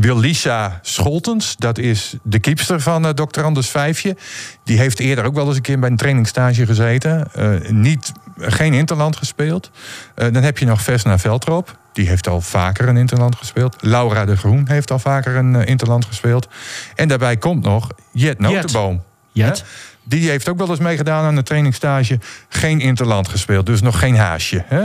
Willisa 0.00 0.78
Scholtens, 0.82 1.56
dat 1.56 1.78
is 1.78 2.16
de 2.22 2.38
keepster 2.38 2.80
van 2.80 3.06
eh, 3.06 3.10
Dr. 3.10 3.42
Anders 3.42 3.68
Vijfje. 3.68 4.16
Die 4.64 4.78
heeft 4.78 4.98
eerder 4.98 5.24
ook 5.24 5.34
wel 5.34 5.46
eens 5.46 5.56
een 5.56 5.62
keer 5.62 5.78
bij 5.78 5.90
een 5.90 5.96
trainingstage 5.96 6.66
gezeten. 6.66 7.32
Eh, 7.32 7.70
niet, 7.70 8.12
geen 8.38 8.74
interland 8.74 9.16
gespeeld. 9.16 9.70
Eh, 10.14 10.32
dan 10.32 10.42
heb 10.42 10.58
je 10.58 10.64
nog 10.64 10.82
Vesna 10.82 11.18
Veldrop. 11.18 11.78
Die 11.92 12.08
heeft 12.08 12.28
al 12.28 12.40
vaker 12.40 12.88
een 12.88 12.96
interland 12.96 13.36
gespeeld. 13.36 13.76
Laura 13.80 14.24
de 14.24 14.36
Groen 14.36 14.68
heeft 14.68 14.90
al 14.90 14.98
vaker 14.98 15.36
een 15.36 15.54
interland 15.54 16.04
gespeeld. 16.04 16.48
En 16.94 17.08
daarbij 17.08 17.36
komt 17.36 17.64
nog 17.64 17.88
Jet 18.12 18.38
Notenboom. 18.38 19.02
Jet. 19.32 19.64
Die 20.04 20.30
heeft 20.30 20.48
ook 20.48 20.58
wel 20.58 20.68
eens 20.68 20.78
meegedaan 20.78 21.24
aan 21.24 21.36
een 21.36 21.44
trainingstage. 21.44 22.18
Geen 22.48 22.80
interland 22.80 23.28
gespeeld, 23.28 23.66
dus 23.66 23.80
nog 23.80 23.98
geen 23.98 24.16
haasje. 24.16 24.64
Hè? 24.66 24.82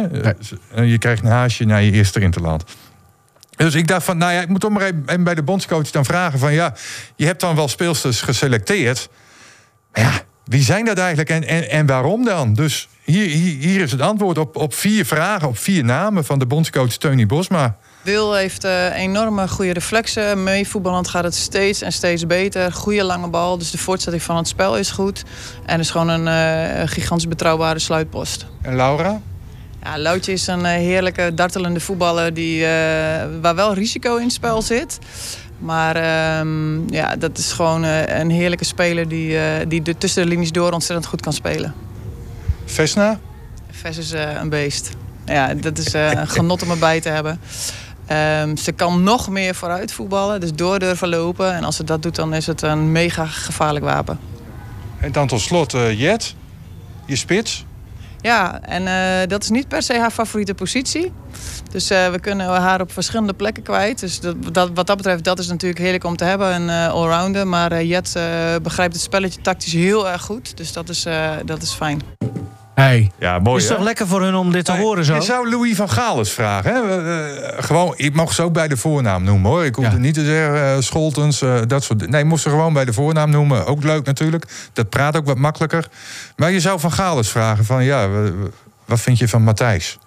Je 0.81 0.97
krijgt 0.97 1.23
een 1.23 1.29
haasje 1.29 1.65
naar 1.65 1.83
je 1.83 1.91
eerste 1.91 2.19
interland. 2.19 2.63
Dus 3.57 3.75
ik 3.75 3.87
dacht 3.87 4.05
van, 4.05 4.17
nou 4.17 4.33
ja, 4.33 4.41
ik 4.41 4.47
moet 4.47 4.59
toch 4.59 4.71
maar 4.71 4.91
even 5.05 5.23
bij 5.23 5.35
de 5.35 5.43
bondscoach 5.43 5.91
dan 5.91 6.05
vragen 6.05 6.39
van... 6.39 6.53
ja, 6.53 6.73
je 7.15 7.25
hebt 7.25 7.41
dan 7.41 7.55
wel 7.55 7.67
speelsters 7.67 8.21
geselecteerd. 8.21 9.09
Maar 9.93 10.03
ja, 10.03 10.11
wie 10.43 10.63
zijn 10.63 10.85
dat 10.85 10.97
eigenlijk 10.97 11.29
en, 11.29 11.43
en, 11.43 11.69
en 11.69 11.85
waarom 11.85 12.25
dan? 12.25 12.53
Dus 12.53 12.87
hier, 13.03 13.27
hier, 13.27 13.57
hier 13.57 13.81
is 13.81 13.91
het 13.91 14.01
antwoord 14.01 14.37
op, 14.37 14.55
op 14.55 14.73
vier 14.73 15.05
vragen, 15.05 15.47
op 15.47 15.57
vier 15.57 15.83
namen... 15.83 16.25
van 16.25 16.39
de 16.39 16.45
bondscoach 16.45 16.97
Teuny 16.97 17.25
Bosma. 17.25 17.77
Wil 18.01 18.33
heeft 18.33 18.63
eh, 18.63 18.95
enorme 18.95 19.47
goede 19.47 19.73
reflexen. 19.73 20.43
Mee 20.43 20.67
voetballend 20.67 21.07
gaat 21.07 21.23
het 21.23 21.35
steeds 21.35 21.81
en 21.81 21.91
steeds 21.91 22.25
beter. 22.25 22.71
Goede 22.71 23.03
lange 23.03 23.27
bal, 23.27 23.57
dus 23.57 23.71
de 23.71 23.77
voortzetting 23.77 24.23
van 24.23 24.37
het 24.37 24.47
spel 24.47 24.77
is 24.77 24.91
goed. 24.91 25.23
En 25.65 25.79
is 25.79 25.89
gewoon 25.89 26.07
een 26.07 26.27
eh, 26.27 26.87
gigantisch 26.87 27.27
betrouwbare 27.27 27.79
sluitpost. 27.79 28.45
En 28.61 28.75
Laura? 28.75 29.21
Ja, 29.87 29.99
Loutje 29.99 30.31
is 30.31 30.47
een 30.47 30.65
eh, 30.65 30.71
heerlijke, 30.71 31.31
dartelende 31.33 31.79
voetballer 31.79 32.33
die, 32.33 32.65
eh, 32.65 33.25
waar 33.41 33.55
wel 33.55 33.73
risico 33.73 34.15
in 34.15 34.23
het 34.23 34.33
spel 34.33 34.61
zit. 34.61 34.99
Maar 35.59 35.95
ehm, 35.95 36.93
ja, 36.93 37.15
dat 37.15 37.37
is 37.37 37.51
gewoon 37.51 37.83
eh, 37.83 38.19
een 38.19 38.29
heerlijke 38.29 38.65
speler 38.65 39.07
die, 39.07 39.37
die 39.67 39.81
de, 39.81 39.97
tussen 39.97 40.23
de 40.23 40.29
linies 40.29 40.51
door 40.51 40.71
ontzettend 40.71 41.07
goed 41.07 41.21
kan 41.21 41.33
spelen. 41.33 41.73
Vesna? 42.65 43.19
Ves 43.71 43.97
is 43.97 44.11
een 44.11 44.49
beest. 44.49 44.89
Ja, 45.25 45.53
dat 45.53 45.77
is 45.77 45.93
een 45.93 46.27
genot 46.27 46.63
om 46.63 46.71
erbij 46.71 47.01
te 47.01 47.09
hebben. 47.09 47.39
Ehm, 48.05 48.55
ze 48.55 48.71
kan 48.71 49.03
nog 49.03 49.29
meer 49.29 49.55
vooruit 49.55 49.91
voetballen, 49.91 50.39
dus 50.39 50.53
door 50.53 50.79
durven 50.79 51.09
lopen. 51.09 51.53
En 51.53 51.63
als 51.63 51.75
ze 51.75 51.83
dat 51.83 52.01
doet, 52.01 52.15
dan 52.15 52.33
is 52.33 52.47
het 52.47 52.61
een 52.61 52.91
mega 52.91 53.25
gevaarlijk 53.25 53.85
wapen. 53.85 54.19
En 54.99 55.11
dan 55.11 55.27
tot 55.27 55.41
slot 55.41 55.71
Jet, 55.71 56.35
je 57.05 57.15
spits. 57.15 57.65
Ja, 58.27 58.61
en 58.61 58.87
eh, 58.87 59.27
dat 59.27 59.43
is 59.43 59.49
niet 59.49 59.67
per 59.67 59.81
se 59.81 59.99
haar 59.99 60.11
favoriete 60.11 60.53
positie. 60.53 61.11
Dus 61.71 61.89
eh, 61.89 62.09
we 62.11 62.19
kunnen 62.19 62.47
haar 62.47 62.81
op 62.81 62.91
verschillende 62.91 63.33
plekken 63.33 63.63
kwijt. 63.63 63.99
Dus 63.99 64.19
dat, 64.19 64.53
dat, 64.53 64.69
wat 64.73 64.87
dat 64.87 64.97
betreft, 64.97 65.23
dat 65.23 65.39
is 65.39 65.47
natuurlijk 65.47 65.79
heerlijk 65.79 66.03
om 66.03 66.15
te 66.15 66.23
hebben, 66.23 66.53
een 66.53 66.69
eh, 66.69 66.91
allrounder. 66.91 67.47
Maar 67.47 67.83
Jet 67.83 68.19
begrijpt 68.63 68.93
het 68.93 69.03
spelletje 69.03 69.41
tactisch 69.41 69.73
heel 69.73 70.09
erg 70.09 70.21
goed. 70.21 70.57
Dus 70.57 70.73
dat 70.73 70.89
is, 70.89 71.05
dat 71.45 71.61
is 71.61 71.71
fijn. 71.71 72.01
Hey. 72.77 73.11
Ja, 73.19 73.39
mooi 73.39 73.61
Is 73.61 73.67
toch 73.67 73.79
lekker 73.79 74.07
voor 74.07 74.21
hun 74.21 74.35
om 74.35 74.51
dit 74.51 74.65
te 74.65 74.71
horen 74.71 75.05
zo? 75.05 75.15
Je 75.15 75.21
zou 75.21 75.49
Louis 75.49 75.75
van 75.75 75.89
Gaal 75.89 76.17
eens 76.17 76.31
vragen. 76.31 76.73
Hè? 76.73 76.81
Eh, 77.51 77.63
gewoon, 77.63 77.93
ik 77.95 78.13
mag 78.13 78.33
ze 78.33 78.41
ook 78.41 78.53
bij 78.53 78.67
de 78.67 78.77
voornaam 78.77 79.23
noemen 79.23 79.51
hoor. 79.51 79.65
Ik 79.65 79.75
hoefde 79.75 79.91
Ja. 79.91 79.97
niet 79.97 80.13
te 80.13 80.25
zeggen 80.25 80.63
eh, 80.75 80.75
Scholtens, 80.81 81.41
eh, 81.41 81.55
dat 81.67 81.83
soort 81.83 82.09
Nee, 82.09 82.23
moest 82.23 82.43
ze 82.43 82.49
gewoon 82.49 82.73
bij 82.73 82.85
de 82.85 82.93
voornaam 82.93 83.29
noemen. 83.29 83.65
Ook 83.65 83.83
leuk 83.83 84.05
natuurlijk. 84.05 84.45
Dat 84.73 84.89
praat 84.89 85.17
ook 85.17 85.25
wat 85.25 85.37
makkelijker. 85.37 85.87
Maar 86.35 86.51
je 86.51 86.59
zou 86.59 86.79
van 86.79 86.91
Gaal 86.91 87.17
eens 87.17 87.29
vragen 87.31 87.65
van 87.65 87.83
ja, 87.83 88.07
wat 88.85 88.99
vind 88.99 89.17
je 89.17 89.27
van 89.27 89.41
Matthijs? 89.43 89.97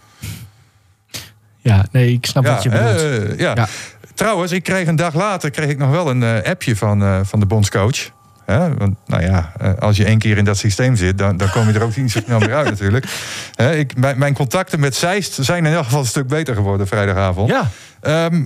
Ja, 1.59 1.85
nee, 1.93 2.13
ik 2.13 2.27
snap 2.27 2.45
Ja, 2.45 2.55
wat 2.55 2.63
je 2.63 2.69
bedoelt. 2.69 3.01
eh, 3.01 3.39
ja. 3.39 3.53
Ja. 3.55 3.69
Trouwens, 4.15 4.53
ik 4.53 4.63
kreeg 4.63 4.87
een 4.87 4.97
dag 4.97 5.15
later 5.15 5.51
kreeg 5.51 5.69
ik 5.69 5.79
nog 5.79 5.91
wel 5.91 6.11
een 6.11 6.23
eh, 6.23 6.51
appje 6.51 6.77
van, 6.77 7.03
eh, 7.03 7.21
van 7.23 7.41
de 7.41 7.47
bondscoach. 7.47 8.11
Hè, 8.51 8.75
want, 8.75 8.97
nou 9.07 9.23
ja, 9.23 9.53
eh, 9.61 9.73
als 9.79 9.97
je 9.97 10.05
één 10.05 10.19
keer 10.19 10.37
in 10.37 10.45
dat 10.45 10.57
systeem 10.57 10.97
zit, 10.97 11.19
dan, 11.19 11.37
dan 11.37 11.51
kom 11.51 11.67
je 11.67 11.73
er 11.73 11.83
ook 11.83 11.97
niet 11.97 12.11
zo 12.11 12.21
snel 12.25 12.39
meer 12.39 12.55
uit 12.55 12.69
natuurlijk. 12.69 13.07
Hè, 13.55 13.77
ik, 13.77 13.97
mijn, 13.97 14.19
mijn 14.19 14.35
contacten 14.35 14.81
met 14.81 14.95
Zeist 14.95 15.39
zijn 15.41 15.67
in 15.67 15.73
elk 15.73 15.85
geval 15.85 16.01
een 16.01 16.07
stuk 16.07 16.27
beter 16.27 16.55
geworden 16.55 16.87
vrijdagavond. 16.87 17.51
ja, 17.51 17.71
Ehm, 18.01 18.45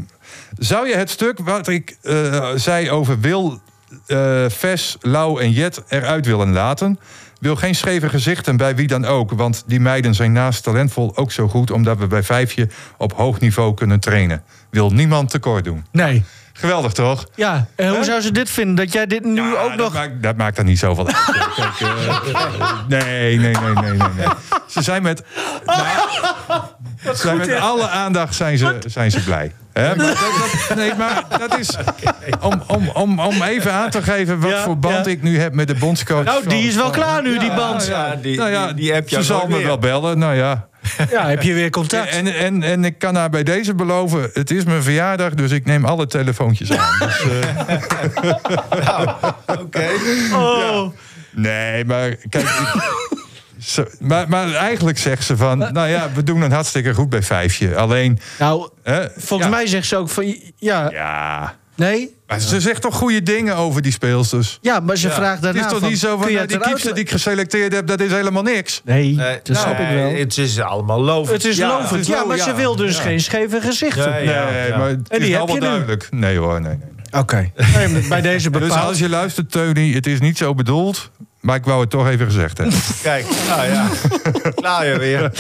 zou 0.59 0.89
je 0.89 0.97
het 0.97 1.11
stuk 1.11 1.39
wat 1.39 1.69
ik 1.69 1.97
eh, 2.03 2.51
zei 2.55 2.91
over 2.91 3.21
Wil, 3.21 3.61
eh 4.07 4.45
Ves, 4.49 4.97
Lau 5.01 5.41
en 5.41 5.51
Jet 5.51 5.83
eruit 5.89 6.27
willen 6.27 6.53
laten? 6.53 6.99
Wil 7.41 7.57
geen 7.57 7.75
scheve 7.75 8.09
gezichten 8.09 8.57
bij 8.57 8.77
wie 8.77 8.87
dan 8.87 9.05
ook. 9.05 9.31
Want 9.31 9.65
die 9.67 9.81
meiden 9.81 10.15
zijn 10.15 10.33
naast 10.33 10.63
talentvol 10.63 11.17
ook 11.17 11.33
zo 11.33 11.49
goed... 11.49 11.71
omdat 11.71 11.99
we 11.99 12.07
bij 12.07 12.23
Vijfje 12.23 12.69
op 12.99 13.13
hoog 13.13 13.41
niveau 13.41 13.75
kunnen 13.75 14.01
trainen. 14.01 14.43
Wil 14.71 14.91
niemand 14.91 15.31
tekort 15.31 15.65
doen. 15.65 15.85
nee. 15.93 16.25
Geweldig, 16.57 16.93
toch? 16.93 17.25
Ja, 17.35 17.67
en 17.77 17.89
hoe 17.95 18.05
zou 18.05 18.21
ze 18.21 18.33
dit 18.33 18.51
vinden? 18.51 18.75
Dat 18.75 18.93
jij 18.93 19.07
dit 19.07 19.25
nu 19.25 19.43
Ja, 19.43 19.51
ook 19.61 19.69
dat 19.69 19.77
nog... 19.77 19.93
Maakt, 19.95 20.23
dat 20.23 20.37
maakt 20.37 20.57
dan 20.57 20.65
niet 20.65 20.79
zoveel 20.79 21.07
uit. 21.07 21.17
Kijk, 21.57 21.81
eh, 21.81 22.73
nee, 22.89 23.39
nee, 23.39 23.39
nee, 23.39 23.73
nee, 23.75 23.93
nee, 23.93 24.09
nee. 24.17 24.27
Ze 24.69 24.83
zijn 24.83 25.03
met... 25.03 25.23
Nou, 25.65 25.79
ze 27.05 27.15
zijn 27.15 27.37
met 27.37 27.55
alle 27.61 27.89
aandacht 27.89 28.35
zijn 28.35 28.59
ze, 28.59 28.79
zijn 28.87 29.11
ze 29.11 29.23
blij. 29.25 29.53
Hè? 29.73 29.95
Maar 29.97 30.07
dat, 30.07 30.17
dat- 30.69 30.77
nee, 30.77 30.95
maar 30.95 31.23
dat 31.39 31.59
is... 31.59 31.71
Om, 32.41 32.63
om, 32.67 32.89
om, 32.89 33.19
om 33.21 33.43
even 33.43 33.73
aan 33.73 33.91
te 33.91 34.03
geven 34.03 34.41
wat 34.41 34.51
Ja, 34.51 34.63
voor 34.63 34.79
band 34.79 35.05
ja. 35.05 35.11
ik 35.11 35.23
nu 35.23 35.39
heb 35.41 35.53
met 35.55 35.69
de 35.69 35.75
bondscoach. 35.75 36.25
Nou, 36.25 36.41
die 36.49 36.59
van- 36.59 36.69
is 36.69 36.75
wel 36.75 36.85
van- 36.85 36.93
klaar 36.93 37.23
nu, 37.23 37.39
die 37.39 37.55
band. 37.55 37.87
Ja, 37.87 38.15
die, 38.23 38.37
Nou 38.39 38.51
ja, 38.51 38.67
die, 38.67 38.75
die 38.75 38.93
heb 38.93 39.09
je 39.09 39.17
ze 39.17 39.23
zal 39.23 39.47
me 39.47 39.63
wel 39.63 39.79
bellen. 39.79 40.19
Nou 40.19 40.35
ja. 40.35 40.67
Ja, 41.11 41.27
heb 41.29 41.43
je 41.43 41.55
weer 41.55 41.71
contact? 41.71 42.09
En, 42.11 42.27
en, 42.35 42.63
en 42.63 42.85
ik 42.85 42.99
kan 42.99 43.15
haar 43.15 43.31
bij 43.31 43.43
deze 43.43 43.75
beloven, 43.75 44.31
het 44.33 44.51
is 44.51 44.65
mijn 44.65 44.83
verjaardag, 44.83 45.35
dus 45.35 45.51
ik 45.51 45.65
neem 45.65 45.85
alle 45.85 46.07
telefoontjes 46.07 46.73
aan. 46.77 46.99
Dus, 47.07 47.23
eh, 47.23 47.67
Oké. 49.61 49.89
oh. 50.33 50.89
Nee, 51.33 51.85
maar 51.85 52.15
kijk. 52.29 52.45
ik- 52.45 53.03
Zo, 53.59 53.85
maar, 54.01 54.29
maar 54.29 54.55
eigenlijk 54.55 54.99
zegt 54.99 55.25
ze 55.25 55.37
van, 55.37 55.59
nou 55.59 55.89
ja, 55.89 56.11
we 56.15 56.23
doen 56.23 56.41
het 56.41 56.53
hartstikke 56.53 56.95
goed 56.95 57.09
bij 57.09 57.23
vijfje. 57.23 57.77
Alleen, 57.77 58.19
Nou, 58.39 58.69
hè, 58.83 59.07
volgens 59.17 59.49
ja, 59.51 59.57
mij 59.57 59.67
zegt 59.67 59.87
ze 59.87 59.97
ook 59.97 60.09
van... 60.09 60.37
Ja, 60.57 60.91
Ja, 60.91 61.55
nee? 61.75 62.17
Maar 62.41 62.49
ze 62.49 62.61
zegt 62.61 62.83
toch 62.83 62.95
goede 62.97 63.23
dingen 63.23 63.57
over 63.57 63.83
die 63.83 63.93
speelsters. 63.93 64.59
Ja, 64.61 64.81
maar 64.81 64.97
ze 64.97 65.11
vraagt 65.11 65.33
Het 65.35 65.43
daarna 65.43 65.61
is 65.61 65.67
toch 65.71 65.79
van, 65.81 65.89
niet 65.89 65.99
zo 65.99 66.09
van, 66.09 66.19
kun 66.19 66.27
je 66.29 66.33
nou, 66.33 66.41
het 66.41 66.49
die 66.49 66.59
eruit 66.59 66.73
kiepster 66.75 66.95
die 66.95 67.05
ik 67.05 67.11
geselecteerd 67.11 67.73
heb, 67.73 67.87
dat 67.87 68.01
is 68.01 68.11
helemaal 68.13 68.43
niks. 68.43 68.81
Nee, 68.85 69.15
Nee, 69.15 69.39
dat 69.43 69.57
snap 69.57 69.79
ik 69.79 69.89
wel. 69.95 70.15
Het 70.15 70.39
is 70.39 70.61
allemaal 70.61 71.01
lovend. 71.01 71.43
Het 71.43 71.45
is 71.53 71.57
Ja, 71.57 71.69
lovend. 71.69 71.91
het 71.91 72.01
is 72.01 72.07
Ja, 72.07 72.25
maar 72.25 72.39
ze 72.39 72.55
wil 72.55 72.77
dus 72.77 72.97
ja. 72.97 73.03
geen 73.03 73.21
scheve 73.21 73.61
gezichten. 73.61 74.11
Nee, 74.11 74.25
ja. 74.25 74.77
maar 74.79 74.89
het 74.89 75.09
En 75.09 75.19
is 75.19 75.25
die 75.25 75.35
wel 75.37 75.47
heb 75.47 75.55
je 75.55 75.61
wel 75.61 75.71
nu. 75.71 75.75
duidelijk. 75.77 76.09
Nee 76.11 76.37
hoor, 76.39 76.61
nee. 76.61 76.77
nee. 76.77 77.21
Oké. 77.23 77.51
Nee, 77.77 77.89
Bij 78.09 78.21
deze 78.31 78.51
Dus 78.51 78.61
bepaald. 78.61 78.89
als 78.89 78.99
je 78.99 79.09
luistert, 79.09 79.51
Tony, 79.51 79.93
het 79.93 80.07
is 80.07 80.21
niet 80.21 80.39
zo 80.39 80.55
bedoeld. 80.55 81.11
Maar 81.45 81.57
ik 81.57 81.65
wou 81.65 81.81
het 81.81 81.91
toch 81.91 82.09
even 82.09 82.27
gezegd 82.27 82.59
hebben. 82.59 82.77
Kijk, 83.03 83.27
nou 83.49 83.67
ja. 83.67 83.89
Klaar 84.55 84.87
je 84.87 84.99
weer. 84.99 85.33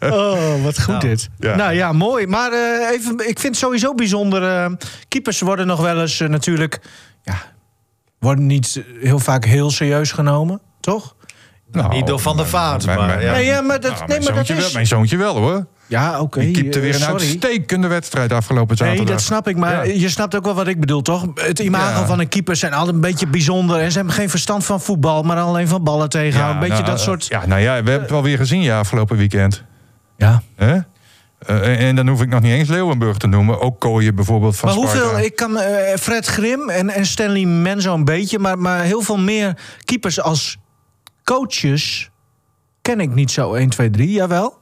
Oh, 0.00 0.62
wat 0.62 0.82
goed 0.82 1.00
dit. 1.00 1.28
ja. 1.38 1.56
Nou 1.56 1.72
ja, 1.72 1.92
mooi. 1.92 2.26
Maar 2.26 2.52
eh, 2.52 2.90
even, 2.90 3.12
ik 3.28 3.38
vind 3.38 3.42
het 3.42 3.56
sowieso 3.56 3.94
bijzonder. 3.94 4.42
eh, 4.42 4.70
keepers 5.08 5.40
worden 5.40 5.66
nog 5.66 5.80
wel 5.80 6.00
eens 6.00 6.20
eh, 6.20 6.28
natuurlijk... 6.28 6.80
Ja, 7.22 7.42
worden 8.18 8.46
niet 8.46 8.82
heel 9.00 9.18
vaak 9.18 9.44
heel 9.44 9.70
serieus 9.70 10.12
genomen, 10.12 10.60
toch? 10.80 11.14
Nou, 11.70 11.94
Niet 11.94 12.06
door 12.06 12.20
Van 12.20 12.36
der 12.36 12.46
Vaart, 12.46 12.86
maar, 12.86 13.22
ja. 13.22 13.32
Nee, 13.32 13.44
ja, 13.44 13.60
maar 13.60 13.80
dat, 13.80 13.92
nou, 13.92 14.06
nee, 14.08 14.20
maar 14.20 14.34
dat 14.34 14.46
wel, 14.46 14.56
is... 14.56 14.72
mijn 14.72 14.86
zoontje 14.86 15.16
wel 15.16 15.36
hoor. 15.36 15.66
Ja, 15.86 16.20
oké. 16.20 16.40
Die 16.40 16.50
keepte 16.50 16.80
weer 16.80 16.88
eh, 16.88 16.94
een 16.94 17.00
sorry. 17.02 17.20
uitstekende 17.20 17.86
wedstrijd 17.86 18.32
afgelopen 18.32 18.76
zaterdag. 18.76 19.04
Nee, 19.04 19.14
dat 19.14 19.22
snap 19.24 19.48
ik. 19.48 19.56
Maar 19.56 19.86
Ja. 19.88 19.92
je 19.94 20.08
snapt 20.08 20.34
ook 20.36 20.44
wel 20.44 20.54
wat 20.54 20.66
ik 20.66 20.80
bedoel, 20.80 21.02
toch? 21.02 21.26
Het 21.34 21.58
imago 21.58 22.00
Ja. 22.00 22.06
van 22.06 22.20
een 22.20 22.28
keeper 22.28 22.56
zijn 22.56 22.72
altijd 22.72 22.94
een 22.94 23.00
beetje 23.00 23.26
bijzonder. 23.26 23.78
En 23.80 23.90
ze 23.90 23.96
hebben 23.96 24.14
geen 24.14 24.30
verstand 24.30 24.64
van 24.64 24.80
voetbal, 24.80 25.22
maar 25.22 25.36
alleen 25.36 25.68
van 25.68 25.82
ballen 25.84 26.08
tegenhouden. 26.08 26.62
een 26.62 26.68
beetje 26.68 26.82
nou, 26.84 26.90
dat 26.90 26.98
eh, 27.00 27.04
soort... 27.06 27.26
Ja, 27.26 27.46
nou 27.46 27.60
ja, 27.60 27.68
we 27.70 27.74
hebben 27.74 28.00
het 28.00 28.10
wel 28.10 28.22
weer 28.22 28.36
gezien 28.36 28.62
ja, 28.62 28.78
afgelopen 28.78 29.16
weekend. 29.16 29.64
Ja. 30.16 30.42
Hè? 30.56 30.78
Eh, 31.38 31.88
en 31.88 31.96
dan 31.96 32.08
hoef 32.08 32.22
ik 32.22 32.28
nog 32.28 32.40
niet 32.40 32.52
eens 32.52 32.68
Leeuwenburg 32.68 33.16
te 33.16 33.26
noemen. 33.26 33.60
Ook 33.60 33.80
Kooien 33.80 34.14
bijvoorbeeld 34.14 34.56
van 34.56 34.68
Maar 34.68 34.78
hoeveel, 34.78 35.18
ik 35.18 35.36
kan 35.36 35.58
eh, 35.58 35.96
Fred 35.96 36.26
Grim 36.26 36.68
en, 36.70 36.90
en 36.90 37.06
Stanley 37.06 37.44
Menzo 37.44 37.94
een 37.94 38.04
beetje, 38.04 38.38
maar, 38.38 38.58
maar 38.58 38.82
heel 38.82 39.02
veel 39.02 39.18
meer 39.18 39.56
keepers 39.84 40.20
als 40.20 40.56
coaches 41.24 42.10
ken 42.82 43.00
ik 43.00 43.14
niet 43.14 43.30
zo 43.30 43.54
1, 43.54 43.68
2, 43.68 43.90
3, 43.90 44.10
jawel. 44.10 44.58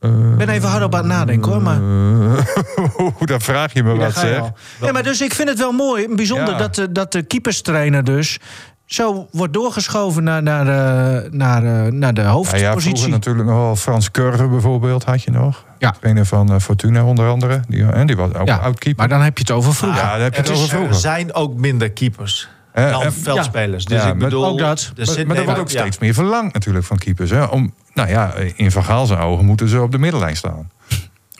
Ik 0.00 0.36
ben 0.36 0.48
even 0.48 0.68
hard 0.68 0.82
op 0.82 0.94
aan 0.94 1.00
het 1.00 1.08
nadenken 1.08 1.52
hoor, 1.52 1.62
maar 1.62 1.80
Oeh, 3.00 3.12
dan 3.24 3.40
vraag 3.40 3.72
je 3.72 3.82
me 3.82 3.88
daar 3.88 3.98
wat 3.98 4.14
zeg. 4.14 4.40
Nee, 4.80 4.92
maar 4.92 5.02
dus 5.02 5.20
ik 5.20 5.34
vind 5.34 5.48
het 5.48 5.58
wel 5.58 5.72
mooi, 5.72 6.14
bijzonder 6.14 6.48
Ja. 6.52 6.58
dat, 6.58 6.74
de, 6.74 6.92
dat 6.92 7.12
de 7.12 7.22
keeperstrainer 7.22 8.04
dus 8.04 8.38
zo 8.86 9.28
wordt 9.30 9.52
doorgeschoven 9.52 10.24
naar, 10.24 10.42
naar, 10.42 10.64
de, 10.64 11.28
naar, 11.30 11.64
eh, 11.86 11.92
naar 11.92 12.14
de 12.14 12.20
Ja, 12.20 12.26
ja, 12.26 12.32
hoofdpositie. 12.32 12.80
vroeger 12.80 13.08
natuurlijk 13.10 13.46
nog 13.48 13.56
wel 13.58 13.76
Frans 13.76 14.10
Curve 14.10 14.46
bijvoorbeeld 14.48 15.04
had 15.04 15.22
je 15.22 15.30
nog. 15.30 15.64
Ja. 15.78 15.90
Trainer 15.90 16.26
van 16.26 16.52
eh, 16.52 16.58
Fortuna 16.60 17.04
onder 17.04 17.28
andere. 17.28 17.60
Die, 17.68 17.84
en 17.86 18.06
die 18.06 18.16
was 18.16 18.34
ook 18.34 18.46
ja, 18.46 18.54
een 18.54 18.60
oud 18.60 18.78
keeper. 18.78 19.00
maar 19.08 19.08
dan 19.18 19.24
heb 19.24 19.38
je 19.38 19.44
het 19.46 19.52
over 19.52 19.74
vroeger. 19.74 20.00
ja, 20.02 20.12
dan 20.12 20.20
heb 20.22 20.32
je 20.34 20.38
het 20.40 20.48
Er, 20.48 20.54
over 20.54 20.64
is- 20.66 20.72
er 20.72 20.76
vroeger. 20.78 20.98
zijn 21.00 21.34
ook 21.34 21.54
minder 21.54 21.90
keepers 21.90 22.48
En- 22.72 23.12
veldspelers. 23.12 23.84
Dus 23.84 24.02
Ja, 24.02 24.08
ik 24.08 24.14
maar 24.14 24.28
bedoel... 24.28 24.46
ook 24.46 24.58
dat. 24.58 24.92
er 24.96 25.26
Maar, 25.26 25.36
er 25.36 25.44
wordt 25.44 25.60
ook 25.60 25.68
ja. 25.70 25.80
steeds 25.80 25.98
meer 25.98 26.14
verlangd 26.14 26.54
natuurlijk 26.54 26.84
van 26.86 26.98
keepers. 26.98 27.30
Hè? 27.30 27.44
Om, 27.44 27.74
nou 27.94 28.08
ja, 28.08 28.34
in 28.34 28.70
Van 28.70 28.84
Gaal 28.84 29.06
zijn 29.06 29.18
ogen 29.18 29.44
moeten 29.44 29.68
ze 29.68 29.80
op 29.80 29.92
de 29.92 29.98
middenlijn 29.98 30.36
staan. 30.36 30.70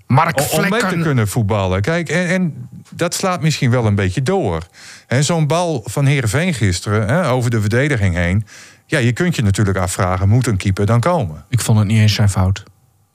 Mark 0.06 0.40
Om, 0.40 0.64
om 0.64 0.70
mee 0.70 0.80
te 0.80 0.98
kunnen 1.02 1.28
voetballen. 1.28 1.80
Kijk, 1.80 2.08
en, 2.08 2.28
en 2.28 2.68
dat 2.94 3.14
slaat 3.14 3.42
misschien 3.42 3.70
wel 3.70 3.86
een 3.86 3.94
beetje 3.94 4.22
door. 4.22 4.62
En 5.06 5.24
zo'n 5.24 5.46
bal 5.46 5.82
van 5.84 6.06
Heerenveen 6.06 6.54
gisteren 6.54 7.08
hè, 7.08 7.28
over 7.30 7.50
de 7.50 7.60
verdediging 7.60 8.14
heen. 8.14 8.46
Ja, 8.86 8.98
je 8.98 9.12
kunt 9.12 9.36
je 9.36 9.42
natuurlijk 9.42 9.78
afvragen, 9.78 10.28
moet 10.28 10.46
een 10.46 10.56
keeper 10.56 10.86
dan 10.86 11.00
komen? 11.00 11.44
Ik 11.48 11.60
vond 11.60 11.78
het 11.78 11.86
niet 11.86 11.98
eens 11.98 12.14
zijn 12.14 12.28
fout. 12.28 12.62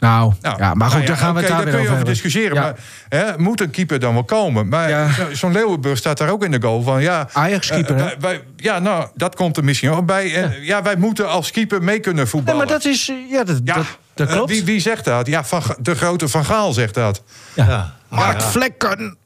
Nou, 0.03 0.33
Nou, 0.41 0.57
ja, 0.57 0.73
maar 0.73 0.87
goed, 0.89 0.97
nou 0.97 1.01
ja, 1.01 1.07
daar 1.07 1.17
gaan 1.17 1.33
we 1.33 1.39
het 1.39 1.47
daar 1.49 1.57
daar 1.57 1.65
weer 1.65 1.73
kun 1.73 1.83
je 1.83 1.87
over 1.89 1.95
hebben. 1.97 2.13
discussiëren. 2.13 2.55
Ja. 2.55 2.61
Maar 2.61 2.75
hè, 3.09 3.37
moet 3.37 3.61
een 3.61 3.69
keeper 3.69 3.99
dan 3.99 4.13
wel 4.13 4.23
komen? 4.23 4.67
Maar 4.67 4.89
Ja. 4.89 5.09
zo'n 5.31 5.51
Leeuwenburg 5.51 5.97
staat 5.97 6.17
daar 6.17 6.29
ook 6.29 6.43
in 6.43 6.51
de 6.51 6.61
goal 6.61 6.81
van... 6.81 7.01
Ja, 7.01 7.27
Ajax-keeper, 7.33 7.95
eh, 7.95 8.01
hè? 8.01 8.05
wij- 8.05 8.17
wij- 8.19 8.41
ja, 8.55 8.79
nou, 8.79 9.07
dat 9.15 9.35
komt 9.35 9.57
er 9.57 9.63
misschien 9.63 9.89
ook 9.91 10.05
bij. 10.05 10.35
En, 10.35 10.53
ja. 10.61 10.81
wij 10.81 10.95
moeten 10.95 11.29
als 11.29 11.51
keeper 11.51 11.83
mee 11.83 11.99
kunnen 11.99 12.21
Nee, 12.21 12.31
voetballen. 12.31 12.57
maar 12.59 12.67
dat 12.67 12.85
is... 12.85 13.09
eh, 13.09 13.15
Ja, 13.31 13.43
dat, 13.43 13.59
ja, 13.63 13.75
dat, 13.75 13.85
dat 14.13 14.27
eh, 14.27 14.33
klopt. 14.33 14.49
wie, 14.49 14.63
wie 14.63 14.79
zegt 14.79 15.05
dat? 15.05 15.27
Ja, 15.27 15.43
van, 15.43 15.61
de 15.79 15.95
grote 15.95 16.27
Van 16.27 16.45
Gaal 16.45 16.73
zegt 16.73 16.93
dat. 16.93 17.23
Ja. 17.53 17.93
Mark 18.09 18.39
Ja. 18.39 18.47
Vlekken. 18.47 19.17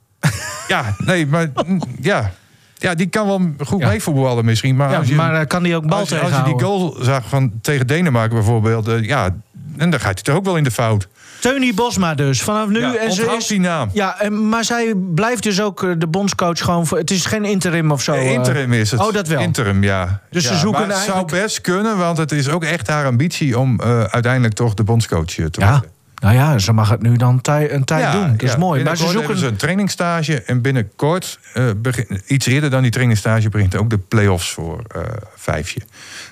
Ja, 0.68 0.96
nee, 0.98 1.28
maar 1.28 1.48
ja. 2.02 2.32
Ja, 2.80 2.94
die 2.96 3.08
kan 3.08 3.28
wel 3.28 3.52
goed 3.66 3.80
Ja. 3.82 3.88
meevoetballen 3.88 4.46
misschien. 4.46 4.76
Maar, 4.76 4.92
Ja, 4.92 4.98
als 4.98 5.08
je, 5.08 5.16
maar 5.16 5.46
kan 5.48 5.64
die 5.64 5.76
ook 5.76 5.88
bal 5.88 6.00
als, 6.00 6.20
als 6.20 6.36
je 6.36 6.44
die 6.44 6.60
goal 6.60 6.98
zag 7.02 7.30
van, 7.30 7.52
tegen 7.62 7.88
Denemarken 7.88 8.36
bijvoorbeeld... 8.36 8.90
ja, 9.06 9.30
en 9.78 9.90
dan 9.90 10.00
gaat 10.00 10.14
hij 10.14 10.24
toch 10.24 10.36
ook 10.36 10.46
wel 10.46 10.58
in 10.58 10.64
de 10.64 10.72
fout. 10.72 11.08
Teunie 11.40 11.74
Bosma 11.74 12.16
dus, 12.16 12.42
vanaf 12.42 12.68
nu. 12.70 12.80
Ja, 12.80 12.96
en 12.96 13.12
ze 13.12 13.36
is, 13.38 13.48
die 13.48 13.60
naam. 13.60 13.90
Ja, 13.94 14.20
en, 14.20 14.50
maar 14.50 14.64
zij 14.64 14.94
blijft 14.96 15.44
dus 15.44 15.62
ook 15.62 15.84
eh, 15.84 15.92
de 15.98 16.08
bondscoach 16.08 16.60
gewoon... 16.60 16.88
Voor, 16.88 16.98
het 16.98 17.12
is 17.12 17.26
geen 17.26 17.46
interim 17.46 17.92
of 17.92 18.02
zo. 18.02 18.14
Eh, 18.14 18.32
interim 18.32 18.74
is 18.74 18.92
het. 18.92 19.00
Oh, 19.00 19.14
dat 19.14 19.28
wel. 19.28 19.40
Interim, 19.40 19.84
ja. 19.84 20.22
Dus 20.30 20.44
ze 20.48 20.56
zoeken 20.56 20.72
maar 20.72 20.82
het 20.90 20.98
eigenlijk- 20.98 21.30
zou 21.30 21.42
best 21.42 21.62
kunnen, 21.62 21.98
want 21.98 22.18
het 22.18 22.32
is 22.32 22.50
ook 22.50 22.64
echt 22.64 22.88
haar 22.88 23.06
ambitie... 23.06 23.60
om 23.60 23.80
eh, 23.80 24.04
uiteindelijk 24.04 24.54
toch 24.54 24.74
de 24.74 24.84
bondscoach 24.84 25.26
te 25.26 25.42
Ja, 25.52 25.70
worden. 25.70 25.90
nou 26.16 26.36
ja, 26.36 26.58
ze 26.58 26.74
mag 26.74 26.90
het 26.90 27.02
nu 27.02 27.16
dan 27.16 27.42
tij, 27.42 27.72
een 27.72 27.84
tijd 27.84 28.12
doen. 28.12 28.32
Dat 28.32 28.42
is 28.44 28.52
ja. 28.52 28.58
mooi. 28.58 28.84
Maar 28.84 28.98
ze 28.98 29.08
zoeken... 29.08 29.38
ze 29.38 29.46
een 29.46 29.56
trainingsstage. 29.56 30.42
En 30.42 30.62
binnenkort, 30.62 31.40
begin- 31.78 32.22
iets 32.28 32.46
eerder 32.46 32.70
dan 32.70 32.82
die 32.82 32.92
trainingstage... 32.92 33.50
begint 33.50 33.76
ook 33.76 33.90
de 33.90 33.98
play-offs 33.98 34.50
voor 34.50 34.82
eh 34.88 35.02
vijfje. 35.36 35.82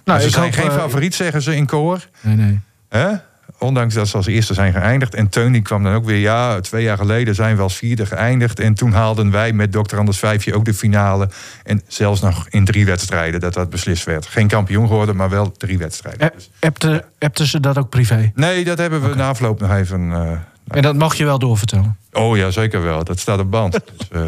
Nou, 0.05 0.19
ze 0.19 0.25
ik 0.25 0.31
zijn 0.33 0.43
hoop, 0.45 0.53
geen 0.53 0.71
favoriet, 0.71 1.15
zeggen 1.15 1.41
ze 1.41 1.55
in 1.55 1.65
koor. 1.65 2.07
Nee, 2.21 2.35
nee. 2.35 2.59
Hè? 2.89 3.07
Ondanks 3.59 3.93
dat 3.93 4.07
ze 4.07 4.17
als 4.17 4.25
eerste 4.25 4.53
zijn 4.53 4.73
geëindigd. 4.73 5.13
En 5.15 5.29
Teun 5.29 5.51
die 5.51 5.61
kwam 5.61 5.83
dan 5.83 5.93
ook 5.93 6.05
weer, 6.05 6.17
ja, 6.19 6.59
twee 6.61 6.83
jaar 6.83 6.97
geleden 6.97 7.35
zijn 7.35 7.55
we 7.55 7.61
als 7.61 7.75
vierde 7.75 8.05
geëindigd. 8.05 8.59
En 8.59 8.73
toen 8.73 8.91
haalden 8.91 9.31
wij 9.31 9.53
met 9.53 9.71
Dr. 9.71 9.97
Anders 9.97 10.17
Vijfje 10.19 10.53
ook 10.55 10.65
de 10.65 10.73
finale. 10.73 11.29
En 11.63 11.81
zelfs 11.87 12.21
nog 12.21 12.45
in 12.49 12.65
drie 12.65 12.85
wedstrijden 12.85 13.39
dat 13.39 13.53
dat 13.53 13.69
beslist 13.69 14.03
werd. 14.05 14.25
Geen 14.25 14.47
kampioen 14.47 14.87
geworden, 14.87 15.15
maar 15.15 15.29
wel 15.29 15.51
drie 15.51 15.77
wedstrijden. 15.77 16.31
Eh, 16.31 16.39
Appte, 16.59 17.03
appte 17.19 17.47
ze 17.47 17.59
dat 17.59 17.77
ook 17.77 17.89
privé? 17.89 18.31
Nee, 18.35 18.63
dat 18.63 18.77
hebben 18.77 19.09
we 19.09 19.15
na 19.15 19.27
afloop 19.27 19.59
nog 19.59 19.71
even... 19.71 20.11
eh, 20.11 20.31
En 20.67 20.81
dat 20.81 20.95
mag 20.95 21.15
je 21.15 21.25
wel 21.25 21.39
doorvertellen. 21.39 21.97
oh 22.11 22.37
ja, 22.37 22.51
zeker 22.51 22.81
wel. 22.83 23.03
Dat 23.03 23.19
staat 23.19 23.39
op 23.39 23.51
band. 23.51 23.71
dus, 23.97 24.07
eh, 24.11 24.21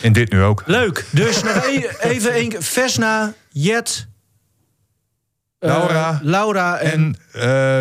in 0.00 0.12
dit 0.12 0.32
nu 0.32 0.42
ook. 0.42 0.62
Leuk. 0.66 1.04
Dus 1.10 1.42
nog 1.42 1.64
e- 1.66 1.88
even 2.00 2.32
één 2.32 2.48
keer. 2.48 2.62
Vesna, 2.62 3.32
Jet... 3.50 4.06
eh, 5.62 5.68
Laura. 5.68 6.20
Laura 6.22 6.76
en... 6.78 6.90
En 6.90 7.16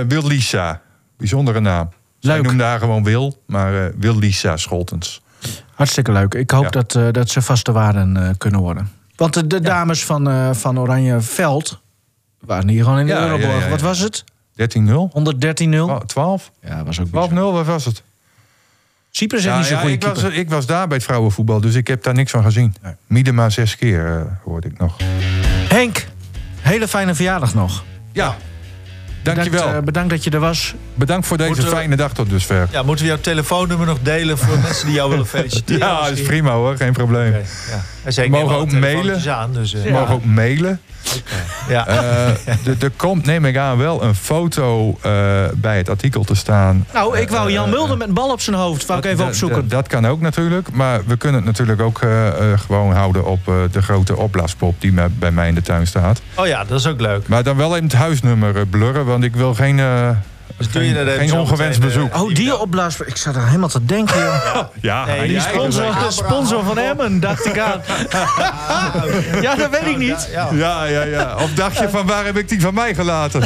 eh 0.02 0.08
Wil 0.08 0.28
Lisa. 0.28 0.82
Bijzondere 1.18 1.60
naam. 1.60 1.90
Zij 2.20 2.36
Leuk. 2.36 2.44
noemde 2.46 2.64
haar 2.64 2.80
gewoon 2.80 3.04
Wil, 3.04 3.42
maar 3.48 3.86
eh 3.86 3.94
Wil 3.98 4.18
Lisa 4.18 4.58
Scholtens. 4.58 5.22
Hartstikke 5.74 6.12
leuk. 6.12 6.34
Ik 6.34 6.52
hoop 6.52 6.64
Ja. 6.64 6.70
dat, 6.82 7.14
dat 7.14 7.30
ze 7.30 7.42
vaste 7.42 7.72
waarden 7.72 8.36
kunnen 8.38 8.60
worden. 8.60 8.90
Want 9.16 9.34
de, 9.34 9.48
de 9.48 9.60
dames 9.60 10.06
van, 10.06 10.56
van 10.56 10.80
Oranje 10.80 11.22
Veld 11.22 11.82
waren 12.40 12.68
hier 12.68 12.84
gewoon 12.84 13.00
in 13.00 13.06
de 13.06 13.12
Ja, 13.12 13.26
Euroborg. 13.28 13.68
Wat 13.70 13.82
was 13.82 14.00
het? 14.00 14.24
13-0? 14.56 14.66
113-0? 16.00 16.06
12? 16.06 16.52
Ja, 16.62 16.84
was 16.84 17.00
ook 17.00 17.08
12-0, 17.08 17.10
bizar. 17.12 17.52
wat 17.52 17.66
was 17.66 17.86
het? 17.86 18.04
Cyprus 19.12 19.44
heeft 19.44 19.54
Ja, 19.54 19.60
niet 19.60 19.68
zo'n 19.68 19.76
ja, 19.76 19.82
goede 19.82 19.96
ik, 19.96 20.04
was, 20.04 20.20
keeper. 20.22 20.38
ik 20.40 20.50
was 20.50 20.66
daar 20.66 20.88
bij 20.88 20.98
het 20.98 21.06
vrouwenvoetbal, 21.06 21.62
dus 21.62 21.76
ik 21.76 21.88
heb 21.88 22.04
daar 22.04 22.14
niks 22.14 22.32
van 22.32 22.44
gezien. 22.44 22.76
Miedema 23.08 23.50
zes 23.50 23.76
keer 23.78 24.06
eh, 24.18 24.22
hoorde 24.44 24.68
ik 24.68 24.78
nog. 24.80 24.96
Henk, 25.68 26.08
hele 26.62 26.88
fijne 26.88 27.16
verjaardag 27.16 27.54
nog. 27.54 27.84
Ja, 28.12 28.36
dankjewel. 29.24 29.60
Bedankt, 29.60 29.78
eh, 29.80 29.84
bedankt 29.86 30.10
dat 30.10 30.24
je 30.24 30.30
er 30.30 30.40
was. 30.40 30.74
Bedankt 30.96 31.28
voor 31.28 31.38
deze 31.38 31.50
Moeten 31.50 31.70
fijne 31.70 31.96
dag 31.96 32.14
tot 32.14 32.30
dusver. 32.30 32.68
Ja, 32.72 32.84
moeten 32.84 33.06
we 33.06 33.12
jouw 33.12 33.22
telefoonnummer 33.22 33.88
nog 33.88 33.98
delen 34.02 34.38
voor 34.38 34.58
mensen 34.64 34.86
die 34.86 34.96
jou 34.96 35.10
willen 35.10 35.28
feliciteren? 35.28 35.88
Ja, 35.88 36.02
dat 36.02 36.18
is 36.18 36.22
prima 36.22 36.52
hoor, 36.52 36.76
geen 36.78 36.94
probleem. 36.94 37.34
Ja. 37.34 38.12
Ze 38.12 38.22
We 38.22 38.28
mogen 38.30 38.46
nemen 38.48 38.56
ook 38.62 38.70
alle 38.72 38.80
telefoontjes 38.82 39.26
mailen. 39.26 39.36
Aan, 39.36 39.54
dus, 39.54 39.74
eh, 39.74 39.92
mag 39.92 40.12
ook 40.12 40.26
mailen. 40.26 40.80
ja. 41.70 41.88
Eh, 41.88 42.28
er- 42.84 42.92
komt, 42.96 43.26
neem 43.26 43.46
ik 43.46 43.58
aan, 43.58 43.78
wel 43.78 44.04
een 44.04 44.16
foto 44.16 44.98
eh, 45.02 45.12
bij 45.56 45.78
het 45.78 45.90
artikel 45.90 46.24
te 46.24 46.36
staan. 46.36 46.86
Nou, 46.94 47.18
ik 47.18 47.30
wou 47.30 47.52
Jan 47.52 47.70
Mulder 47.70 47.98
met 47.98 48.08
een 48.08 48.14
bal 48.14 48.32
op 48.32 48.42
zijn 48.42 48.56
hoofd. 48.56 48.86
Wou 48.86 49.00
ik 49.00 49.06
even 49.06 49.26
opzoeken. 49.26 49.68
Dat, 49.68 49.88
kan 49.88 50.06
ook 50.08 50.22
natuurlijk. 50.22 50.72
Maar 50.72 51.02
we 51.06 51.18
kunnen 51.18 51.38
het 51.46 51.50
natuurlijk 51.50 51.82
ook 51.82 52.02
eh, 52.02 52.28
eh, 52.52 52.60
gewoon 52.60 52.92
houden 52.94 53.26
op 53.26 53.48
eh, 53.48 53.54
de 53.72 53.82
grote 53.82 54.18
opblaaspop 54.18 54.76
die 54.82 54.94
bij 55.20 55.32
mij 55.32 55.48
in 55.48 55.56
de 55.56 55.62
tuin 55.62 55.88
staat. 55.88 56.22
Oh 56.36 56.48
ja, 56.48 56.64
dat 56.64 56.80
is 56.80 56.88
ook 56.88 57.02
leuk. 57.02 57.28
Maar 57.28 57.44
dan 57.44 57.58
wel 57.58 57.72
even 57.74 57.84
het 57.84 57.94
huisnummer 57.94 58.56
eh, 58.56 58.62
blurren, 58.70 59.06
want 59.12 59.24
ik 59.24 59.36
wil 59.36 59.54
geen, 59.54 59.80
eh, 59.80 60.10
Dus 60.58 60.72
doe 60.72 60.86
je 60.86 60.94
geen, 61.18 61.28
dat 61.28 61.40
ongewenst 61.40 61.80
eh, 61.80 61.86
bezoek. 61.86 62.16
Oh, 62.16 62.34
die 62.34 62.58
opblaas. 62.58 63.00
Ik 63.00 63.18
zat 63.18 63.36
er 63.36 63.46
helemaal 63.46 63.70
te 63.70 63.86
denken, 63.86 64.20
joh. 64.20 64.62
ja, 64.82 65.06
Nee, 65.06 65.28
die 65.28 65.40
Sponsor, 65.40 65.96
sponsor 66.24 66.64
van 66.64 66.78
Emmen, 66.78 67.20
dacht 67.20 67.46
ik 67.46 67.60
aan. 67.60 67.82
Ja, 69.42 69.56
dat 69.56 69.70
weet 69.70 69.88
ik 69.88 69.98
niet. 69.98 70.30
Ja, 70.32 70.50
Ja, 70.86 71.04
ja. 71.04 71.36
Of 71.36 71.54
dacht 71.54 71.78
je 71.78 71.90
van 71.90 72.08
waar 72.08 72.26
heb 72.26 72.38
ik 72.38 72.50
die 72.50 72.62
van 72.62 72.74
mij 72.74 72.96
gelaten? 72.96 73.44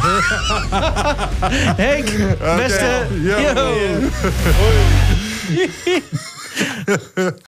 Henk, 1.75 2.37
beste. 2.55 3.07
Yo. 3.21 3.39
Yo. 3.39 3.73